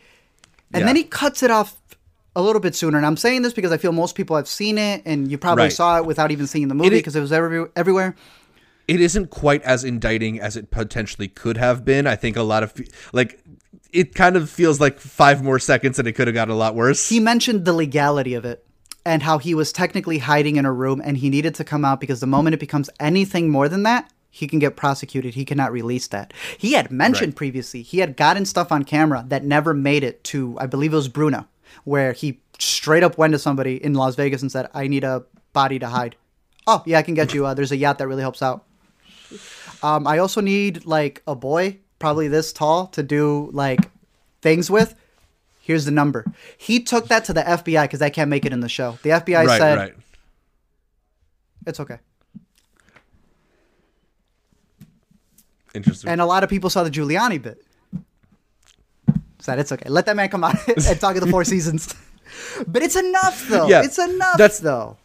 [0.72, 0.86] and Yeah.
[0.86, 1.76] then he cuts it off
[2.38, 2.96] a little bit sooner.
[2.96, 5.64] And I'm saying this because I feel most people have seen it, and you probably
[5.64, 5.72] Right.
[5.72, 8.14] saw it without even seeing the movie because it was every, everywhere.
[8.86, 12.06] It isn't quite as indicting as it potentially could have been.
[12.06, 12.72] I think a lot of
[13.12, 13.40] like
[13.92, 16.74] it kind of feels like five more seconds and it could have gotten a lot
[16.74, 17.08] worse.
[17.08, 18.64] He mentioned the legality of it
[19.04, 21.98] and how he was technically hiding in a room, and he needed to come out
[22.00, 24.10] because the moment it becomes anything more than that.
[24.30, 25.34] He can get prosecuted.
[25.34, 26.32] He cannot release that.
[26.56, 27.36] He had mentioned Right.
[27.36, 30.96] previously he had gotten stuff on camera that never made it to, I believe it
[30.96, 31.46] was Bruno,
[31.88, 35.24] where he straight up went to somebody in Las Vegas and said, I need a
[35.52, 36.16] body to hide.
[36.66, 37.46] Oh, yeah, I can get you.
[37.46, 38.64] Uh, there's a yacht that really helps out.
[39.82, 43.80] Um, I also need like a boy, probably this tall, to do like
[44.42, 44.94] things with.
[45.60, 46.24] Here's the number.
[46.56, 48.98] He took that to the FBI because I can't make it in the show.
[49.02, 49.94] The FBI right, said right.
[51.66, 51.98] it's okay.
[55.74, 56.10] Interesting.
[56.10, 57.62] And a lot of people saw the Giuliani bit.
[59.48, 59.88] Said it's okay.
[59.88, 61.94] Let that man come out and talk of the Four Seasons.
[62.66, 63.66] but it's enough though.
[63.66, 64.98] Yeah, it's enough that's- though.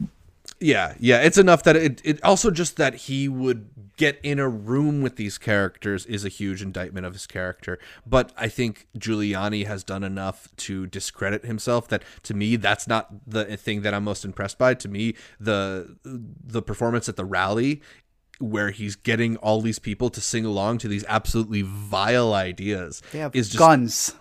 [0.60, 4.48] Yeah, yeah, it's enough that it, it also just that he would get in a
[4.48, 7.80] room with these characters is a huge indictment of his character.
[8.06, 13.10] But I think Giuliani has done enough to discredit himself that to me that's not
[13.28, 14.74] the thing that I'm most impressed by.
[14.76, 17.82] To me, the the performance at the rally
[18.40, 23.20] where he's getting all these people to sing along to these absolutely vile ideas They
[23.20, 24.16] have is just guns.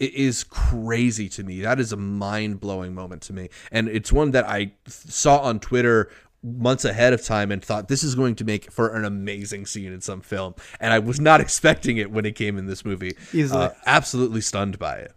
[0.00, 1.60] It is crazy to me.
[1.60, 5.60] That is a mind blowing moment to me, and it's one that I saw on
[5.60, 6.10] Twitter
[6.42, 9.92] months ahead of time and thought this is going to make for an amazing scene
[9.92, 13.12] in some film, and I was not expecting it when it came in this movie.
[13.32, 13.66] Easily.
[13.66, 15.12] Uh, absolutely stunned by it.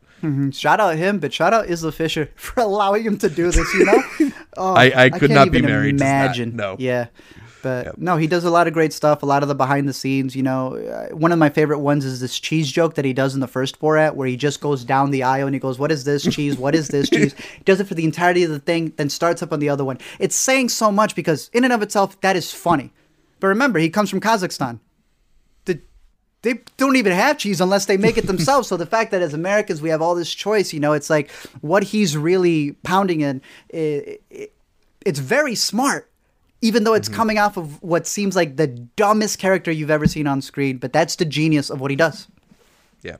[0.55, 3.73] Shout out him, but shout out Isla Fisher for allowing him to do this.
[3.73, 4.03] You know,
[4.57, 5.95] oh, I- I could can't not be married.
[5.95, 6.77] Imagine, No.
[6.80, 7.07] yeah,
[7.64, 9.23] but no, he does a lot of great stuff.
[9.23, 10.35] A lot of the behind the scenes.
[10.35, 13.34] You know, Uh, one of my favorite ones is this cheese joke that he does
[13.34, 15.91] in the first Borat, where he just goes down the aisle and he goes, "What
[15.91, 16.57] is this cheese?
[16.57, 19.41] What is this cheese?" he does it for the entirety of the thing, then starts
[19.41, 19.98] up on the other one.
[20.19, 22.91] It's saying so much because in and of itself, that is funny.
[23.40, 24.80] But remember, he comes from Kazakhstan.
[25.65, 25.80] The
[26.44, 28.68] they don't even have cheese unless they make it themselves.
[28.68, 31.31] so the fact that as Americans we have all this choice, you know, it's like
[31.61, 33.41] what he's really pounding in.
[33.73, 34.48] i i
[35.06, 36.10] it's very smart,
[36.64, 40.27] even though it's coming off of what seems like the dumbest character you've ever seen
[40.27, 40.77] on screen.
[40.77, 42.30] But that's the genius of what he does.
[43.02, 43.18] Yeah.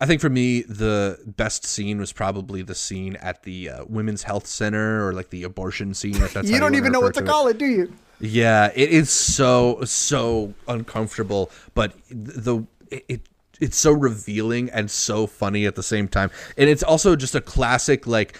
[0.00, 4.22] I think for me, the best scene was probably the scene at the uh, women's
[4.22, 6.14] health center or like the abortion scene.
[6.14, 7.26] If that's you don't wanna even know what to it.
[7.26, 7.92] call it, do you?
[8.20, 13.22] Yeah, it is so so uncomfortable, but the it
[13.60, 16.30] it's so revealing and so funny at the same time.
[16.56, 18.38] And it's also just a classic like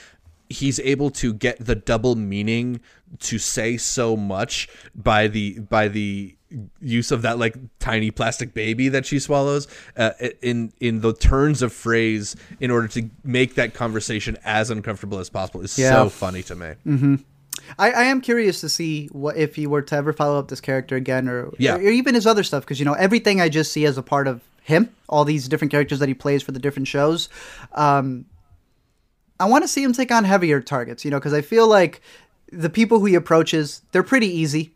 [0.48, 2.80] he's able to get the double meaning
[3.20, 6.34] to say so much by the by the
[6.80, 9.66] use of that like tiny plastic baby that she swallows
[9.96, 10.10] uh,
[10.42, 15.28] in in the turns of phrase in order to make that conversation as uncomfortable as
[15.28, 15.90] possible is Yeah.
[16.04, 16.66] so funny to me.
[16.86, 17.14] Mm-hmm.
[17.78, 20.60] I, I am curious to see what if he were to ever follow up this
[20.60, 21.76] character again, or Yeah.
[21.76, 24.28] or even his other stuff, because you know everything I just see as a part
[24.28, 27.28] of him, all these different characters that he plays for the different shows.
[27.72, 28.26] Um,
[29.38, 32.00] I want to see him take on heavier targets, you know, because I feel like
[32.52, 34.72] the people who he approaches, they're pretty easy.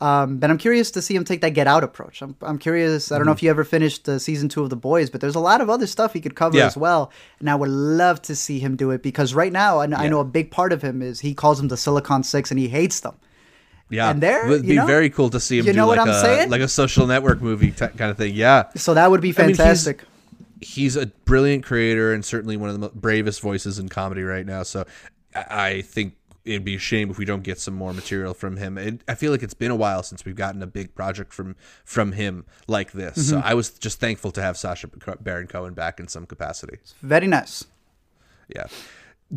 [0.00, 2.22] Um, but I'm curious to see him take that Get Out approach.
[2.22, 3.12] I'm, I'm curious.
[3.12, 3.26] I don't Mm-hmm.
[3.28, 5.60] know if you ever finished uh, season two of The Boys, but there's a lot
[5.60, 6.66] of other stuff he could cover Yeah.
[6.66, 7.12] as well.
[7.38, 10.08] And I would love to see him do it because right now, I, kn- I
[10.08, 12.66] know a big part of him is he calls them the Silicon Six and he
[12.68, 13.14] hates them.
[13.90, 15.86] Yeah, And there, it would be know- very cool to see him you do know
[15.86, 16.50] like what I'm a saying?
[16.50, 18.34] like a social network movie t- kind of thing.
[18.34, 19.56] Yeah, So that would be I mean,
[20.62, 24.62] he's- a brilliant creator and certainly one of the bravest voices in comedy right now.
[24.62, 24.84] So
[25.34, 26.14] I, think
[26.44, 28.76] it'd be a shame if we don't get some more material from him.
[28.78, 31.54] It, I feel like it's been a while since we've gotten a big project from
[31.84, 33.28] from him like this.
[33.28, 33.46] So Mm-hmm.
[33.46, 34.88] I was just thankful to have Sacha
[35.20, 36.78] Baron Cohen back in some capacity.
[37.00, 37.64] Very nice.
[38.54, 38.66] Yeah.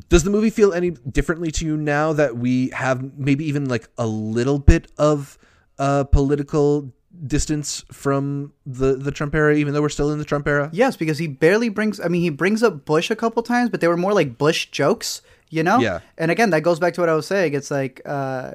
[0.09, 3.87] Does the movie feel any differently to you now that we have maybe even like
[3.97, 5.37] a little bit of
[5.79, 6.91] uh, political
[7.27, 10.69] distance from the the Trump era, even though we're still in the Trump era?
[10.73, 11.99] Yes, because he barely brings.
[11.99, 14.67] I mean, he brings up Bush a couple times, but they were more like Bush
[14.71, 15.79] jokes, you know.
[15.79, 15.99] Yeah.
[16.17, 17.53] And again, that goes back to what I was saying.
[17.53, 18.53] It's like uh,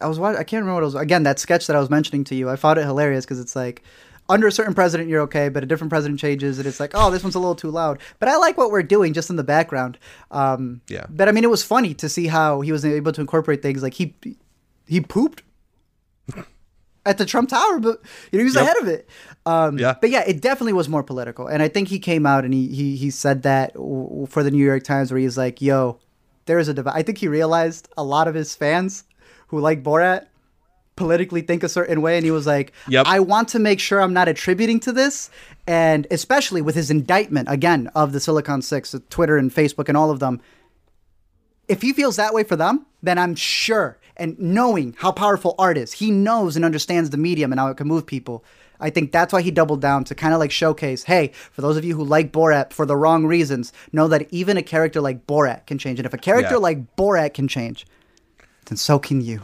[0.00, 0.18] I was.
[0.18, 0.94] wa- I can't remember what it was.
[0.94, 3.56] Again, that sketch that I was mentioning to you, I found it hilarious because it's
[3.56, 3.82] like.
[4.28, 7.10] Under a certain president, you're okay, but a different president changes, and it's like, oh,
[7.10, 7.98] this one's a little too loud.
[8.20, 9.98] But I like what we're doing just in the background.
[10.30, 11.06] Um, Yeah.
[11.10, 13.82] But I mean, it was funny to see how he was able to incorporate things
[13.82, 14.14] like he
[14.86, 15.42] he pooped
[17.04, 18.00] at the Trump Tower, but
[18.30, 18.62] you know, he was Yep.
[18.64, 19.08] ahead of it.
[19.44, 19.94] Um, Yeah.
[20.00, 22.68] But yeah, it definitely was more political, and I think he came out and he
[22.68, 25.98] he, he said that w- for the New York Times, where he's like, "Yo,
[26.46, 29.04] there is a divide." I think he realized a lot of his fans
[29.48, 30.26] who like Borat
[30.94, 33.06] politically think a certain way, and he was like, Yep.
[33.08, 35.28] "I want to make sure I'm not attributing to this."
[35.66, 40.10] And especially with his indictment again of the Silicon Six, Twitter and Facebook and all
[40.10, 40.40] of them,
[41.68, 45.76] if he feels that way for them, then I'm sure, and knowing how powerful art
[45.76, 48.44] is, he knows and understands the medium and how it can move people.
[48.78, 51.76] I think that's why he doubled down to kind of like showcase hey, for those
[51.76, 55.26] of you who like Borat for the wrong reasons, know that even a character like
[55.26, 55.98] Borat can change.
[55.98, 56.58] And if a character Yeah.
[56.68, 57.84] like Borat can change,
[58.66, 59.42] then so can you.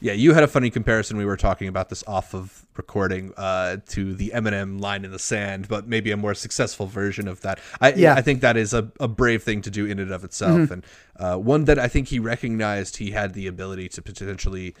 [0.00, 1.16] Yeah, you had a funny comparison.
[1.16, 5.18] We were talking about this off of recording uh, to the Eminem line in the
[5.18, 7.58] sand, but maybe a more successful version of that.
[7.80, 8.14] I, Yeah.
[8.14, 10.84] I think that is a, a brave thing to do in and of itself, and
[11.18, 14.74] uh, one that I think he recognized he had the ability to potentially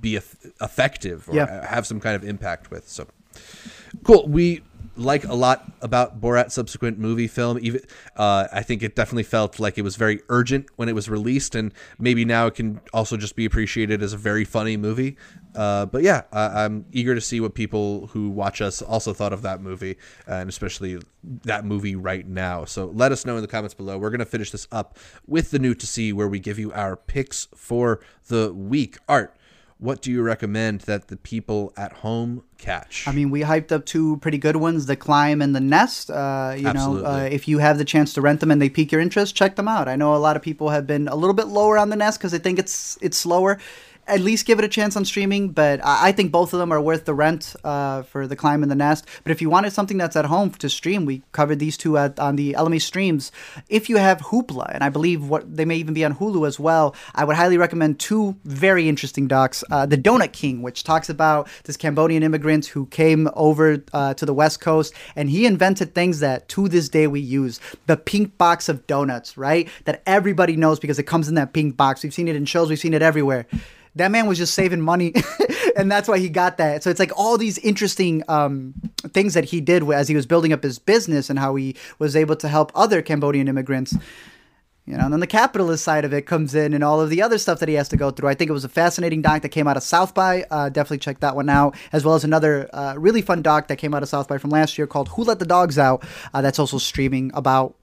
[0.00, 1.66] be eff- effective or Yeah.
[1.66, 2.88] have some kind of impact with.
[2.88, 3.08] So
[4.04, 4.26] Cool.
[4.28, 4.62] We
[4.96, 7.60] like a lot about Borat subsequent Moviefilm.
[7.60, 7.80] Even
[8.16, 11.54] uh, I think it definitely felt like it was very urgent when it was released,
[11.54, 15.16] and maybe now it can also just be appreciated as a very funny movie.
[15.54, 19.32] Uh, but yeah, I, I'm eager to see what people who watch us also thought
[19.32, 19.96] of that movie,
[20.26, 21.00] and especially
[21.44, 22.64] that movie right now.
[22.64, 23.98] So let us know in the comments below.
[23.98, 26.96] We're gonna finish this up with the new to see where we give you our
[26.96, 28.98] picks for the week.
[29.08, 29.36] Art
[29.80, 33.08] what do you recommend that the people at home catch?
[33.08, 36.10] I mean, we hyped up two pretty good ones, The Climb and The Nest.
[36.10, 37.02] Uh, you Absolutely.
[37.02, 39.34] know, uh, if you have the chance to rent them and they pique your interest,
[39.34, 39.88] check them out.
[39.88, 42.18] I know a lot of people have been a little bit lower on The Nest
[42.18, 43.58] because they think it's it's slower
[44.06, 45.50] at least give it a chance on streaming.
[45.50, 48.70] But I think both of them are worth the rent uh, for the climb and
[48.70, 49.06] the nest.
[49.22, 52.18] But if you wanted something that's at home to stream, we covered these two at,
[52.18, 53.32] on the LME streams.
[53.68, 56.58] If you have Hoopla, and I believe what they may even be on Hulu as
[56.58, 59.62] well, I would highly recommend two very interesting docs.
[59.70, 64.26] Uh, the Donut King, which talks about this Cambodian immigrant who came over uh, to
[64.26, 67.60] the West Coast and he invented things that to this day we use.
[67.86, 69.68] The pink box of donuts, right?
[69.84, 72.02] That everybody knows because it comes in that pink box.
[72.02, 73.46] We've seen it in shows, we've seen it everywhere
[73.96, 75.14] that man was just saving money
[75.76, 76.82] and that's why he got that.
[76.82, 78.74] So it's like all these interesting um,
[79.08, 82.16] things that he did as he was building up his business and how he was
[82.16, 83.96] able to help other cambodian immigrants.
[84.86, 87.22] You know and then the capitalist side of it comes in and all of the
[87.22, 88.28] other stuff that he has to go through.
[88.28, 90.44] I think it was a fascinating doc that came out of south by.
[90.50, 93.76] Uh, definitely check that one out as well as another uh, really fun doc that
[93.76, 96.02] came out of south by from last year called who let the dogs out
[96.34, 97.76] uh, that's also streaming about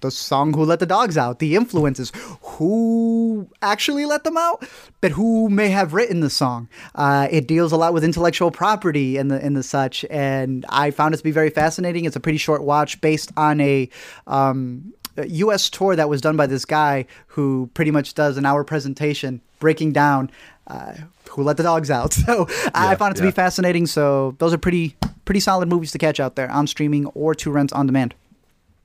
[0.00, 2.12] the song Who Let the Dogs Out, the influences,
[2.42, 4.66] who actually let them out,
[5.00, 6.68] but who may have written the song.
[6.94, 10.90] Uh, it deals a lot with intellectual property and the and the such, and I
[10.90, 12.04] found it to be very fascinating.
[12.04, 13.88] It's a pretty short watch based on a
[14.26, 14.92] um,
[15.26, 15.70] U.S.
[15.70, 19.92] tour that was done by this guy who pretty much does an hour presentation breaking
[19.92, 20.30] down
[20.68, 20.94] uh,
[21.30, 22.16] who let the dogs out.
[22.28, 23.30] So yeah, I found it to yeah.
[23.30, 23.86] be fascinating.
[23.86, 27.50] So those are pretty pretty solid movies to catch out there on streaming or to
[27.50, 28.14] rent on demand.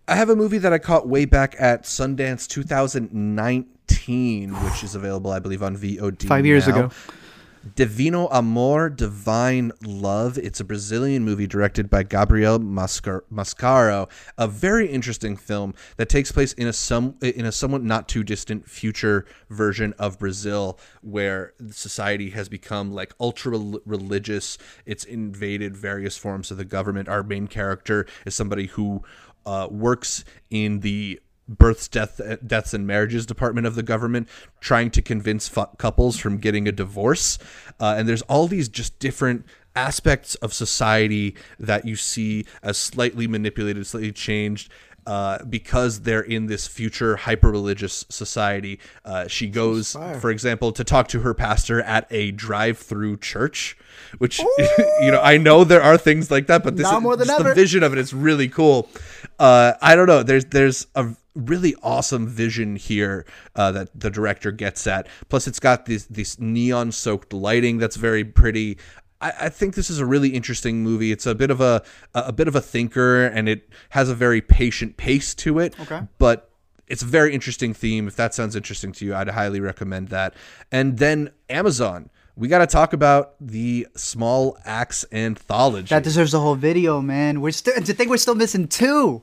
[0.07, 5.31] I have a movie that I caught way back at Sundance 2019, which is available,
[5.31, 6.27] I believe, on VOD.
[6.27, 6.75] Five years now.
[6.75, 6.89] ago.
[7.75, 10.38] Divino Amor, Divine Love.
[10.38, 14.09] It's a Brazilian movie directed by Gabriel Mascar- Mascaro.
[14.38, 18.25] A very interesting film that takes place in a some in a somewhat not too
[18.25, 24.57] distant future version of Brazil, where society has become like ultra religious.
[24.85, 27.07] It's invaded various forms of the government.
[27.07, 29.03] Our main character is somebody who
[29.45, 34.28] uh, works in the births, death, deaths, and marriages department of the government,
[34.60, 37.38] trying to convince couples from getting a divorce.
[37.80, 39.45] Uh, and there's all these just different
[39.76, 44.72] aspects of society that you see as slightly manipulated, slightly changed.
[45.05, 48.80] Uh, because they're in this future hyper religious society.
[49.03, 53.77] Uh, she goes, for example, to talk to her pastor at a drive through church,
[54.19, 54.39] which,
[55.01, 57.84] you know, I know there are things like that, but this Not is, the vision
[57.84, 58.89] of it is really cool.
[59.38, 60.23] Uh, I don't know.
[60.23, 63.25] There's, there's a really awesome vision here
[63.55, 65.07] uh, that the director gets at.
[65.30, 68.77] Plus, it's got this this neon soaked lighting that's very pretty.
[69.23, 71.11] I, I think this is a really interesting movie.
[71.11, 71.81] It's a bit of a
[72.13, 75.79] a bit of a thinker, and it has a very patient pace to it.
[75.79, 76.51] Okay, but
[76.87, 78.07] it's a very interesting theme.
[78.07, 80.35] If that sounds interesting to you, I'd highly recommend that.
[80.71, 82.09] And then Amazon.
[82.35, 85.89] We got to talk about the Small Axe anthology.
[85.89, 87.41] That deserves a whole video, man.
[87.41, 89.21] We're still to think we're still missing two.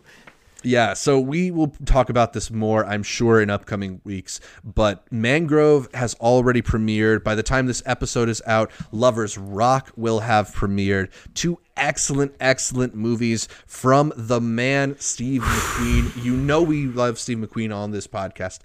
[0.62, 4.40] Yeah, so we will talk about this more, I'm sure, in upcoming weeks.
[4.62, 7.24] But Mangrove has already premiered.
[7.24, 11.10] By the time this episode is out, Lovers Rock will have premiered.
[11.32, 16.10] Two excellent, excellent movies from the man, Steve McQueen.
[16.30, 18.58] You know, we love Steve McQueen on this podcast.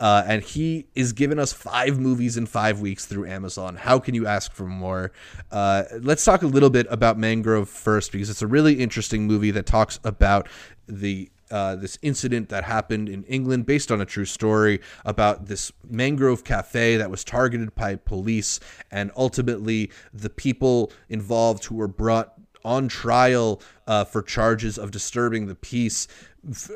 [0.00, 3.76] Uh, and he is giving us five movies in five weeks through Amazon.
[3.76, 5.12] How can you ask for more?
[5.50, 9.50] Uh, let's talk a little bit about Mangrove first, because it's a really interesting movie
[9.50, 10.48] that talks about
[10.88, 15.70] the uh, this incident that happened in England, based on a true story about this
[15.88, 18.58] mangrove cafe that was targeted by police,
[18.90, 22.34] and ultimately the people involved who were brought
[22.64, 26.08] on trial uh, for charges of disturbing the peace.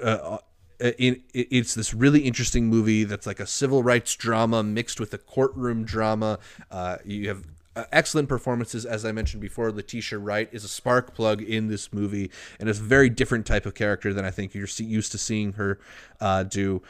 [0.03, 0.39] Uh,
[0.79, 5.19] it, it's this really interesting movie that's like a civil rights drama mixed with a
[5.19, 6.39] courtroom drama.
[6.71, 7.45] Uh, you have
[7.77, 9.71] uh, excellent performances, as I mentioned before.
[9.71, 13.67] Letitia Wright is a spark plug in this movie, and is a very different type
[13.67, 15.79] of character than I think you're used to seeing her
[16.21, 16.83] uh, do.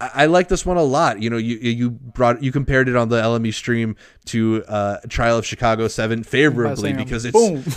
[0.00, 1.22] I, I like this one a lot.
[1.22, 3.96] You know, you you brought you compared it on the LME stream
[4.26, 7.32] to uh, Trial of Chicago Seven favorably because it's.
[7.32, 7.64] Boom.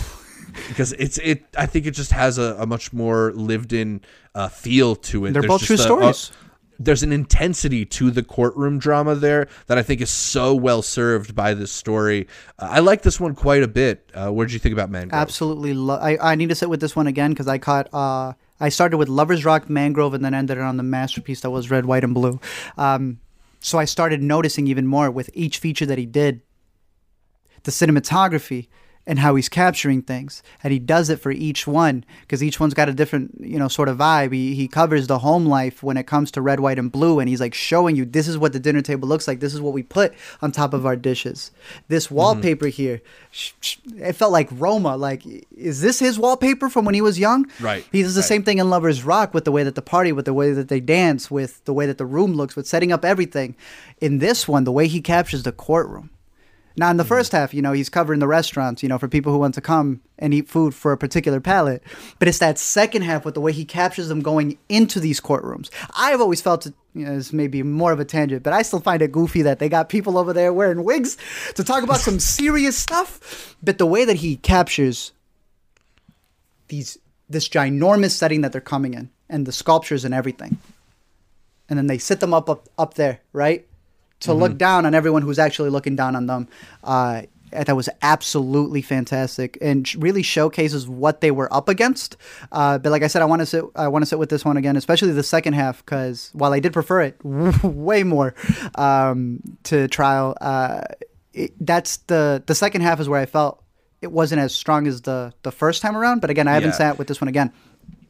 [0.68, 1.44] because it's it.
[1.56, 4.00] I think it just has a, a much more lived in
[4.34, 5.32] uh, feel to it.
[5.32, 6.32] They're There's both true stories.
[6.78, 11.34] There's an intensity to the courtroom drama there that I think is so well served
[11.34, 12.26] by this story.
[12.58, 14.10] Uh, I like this one quite a bit.
[14.14, 15.20] Uh, what did you think about Mangrove?
[15.20, 17.92] Absolutely, lo- I I need to sit with this one again because I caught.
[17.92, 21.70] Uh, I started with Lovers Rock, Mangrove, and then ended on the masterpiece that was
[21.70, 22.40] Red, White, and Blue.
[22.78, 23.20] Um,
[23.60, 26.40] so I started noticing even more with each feature that he did,
[27.64, 28.68] the cinematography
[29.06, 32.74] and how he's capturing things and he does it for each one because each one's
[32.74, 34.32] got a different you know sort of vibe.
[34.32, 37.28] He, he covers the home life when it comes to red white and blue and
[37.28, 39.40] he's like showing you this is what the dinner table looks like.
[39.40, 40.12] This is what we put
[40.42, 41.52] on top of our dishes.
[41.88, 42.16] This mm-hmm.
[42.16, 43.00] wallpaper here
[43.30, 44.96] sh- sh- it felt like roma.
[44.96, 45.22] Like
[45.56, 47.46] is this his wallpaper from when he was young?
[47.60, 48.28] Right, he does the right.
[48.28, 50.68] same thing in lovers rock with the way that the party with the way that
[50.68, 53.54] they dance with the way that the room looks with setting up everything.
[54.00, 56.10] In this one the way he captures the courtroom
[56.76, 57.08] now, in the mm-hmm.
[57.08, 59.60] first half, you know, he's covering the restaurants, you know, for people who want to
[59.60, 61.82] come and eat food for a particular palate.
[62.18, 65.70] But it's that second half with the way he captures them going into these courtrooms.
[65.96, 68.62] I've always felt it, you know, this may be more of a tangent, but I
[68.62, 71.16] still find it goofy that they got people over there wearing wigs
[71.54, 73.56] to talk about some serious stuff.
[73.62, 75.12] But the way that he captures
[76.68, 76.98] these
[77.28, 80.58] this ginormous setting that they're coming in and the sculptures and everything.
[81.68, 83.66] And then they sit them up up, up there, right?
[84.20, 86.48] To look down on everyone who's actually looking down on them.
[86.82, 87.22] Uh,
[87.52, 92.16] thought was absolutely fantastic and really showcases what they were up against.
[92.52, 93.64] Uh, but like I said, I want to sit.
[93.76, 96.60] I want to sit with this one again, especially the second half, because while I
[96.60, 98.34] did prefer it way more
[98.74, 100.82] um, to trial, uh,
[101.32, 103.62] it, that's the the second half is where I felt
[104.02, 106.20] it wasn't as strong as the the first time around.
[106.20, 106.76] But again, I haven't Yeah.
[106.76, 107.52] sat with this one again.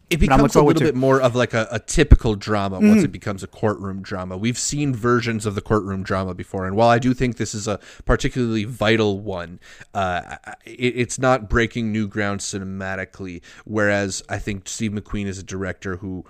[0.08, 0.86] It becomes a little Mm.
[0.86, 4.36] bit more of like a, a typical drama once it becomes a courtroom drama.
[4.36, 7.66] We've seen versions of the courtroom drama before, and while I do think this is
[7.66, 9.58] a particularly vital one,
[9.94, 13.42] uh, it, it's not breaking new ground cinematically.
[13.64, 16.24] Whereas I think Steve McQueen is a director who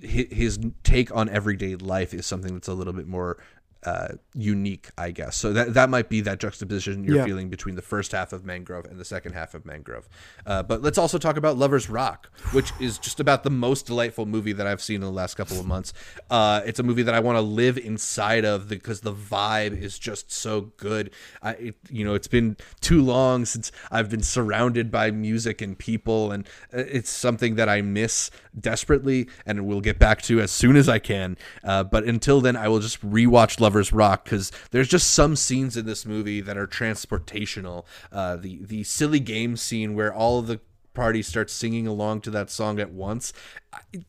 [0.00, 3.38] his take on everyday life is something that's a little bit more
[3.84, 5.36] uh, unique, I guess.
[5.36, 7.24] So that that might be that juxtaposition you're Yeah.
[7.24, 10.08] feeling between the first half of Mangrove and the second half of Mangrove.
[10.46, 14.24] Uh, but let's also talk about Lovers Rock, which is just about the most delightful
[14.24, 15.92] movie that I've seen in the last couple of months.
[16.30, 19.98] Uh, it's a movie that I want to live inside of because the vibe is
[19.98, 21.10] just so good.
[21.42, 25.76] I, it, you know, it's been too long since I've been surrounded by music and
[25.76, 30.50] people, and uh, it's something that I miss desperately, and we'll get back to as
[30.52, 31.36] soon as I can.
[31.64, 35.76] Uh, but until then, I will just rewatch Lovers Rock because there's just some scenes
[35.76, 37.84] in this movie that are transportational.
[38.10, 40.60] Uh, the the silly game scene where all of the
[40.94, 43.32] party starts singing along to that song at once.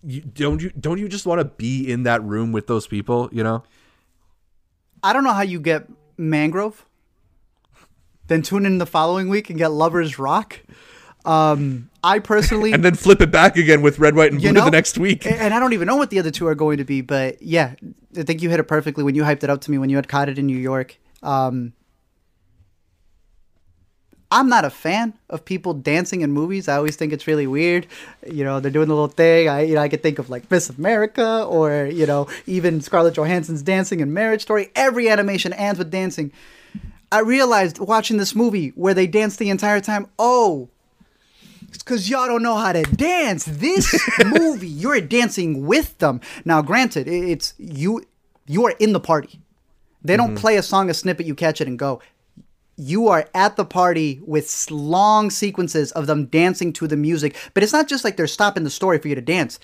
[0.01, 3.29] You, don't you don't you just want to be in that room with those people?
[3.31, 3.63] You know.
[5.03, 6.85] I don't know how you get Mangrove,
[8.27, 10.61] then tune in the following week and get Lovers Rock.
[11.25, 14.53] Um, I personally, And then flip it back again with red, white, and blue you
[14.53, 15.25] know, the next week.
[15.25, 17.75] and I don't even know what the other two are going to be, but yeah,
[18.17, 19.95] I think you hit it perfectly when you hyped it up to me when you
[19.95, 20.97] had caught it in New York.
[21.21, 21.73] Um,
[24.33, 26.67] I'm not a fan of people dancing in movies.
[26.67, 27.85] I always think it's really weird.
[28.27, 29.47] You know, they're doing the little thing.
[29.47, 33.13] I, you know, I could think of like Miss America or you know, even Scarlett
[33.13, 34.71] Johansson's dancing in Marriage Story.
[34.75, 36.31] Every animation ends with dancing.
[37.11, 40.07] I realized watching this movie where they dance the entire time.
[40.17, 40.69] Oh,
[41.73, 43.45] it's because y'all don't know how to dance.
[43.45, 46.21] This movie, you're dancing with them.
[46.45, 48.03] Now, granted, it's you.
[48.45, 49.39] You are in the party.
[50.03, 50.37] They don't mm-hmm.
[50.37, 52.01] play a song, a snippet, you catch it and go.
[52.75, 57.63] You are at the party with long sequences of them dancing to the music, but
[57.63, 59.59] it's not just like they're stopping the story for you to dance.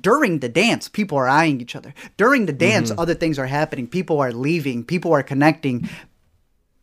[0.00, 1.94] During the dance, people are eyeing each other.
[2.16, 3.00] During the dance, mm-hmm.
[3.00, 3.88] other things are happening.
[3.88, 4.84] People are leaving.
[4.84, 5.88] People are connecting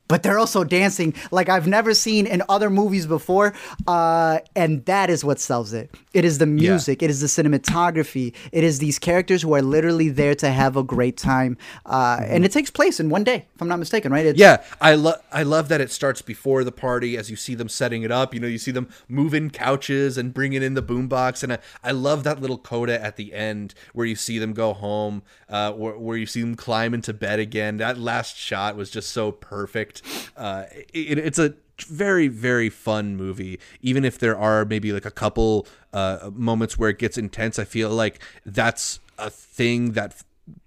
[0.07, 3.53] but they're also dancing like I've never seen in other movies before.
[3.88, 5.93] Uh, and that is what sells it.
[6.13, 10.09] It is the music, it is the cinematography, it is these characters who are literally
[10.09, 11.57] there to have a great time.
[11.85, 14.25] Uh, And it takes place in one day, if I'm not mistaken, right?
[14.25, 17.55] It's, Yeah, I love I love that it starts before the party as you see
[17.55, 18.34] them setting it up.
[18.34, 21.91] You know, you see them moving couches and bringing in the boombox, and I, I
[21.91, 25.97] love that little coda at the end where you see them go home, uh, where,
[25.97, 27.77] where you see them climb into bed again.
[27.77, 29.96] That last shot was just so perfect.
[30.35, 30.63] Uh,
[30.93, 31.53] it, it's a
[31.87, 36.89] very very fun movie even if there are maybe like a couple uh moments where
[36.89, 40.15] it gets intense i feel like that's a thing that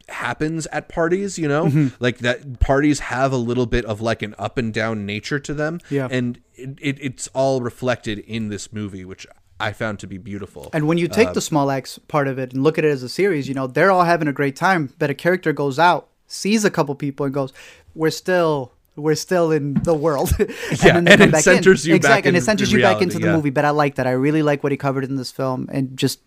[0.09, 1.89] happens at parties you know Mm-hmm.
[2.01, 5.53] like that parties have a little bit of like an up and down nature to
[5.55, 6.09] them Yeah.
[6.11, 9.27] and it, it, it's all reflected in this movie which
[9.59, 12.39] i found to be beautiful And when you take Uh, the Small Axe part of
[12.39, 14.55] it and look at it as a series, you know, they're all having a great
[14.57, 17.53] time, but a character goes out, sees a couple people and goes,
[17.95, 20.33] We're still we're still in the world.
[20.39, 20.49] and
[20.83, 21.91] Yeah, and it centers in.
[21.91, 23.37] you exactly, back and it centers you back into the yeah.
[23.37, 23.51] movie.
[23.51, 24.07] But I like that.
[24.07, 26.21] I really like what he covered in this film and just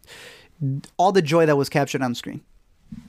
[0.98, 2.42] all the joy that was captured on screen.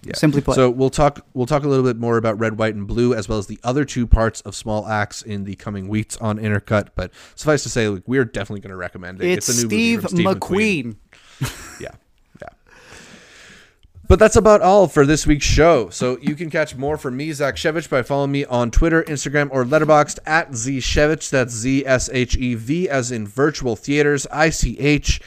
[0.02, 0.14] Yeah.
[0.14, 0.54] Simply put.
[0.54, 3.28] So we'll talk we'll talk a little bit more about red, white, and blue, as
[3.28, 6.88] well as the other two parts of Small Axe in the coming weeks on Intercut.
[6.94, 9.30] But suffice to say, like, we're definitely going to recommend it.
[9.30, 10.96] it's, a new Steve, movie from Steve McQueen.
[11.40, 11.48] yeah,
[11.80, 11.90] yeah.
[14.06, 15.88] But that's about all for this week's show.
[15.88, 19.48] So you can catch more from me, Zach Shevich, by following me on Twitter, Instagram,
[19.50, 21.30] or Letterboxd at zshevich.
[21.30, 24.26] That's Z S H E V, as in virtual theaters.
[24.30, 25.22] I C H.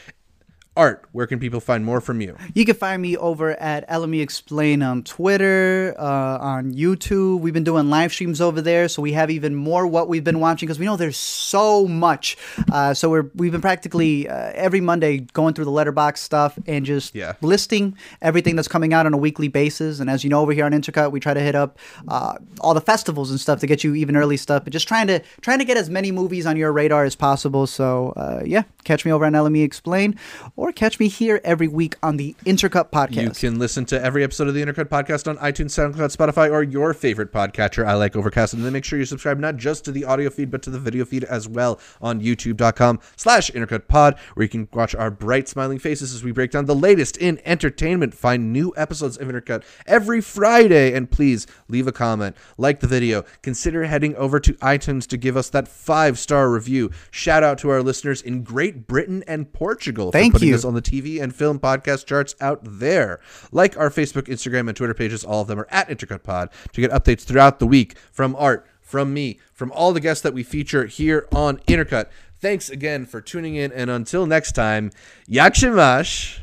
[0.78, 2.38] Art, where can people find more from you?
[2.54, 7.40] You can find me over at LME Explain on Twitter, uh, on YouTube.
[7.40, 10.40] We've been doing live streams over there, so we have even more what we've been
[10.40, 12.38] watching because we know there's so much.
[12.72, 16.86] Uh, so we're we've been practically uh, every Monday going through the Letterboxd stuff and
[16.86, 17.34] just Yeah.
[17.41, 19.99] listing everything that's coming out on a weekly basis.
[19.99, 22.76] And as you know, over here on Intercut, we try to hit up uh, all
[22.76, 24.64] the festivals and stuff to get you even early stuff.
[24.64, 27.66] But just trying to trying to get as many movies on your radar as possible.
[27.66, 30.16] So uh, yeah, catch me over on LME Explain,
[30.56, 33.41] or catch me here every week on the Intercut podcast.
[33.41, 36.64] You can listen to every episode of the Intercut podcast on iTunes, SoundCloud, Spotify, or
[36.64, 37.85] your favorite podcatcher.
[37.85, 38.53] I like Overcast.
[38.53, 40.80] And then make sure you subscribe not just to the audio feed, but to the
[40.80, 45.80] video feed as well on youtube.com slash intercutpod, where you can watch our bright smiling
[45.80, 48.14] faces as we break down the latest in entertainment.
[48.14, 50.94] Find new episodes of Intercut every Friday.
[50.94, 55.38] And please leave a comment, like the video, consider heading over to iTunes to give
[55.38, 56.91] us that five-star review.
[57.11, 60.57] Shout out to our listeners in Great Britain and Portugal Thank you.
[60.58, 63.20] Us on the TV and film podcast charts out there.
[63.52, 66.82] Like our Facebook, Instagram, and Twitter pages, all of them are at Intercut Pod to
[66.82, 70.44] get updates throughout the week from Art, from me, from all the guests that we
[70.44, 72.08] feature here on Intercut.
[72.40, 74.92] Thanks again for tuning in, and until next time,
[75.30, 76.40] Jagshemash.